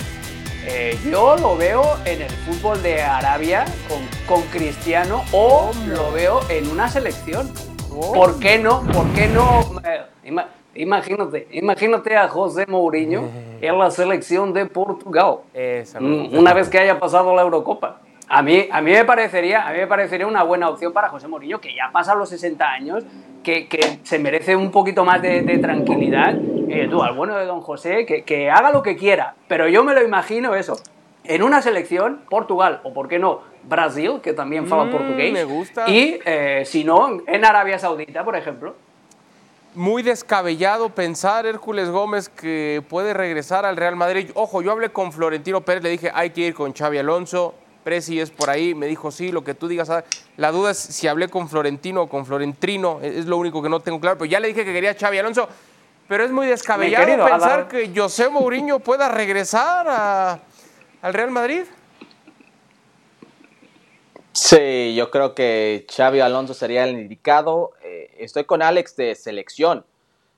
Eh, 0.66 0.98
yo 1.10 1.36
lo 1.36 1.56
veo 1.56 1.96
en 2.04 2.20
el 2.20 2.28
fútbol 2.30 2.82
de 2.82 3.00
Arabia 3.02 3.64
con, 3.88 4.00
con 4.28 4.46
Cristiano 4.48 5.24
o 5.32 5.70
lo 5.86 6.12
veo 6.12 6.40
en 6.50 6.68
una 6.68 6.86
selección. 6.90 7.50
¿Por 7.88 8.38
qué 8.40 8.58
no? 8.58 8.82
¿Por 8.92 9.06
qué 9.14 9.26
no? 9.28 9.80
Eh, 9.86 10.02
ima- 10.26 10.48
imagínate, 10.74 11.48
imagínate 11.52 12.14
a 12.14 12.28
José 12.28 12.66
Mourinho 12.68 13.24
en 13.62 13.78
la 13.78 13.90
selección 13.90 14.52
de 14.52 14.66
Portugal. 14.66 15.36
Esa 15.54 15.98
Mm. 15.98 16.36
Una 16.36 16.52
vez 16.52 16.68
que 16.68 16.78
haya 16.78 17.00
pasado 17.00 17.34
la 17.34 17.40
Eurocopa. 17.40 18.01
A 18.34 18.40
mí, 18.40 18.66
a 18.72 18.80
mí 18.80 18.92
me 18.92 19.04
parecería, 19.04 19.68
a 19.68 19.72
mí 19.72 19.78
me 19.78 19.86
parecería 19.86 20.26
una 20.26 20.42
buena 20.42 20.70
opción 20.70 20.90
para 20.94 21.10
José 21.10 21.28
Mourinho, 21.28 21.60
que 21.60 21.74
ya 21.76 21.90
pasa 21.92 22.14
los 22.14 22.30
60 22.30 22.64
años, 22.66 23.04
que, 23.44 23.68
que 23.68 23.98
se 24.04 24.18
merece 24.18 24.56
un 24.56 24.70
poquito 24.70 25.04
más 25.04 25.20
de, 25.20 25.42
de 25.42 25.58
tranquilidad. 25.58 26.34
Eh, 26.70 26.88
tú, 26.90 27.02
al 27.02 27.12
bueno 27.14 27.36
de 27.36 27.44
don 27.44 27.60
José, 27.60 28.06
que, 28.06 28.22
que 28.22 28.50
haga 28.50 28.72
lo 28.72 28.82
que 28.82 28.96
quiera, 28.96 29.34
pero 29.48 29.68
yo 29.68 29.84
me 29.84 29.92
lo 29.92 30.02
imagino 30.02 30.54
eso. 30.54 30.78
En 31.24 31.42
una 31.42 31.60
selección, 31.60 32.22
Portugal, 32.30 32.80
o 32.84 32.94
por 32.94 33.06
qué 33.06 33.18
no, 33.18 33.40
Brasil, 33.64 34.20
que 34.22 34.32
también 34.32 34.66
fala 34.66 34.84
Mm, 34.86 34.90
portugués. 34.92 35.30
me 35.30 35.44
gusta. 35.44 35.90
Y 35.90 36.18
eh, 36.24 36.62
si 36.64 36.84
no, 36.84 37.18
en 37.26 37.44
Arabia 37.44 37.78
Saudita, 37.78 38.24
por 38.24 38.34
ejemplo. 38.34 38.74
Muy 39.74 40.02
descabellado 40.02 40.88
pensar 40.88 41.44
Hércules 41.44 41.90
Gómez 41.90 42.30
que 42.30 42.82
puede 42.88 43.12
regresar 43.12 43.66
al 43.66 43.76
Real 43.76 43.96
Madrid. 43.96 44.30
Ojo, 44.34 44.62
yo 44.62 44.72
hablé 44.72 44.88
con 44.88 45.12
Florentino 45.12 45.60
Pérez, 45.60 45.82
le 45.82 45.90
dije, 45.90 46.10
hay 46.14 46.30
que 46.30 46.40
ir 46.40 46.54
con 46.54 46.72
Xavi 46.72 46.96
Alonso. 46.96 47.54
Presi 47.84 48.20
es 48.20 48.30
por 48.30 48.48
ahí, 48.50 48.74
me 48.74 48.86
dijo, 48.86 49.10
sí, 49.10 49.32
lo 49.32 49.42
que 49.44 49.54
tú 49.54 49.68
digas. 49.68 49.90
ah". 49.90 50.04
La 50.36 50.50
duda 50.52 50.70
es 50.70 50.78
si 50.78 51.08
hablé 51.08 51.28
con 51.28 51.48
Florentino 51.48 52.02
o 52.02 52.08
con 52.08 52.24
Florentino, 52.26 53.00
es 53.02 53.26
lo 53.26 53.36
único 53.36 53.62
que 53.62 53.68
no 53.68 53.80
tengo 53.80 54.00
claro. 54.00 54.18
Pero 54.18 54.30
ya 54.30 54.40
le 54.40 54.48
dije 54.48 54.64
que 54.64 54.72
quería 54.72 54.94
Xavi 54.94 55.18
Alonso. 55.18 55.48
Pero 56.08 56.24
es 56.24 56.30
muy 56.30 56.46
descabellado 56.46 57.06
querido 57.06 57.24
pensar 57.26 57.68
que 57.68 57.90
José 57.94 58.28
Mourinho 58.28 58.78
pueda 58.80 59.08
regresar 59.08 59.86
a- 59.88 60.40
al 61.02 61.14
Real 61.14 61.30
Madrid. 61.30 61.62
Sí, 64.32 64.94
yo 64.94 65.10
creo 65.10 65.34
que 65.34 65.86
Xavi 65.94 66.20
Alonso 66.20 66.54
sería 66.54 66.84
el 66.84 66.92
indicado. 66.98 67.72
Eh, 67.82 68.14
estoy 68.18 68.44
con 68.44 68.62
Alex 68.62 68.96
de 68.96 69.14
selección. 69.14 69.84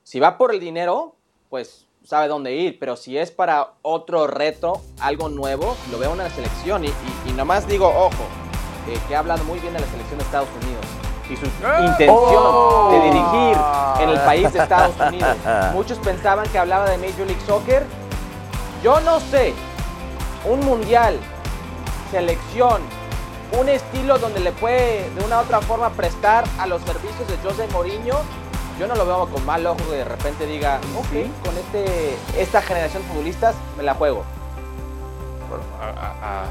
Si 0.03 0.19
va 0.19 0.37
por 0.37 0.53
el 0.53 0.59
dinero, 0.59 1.15
pues 1.49 1.84
sabe 2.05 2.27
dónde 2.27 2.53
ir, 2.53 2.77
pero 2.79 2.95
si 2.95 3.17
es 3.17 3.31
para 3.31 3.71
otro 3.81 4.27
reto, 4.27 4.81
algo 4.99 5.29
nuevo, 5.29 5.75
lo 5.91 5.99
veo 5.99 6.11
en 6.11 6.19
la 6.19 6.29
selección. 6.29 6.85
Y, 6.85 6.87
y, 6.87 7.29
y 7.29 7.31
nomás 7.33 7.67
digo, 7.67 7.87
ojo, 7.87 8.23
eh, 8.87 8.99
que 9.07 9.15
ha 9.15 9.19
hablado 9.19 9.43
muy 9.45 9.59
bien 9.59 9.73
de 9.73 9.79
la 9.79 9.87
selección 9.87 10.19
de 10.19 10.25
Estados 10.25 10.49
Unidos 10.61 10.85
y 11.29 11.35
su 11.35 11.45
intención 11.45 12.91
de 12.91 13.01
dirigir 13.01 13.57
en 13.99 14.09
el 14.09 14.19
país 14.19 14.53
de 14.53 14.59
Estados 14.59 14.95
Unidos. 15.07 15.35
Muchos 15.73 15.97
pensaban 15.99 16.47
que 16.49 16.59
hablaba 16.59 16.89
de 16.89 16.97
Major 16.97 17.25
League 17.25 17.41
Soccer. 17.45 17.85
Yo 18.83 18.99
no 18.99 19.19
sé, 19.19 19.53
un 20.45 20.59
mundial, 20.59 21.17
selección, 22.11 22.81
un 23.59 23.69
estilo 23.69 24.19
donde 24.19 24.39
le 24.39 24.51
puede 24.51 25.09
de 25.11 25.23
una 25.25 25.39
u 25.39 25.41
otra 25.41 25.61
forma 25.61 25.89
prestar 25.91 26.43
a 26.59 26.67
los 26.67 26.81
servicios 26.83 27.27
de 27.27 27.37
José 27.37 27.67
Mourinho, 27.71 28.17
yo 28.79 28.87
no 28.87 28.95
lo 28.95 29.05
veo 29.05 29.27
con 29.29 29.45
mal 29.45 29.65
ojo 29.65 29.77
que 29.89 29.95
de 29.97 30.05
repente 30.05 30.45
diga, 30.45 30.79
ok, 30.97 31.43
con 31.45 31.57
este, 31.57 32.15
esta 32.37 32.61
generación 32.61 33.03
de 33.03 33.09
futbolistas 33.09 33.55
me 33.77 33.83
la 33.83 33.93
juego. 33.93 34.23
Bueno, 35.49 35.63
a, 35.81 35.85
a- 36.07 36.43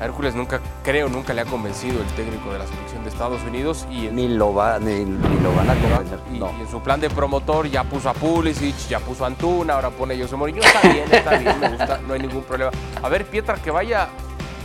a 0.00 0.04
Hércules 0.04 0.34
nunca, 0.34 0.60
creo, 0.82 1.10
nunca 1.10 1.34
le 1.34 1.42
ha 1.42 1.44
convencido 1.44 2.00
el 2.00 2.06
técnico 2.14 2.50
de 2.50 2.58
la 2.58 2.66
selección 2.66 3.02
de 3.04 3.10
Estados 3.10 3.42
Unidos 3.42 3.86
y 3.90 4.06
en 4.06 4.16
Ni 4.16 4.28
lo, 4.28 4.54
va, 4.54 4.78
ni, 4.78 5.04
ni 5.04 5.40
lo 5.40 5.54
van 5.54 5.68
a 5.68 5.74
convencer. 5.74 6.18
Y, 6.32 6.38
No. 6.38 6.50
y 6.58 6.62
en 6.62 6.70
su 6.70 6.80
plan 6.80 7.00
de 7.00 7.10
promotor 7.10 7.68
ya 7.68 7.84
puso 7.84 8.08
a 8.08 8.14
Pulisic, 8.14 8.74
ya 8.88 8.98
puso 8.98 9.24
a 9.24 9.26
Antuna, 9.26 9.74
ahora 9.74 9.90
pone 9.90 10.14
a 10.14 10.18
José 10.18 10.36
Mourinho. 10.36 10.62
Está 10.62 10.80
bien, 10.88 11.04
está 11.12 11.36
bien, 11.36 11.60
me 11.60 11.68
gusta, 11.68 12.00
no 12.08 12.14
hay 12.14 12.20
ningún 12.20 12.42
problema. 12.44 12.70
A 13.02 13.08
ver, 13.10 13.26
Pietra, 13.26 13.56
que 13.56 13.70
vaya. 13.70 14.08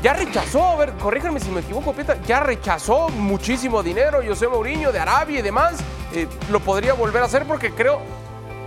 Ya 0.01 0.13
rechazó, 0.13 0.63
a 0.63 0.75
ver, 0.75 0.93
corríjanme 0.93 1.39
si 1.39 1.49
me 1.49 1.61
equivoco, 1.61 1.91
Pietra, 1.93 2.17
ya 2.27 2.39
rechazó 2.39 3.09
muchísimo 3.09 3.81
dinero 3.81 4.19
José 4.27 4.47
Mourinho 4.47 4.91
de 4.91 4.99
Arabia 4.99 5.39
y 5.39 5.41
demás. 5.41 5.73
Eh, 6.13 6.27
lo 6.51 6.59
podría 6.59 6.93
volver 6.93 7.23
a 7.23 7.25
hacer 7.25 7.45
porque 7.45 7.71
creo 7.71 7.99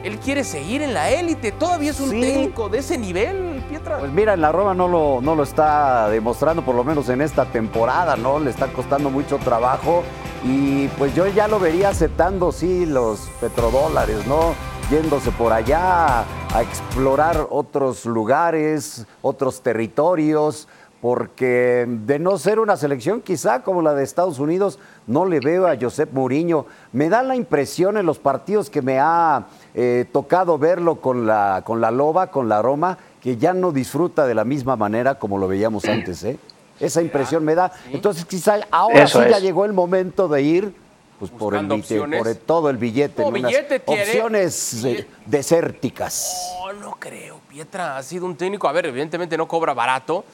él 0.05 0.19
quiere 0.19 0.43
seguir 0.45 0.83
en 0.83 0.95
la 0.95 1.11
élite. 1.11 1.53
Todavía 1.53 1.91
es 1.91 2.01
un 2.01 2.11
Sí. 2.11 2.21
técnico 2.21 2.69
de 2.69 2.79
ese 2.79 2.99
nivel, 2.99 3.65
Pietra. 3.69 3.99
Pues 3.99 4.11
mira, 4.13 4.35
en 4.35 4.41
la 4.41 4.51
Roma 4.53 4.75
no 4.75 4.89
lo, 4.89 5.21
no 5.21 5.35
lo 5.35 5.43
está 5.43 6.09
demostrando, 6.09 6.63
por 6.65 6.75
lo 6.75 6.83
menos 6.85 7.09
en 7.09 7.21
esta 7.21 7.45
temporada, 7.47 8.17
¿no? 8.17 8.39
Le 8.39 8.51
está 8.51 8.67
costando 8.69 9.11
mucho 9.11 9.39
trabajo 9.39 10.03
y 10.45 10.89
pues 10.99 11.15
yo 11.15 11.27
ya 11.29 11.47
lo 11.49 11.59
vería 11.61 11.89
aceptando, 11.91 12.53
sí, 12.53 12.87
los 12.87 13.21
petrodólares, 13.41 14.27
¿no? 14.27 14.55
Yéndose 14.91 15.31
por 15.33 15.53
allá 15.53 16.21
a 16.21 16.63
explorar 16.63 17.47
otros 17.51 18.07
lugares, 18.07 19.05
otros 19.21 19.61
territorios, 19.63 20.67
porque 21.01 21.87
de 21.89 22.19
no 22.19 22.39
ser 22.39 22.59
una 22.59 22.77
selección 22.77 23.21
quizá 23.21 23.63
como 23.63 23.83
la 23.83 23.95
de 23.95 24.03
Estados 24.03 24.39
Unidos, 24.39 24.79
no 25.07 25.27
le 25.27 25.39
veo 25.41 25.67
a 25.69 25.77
Josep 25.81 26.13
Mourinho. 26.13 26.67
Me 26.93 27.09
da 27.09 27.23
la 27.23 27.37
impresión 27.37 27.97
en 27.99 28.05
los 28.07 28.19
partidos 28.19 28.69
que 28.69 28.83
me 28.83 28.99
ha 28.99 29.47
eh, 29.75 30.07
tocado 30.13 30.59
verlo 30.59 30.97
con 30.97 31.27
la, 31.27 31.63
con 31.65 31.81
la 31.81 31.91
Loba, 31.91 32.29
con 32.33 32.49
la 32.49 32.61
Roma, 32.63 32.99
que 33.21 33.37
ya 33.37 33.53
no 33.53 33.71
disfruta 33.73 34.27
de 34.27 34.35
la 34.35 34.45
misma 34.45 34.75
manera 34.77 35.17
como 35.19 35.39
lo 35.39 35.47
veíamos 35.47 35.85
antes. 35.85 36.25
¿eh? 36.25 36.39
Esa 36.81 37.01
impresión 37.01 37.45
me 37.45 37.55
da. 37.55 37.73
Entonces 37.93 38.25
quizá 38.25 38.59
ahora 38.71 39.05
Eso 39.05 39.23
sí 39.23 39.31
ya 39.31 39.39
llegó 39.39 39.65
el 39.65 39.73
momento 39.73 40.27
de 40.29 40.43
ir 40.43 40.75
Pues 41.21 41.31
por 41.31 41.55
el 41.55 41.67
billete, 41.67 42.19
por 42.19 42.29
el- 42.29 42.39
todo 42.39 42.71
el 42.71 42.77
billete. 42.77 43.23
No, 43.23 43.29
en 43.29 43.35
unas 43.37 43.51
billete 43.53 43.81
tiene. 43.81 44.03
opciones 44.03 44.85
eh, 44.85 45.07
desérticas. 45.27 46.55
No, 46.61 46.73
no 46.73 46.97
creo. 46.99 47.39
Pietra 47.49 47.97
ha 47.97 48.03
sido 48.03 48.27
un 48.27 48.37
técnico, 48.37 48.69
a 48.69 48.73
ver, 48.73 48.87
evidentemente 48.87 49.37
no 49.37 49.47
cobra 49.47 49.75
barato. 49.75 50.25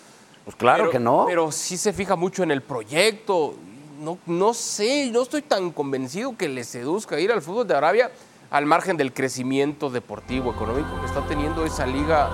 Pues 0.45 0.57
claro 0.57 0.85
pero- 0.85 0.91
que 0.93 0.99
no. 0.99 1.25
Pero 1.27 1.51
sí 1.53 1.77
se 1.77 1.93
fija 1.93 2.17
mucho 2.17 2.43
en 2.43 2.51
el 2.51 2.63
proyecto. 2.63 3.55
No, 4.01 4.19
no 4.27 4.53
sé, 4.55 5.09
no 5.11 5.23
estoy 5.23 5.43
tan 5.43 5.71
convencido 5.71 6.37
que 6.37 6.49
le 6.49 6.65
seduzca 6.65 7.19
ir 7.19 7.33
al 7.33 7.41
fútbol 7.41 7.67
de 7.67 7.75
Arabia 7.77 8.11
al 8.51 8.67
margen 8.67 8.97
del 8.97 9.13
crecimiento 9.13 9.89
deportivo, 9.91 10.53
económico 10.53 10.89
que 11.01 11.07
está 11.07 11.23
teniendo 11.23 11.65
esa 11.65 11.87
liga. 11.87 12.29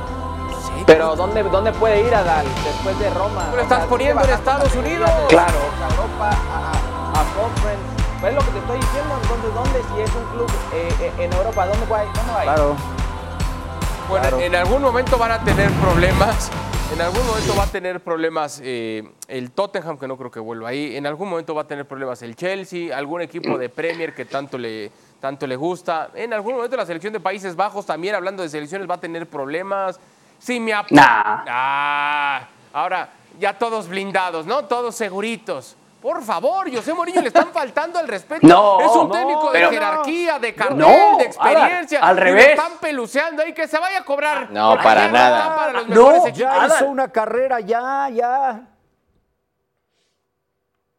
Sé, 0.50 0.84
Pero 0.86 1.14
¿dónde, 1.16 1.42
¿dónde 1.44 1.72
puede 1.72 2.06
ir 2.06 2.14
Adal 2.14 2.44
después 2.64 2.98
de 2.98 3.08
Roma? 3.10 3.48
Lo 3.54 3.62
estás 3.62 3.78
O 3.78 3.80
sea, 3.82 3.88
poniendo 3.88 4.24
en 4.24 4.30
Estados 4.30 4.74
Unidos. 4.74 5.08
de 5.22 5.26
Claro. 5.28 5.58
Europa 5.90 6.30
a, 6.30 6.72
a 7.20 7.24
Conference. 7.40 7.82
Pues 8.20 8.32
es 8.32 8.38
lo 8.38 8.44
que 8.44 8.50
te 8.50 8.58
estoy 8.58 8.76
diciendo. 8.78 9.14
Entonces, 9.22 9.54
¿dónde 9.54 9.82
si 9.94 10.00
es 10.02 10.10
un 10.14 10.24
club 10.34 10.50
eh, 10.74 10.94
eh, 11.00 11.12
en 11.24 11.32
Europa? 11.32 11.66
¿Dónde 11.66 11.86
puede 11.86 12.04
ir? 12.06 12.12
¿Dónde 12.14 12.32
va 12.32 12.40
a 12.40 12.44
ir? 12.44 12.50
Claro. 12.52 12.76
Bueno, 14.08 14.22
Claro. 14.28 14.40
en 14.40 14.54
algún 14.56 14.82
momento 14.82 15.16
van 15.18 15.32
a 15.32 15.44
tener 15.44 15.70
problemas. 15.74 16.50
En 16.92 17.00
algún 17.00 17.24
momento 17.24 17.54
va 17.56 17.62
a 17.62 17.66
tener 17.66 18.00
problemas 18.00 18.60
eh, 18.62 19.08
el 19.28 19.52
Tottenham, 19.52 19.96
que 19.96 20.08
no 20.08 20.16
creo 20.18 20.30
que 20.30 20.40
vuelva 20.40 20.70
ahí. 20.70 20.96
En 20.96 21.06
algún 21.06 21.28
momento 21.30 21.54
va 21.54 21.62
a 21.62 21.66
tener 21.66 21.86
problemas 21.86 22.20
el 22.22 22.34
Chelsea, 22.34 22.96
algún 22.96 23.22
equipo 23.22 23.56
de 23.56 23.68
Premier 23.68 24.12
que 24.12 24.24
tanto 24.24 24.58
le, 24.58 24.90
tanto 25.20 25.46
le 25.46 25.54
gusta. 25.54 26.10
En 26.14 26.32
algún 26.34 26.56
momento 26.56 26.76
la 26.76 26.84
selección 26.84 27.12
de 27.12 27.20
Países 27.20 27.54
Bajos, 27.54 27.86
también 27.86 28.16
hablando 28.16 28.42
de 28.42 28.48
selecciones, 28.48 28.90
va 28.90 28.94
a 28.94 29.00
tener 29.00 29.28
problemas. 29.28 30.00
Sí, 30.40 30.58
me 30.58 30.72
Nah. 30.72 31.44
Ah, 31.46 32.48
ahora, 32.72 33.10
ya 33.38 33.56
todos 33.56 33.88
blindados, 33.88 34.44
¿no? 34.46 34.64
Todos 34.64 34.96
seguritos. 34.96 35.76
Por 36.00 36.22
favor, 36.22 36.74
José 36.74 36.94
Mourinho 36.94 37.20
le 37.20 37.28
están 37.28 37.48
faltando 37.52 37.98
al 37.98 38.08
respeto. 38.08 38.46
No, 38.46 38.80
es 38.80 38.90
un 38.96 39.08
no, 39.08 39.14
técnico 39.14 39.52
de 39.52 39.66
jerarquía, 39.68 40.38
de 40.38 40.54
cartel, 40.54 40.78
No, 40.78 41.18
de 41.18 41.24
experiencia. 41.24 42.00
Al 42.02 42.16
lo 42.16 42.22
revés. 42.22 42.48
están 42.50 42.72
peluceando 42.80 43.42
ahí 43.42 43.52
que 43.52 43.68
se 43.68 43.78
vaya 43.78 43.98
a 43.98 44.04
cobrar. 44.04 44.50
No, 44.50 44.72
Aquí 44.72 44.84
para 44.84 45.06
no 45.08 45.12
nada. 45.12 45.56
para 45.56 45.72
los 45.72 45.88
No. 45.88 46.26
Ya 46.28 46.66
hizo 46.66 46.86
una 46.86 47.08
carrera, 47.12 47.60
ya, 47.60 48.08
ya. 48.10 48.62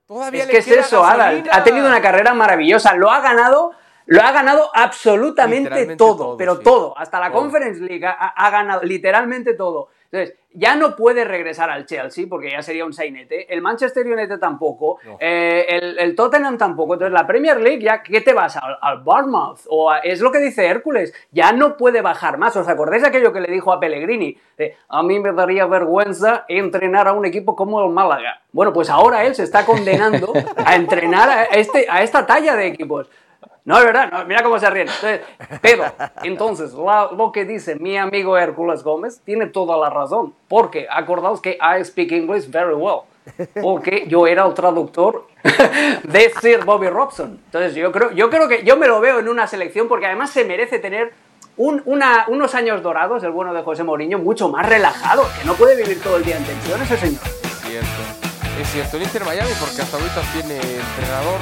Todavía 0.05 0.41
Es 0.41 0.47
le 0.47 0.51
que 0.53 0.59
es 0.59 0.67
eso, 0.67 1.01
gasolina. 1.01 1.49
Ha 1.53 1.63
tenido 1.63 1.87
una 1.87 2.01
carrera 2.01 2.33
maravillosa. 2.33 2.93
Lo 2.95 3.09
ha 3.09 3.21
ganado, 3.21 3.71
lo 4.05 4.21
ha 4.21 4.31
ganado 4.31 4.69
absolutamente 4.73 5.95
todo, 5.95 6.17
todo, 6.17 6.37
pero 6.37 6.57
sí. 6.57 6.63
todo. 6.63 6.97
Hasta 6.97 7.19
la 7.19 7.31
Todo. 7.31 7.41
Conference 7.41 7.79
League 7.81 8.05
ha, 8.05 8.11
ha 8.11 8.49
ganado 8.49 8.83
literalmente 8.83 9.53
todo. 9.53 9.87
Entonces, 10.11 10.37
ya 10.53 10.75
no 10.75 10.97
puede 10.97 11.23
regresar 11.23 11.69
al 11.69 11.85
Chelsea 11.85 12.25
porque 12.29 12.51
ya 12.51 12.61
sería 12.61 12.83
un 12.83 12.91
sainete. 12.91 13.53
El 13.53 13.61
Manchester 13.61 14.05
United 14.05 14.39
tampoco. 14.39 14.99
eh, 15.21 15.65
el, 15.69 15.97
el 15.99 16.15
Tottenham 16.15 16.57
tampoco. 16.57 16.95
Entonces, 16.95 17.13
la 17.13 17.25
Premier 17.25 17.61
League, 17.61 17.81
ya, 17.81 18.03
¿qué 18.03 18.19
te 18.19 18.33
vas? 18.33 18.57
Al, 18.57 18.77
al 18.81 18.99
Bournemouth. 19.03 19.59
O 19.69 19.89
a- 19.89 19.99
es 19.99 20.19
lo 20.19 20.29
que 20.29 20.39
dice 20.39 20.65
Hércules. 20.67 21.13
Ya 21.31 21.53
no 21.53 21.77
puede 21.77 22.01
bajar 22.01 22.37
más. 22.37 22.53
¿Os 22.57 22.67
acordáis 22.67 23.03
de 23.03 23.07
aquello 23.07 23.31
que 23.31 23.39
le 23.39 23.47
dijo 23.51 23.71
a 23.71 23.79
Pellegrini? 23.79 24.37
A 24.89 25.01
mí 25.01 25.17
me 25.21 25.31
daría 25.31 25.65
vergüenza 25.65 26.43
entrenar 26.49 27.07
a 27.07 27.13
un 27.13 27.25
equipo 27.25 27.55
como 27.55 27.81
el 27.85 27.89
Málaga. 27.91 28.41
Bueno, 28.51 28.73
pues 28.73 28.89
ahora 28.89 29.23
él 29.23 29.33
se 29.33 29.43
está 29.43 29.65
condenando 29.65 30.33
a 30.57 30.75
entrenar 30.75 31.29
a, 31.29 31.43
este, 31.45 31.87
a 31.89 32.03
esta 32.03 32.25
talla 32.25 32.57
de 32.57 32.67
equipos. 32.67 33.09
No, 33.63 33.77
es 33.77 33.85
verdad, 33.85 34.11
no, 34.11 34.25
mira 34.25 34.41
cómo 34.41 34.57
se 34.59 34.69
ríen. 34.69 34.87
Entonces, 34.87 35.21
pero, 35.61 35.85
entonces, 36.23 36.73
la- 36.73 37.09
lo 37.15 37.31
que 37.31 37.45
dice 37.45 37.75
mi 37.75 37.95
amigo 37.97 38.37
Hércules 38.37 38.83
Gómez 38.83 39.21
tiene 39.23 39.45
toda 39.47 39.77
la 39.77 39.89
razón. 39.89 40.33
Porque 40.47 40.87
acordaos 40.89 41.41
que 41.41 41.57
I 41.61 41.83
speak 41.85 42.11
English 42.11 42.49
very 42.49 42.73
well. 42.73 43.01
Porque 43.61 44.05
yo 44.07 44.25
era 44.25 44.45
el 44.47 44.53
traductor 44.55 45.27
de 46.03 46.31
Sir 46.41 46.65
Bobby 46.65 46.87
Robson. 46.89 47.39
Entonces, 47.45 47.75
yo 47.75 47.91
creo, 47.91 48.11
yo 48.11 48.29
creo 48.31 48.47
que 48.47 48.63
yo 48.63 48.77
me 48.77 48.87
lo 48.87 48.99
veo 48.99 49.19
en 49.19 49.29
una 49.29 49.45
selección 49.45 49.87
porque 49.87 50.07
además 50.07 50.31
se 50.31 50.43
merece 50.43 50.79
tener 50.79 51.13
un- 51.57 51.83
una- 51.85 52.25
unos 52.29 52.55
años 52.55 52.81
dorados, 52.81 53.23
el 53.23 53.29
bueno 53.31 53.53
de 53.53 53.61
José 53.61 53.83
Mourinho, 53.83 54.17
mucho 54.17 54.49
más 54.49 54.67
relajado. 54.67 55.23
Que 55.39 55.45
no 55.45 55.53
puede 55.53 55.75
vivir 55.75 56.01
todo 56.01 56.17
el 56.17 56.25
día 56.25 56.37
en 56.37 56.43
tensión 56.45 56.81
ese 56.81 56.97
señor. 56.97 57.21
Es 57.43 57.61
cierto. 57.61 57.87
Es 58.59 58.67
cierto, 58.69 58.97
el 58.97 59.03
Inter 59.03 59.23
Miami 59.23 59.51
porque 59.59 59.81
hasta 59.83 59.97
ahorita 59.97 60.21
tiene 60.33 60.55
entrenador. 60.55 61.39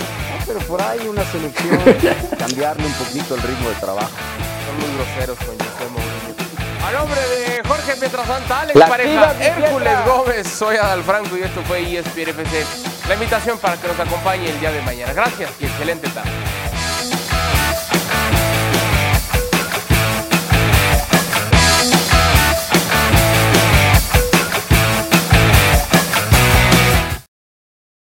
Pero 0.49 0.61
por 0.61 0.81
ahí 0.81 1.07
una 1.07 1.23
selección, 1.25 1.77
cambiarle 2.39 2.83
un 2.83 2.93
poquito 2.93 3.35
el 3.35 3.41
ritmo 3.43 3.69
de 3.69 3.75
trabajo. 3.75 4.09
Son 4.65 4.75
muy 4.79 4.97
groseros 4.97 5.37
con 5.37 5.55
José 5.59 5.89
Mourinho. 5.91 6.87
A 6.87 6.91
nombre 6.91 7.21
de 7.21 7.61
Jorge 7.67 7.95
Pietrasanta, 7.97 8.61
Alex 8.61 8.79
Las 8.79 8.89
Pareja, 8.89 9.31
Hércules 9.39 9.93
Pietra. 9.93 10.05
Gómez, 10.07 10.47
soy 10.47 10.77
Adal 10.77 11.03
Franco 11.03 11.37
y 11.37 11.43
esto 11.43 11.61
fue 11.67 11.81
ESPN 11.81 12.29
FC. 12.29 12.65
La 13.07 13.13
invitación 13.13 13.59
para 13.59 13.77
que 13.77 13.89
nos 13.89 13.99
acompañe 13.99 14.49
el 14.49 14.59
día 14.59 14.71
de 14.71 14.81
mañana. 14.81 15.13
Gracias 15.13 15.51
y 15.59 15.65
excelente 15.65 16.09
tarde. 16.09 16.31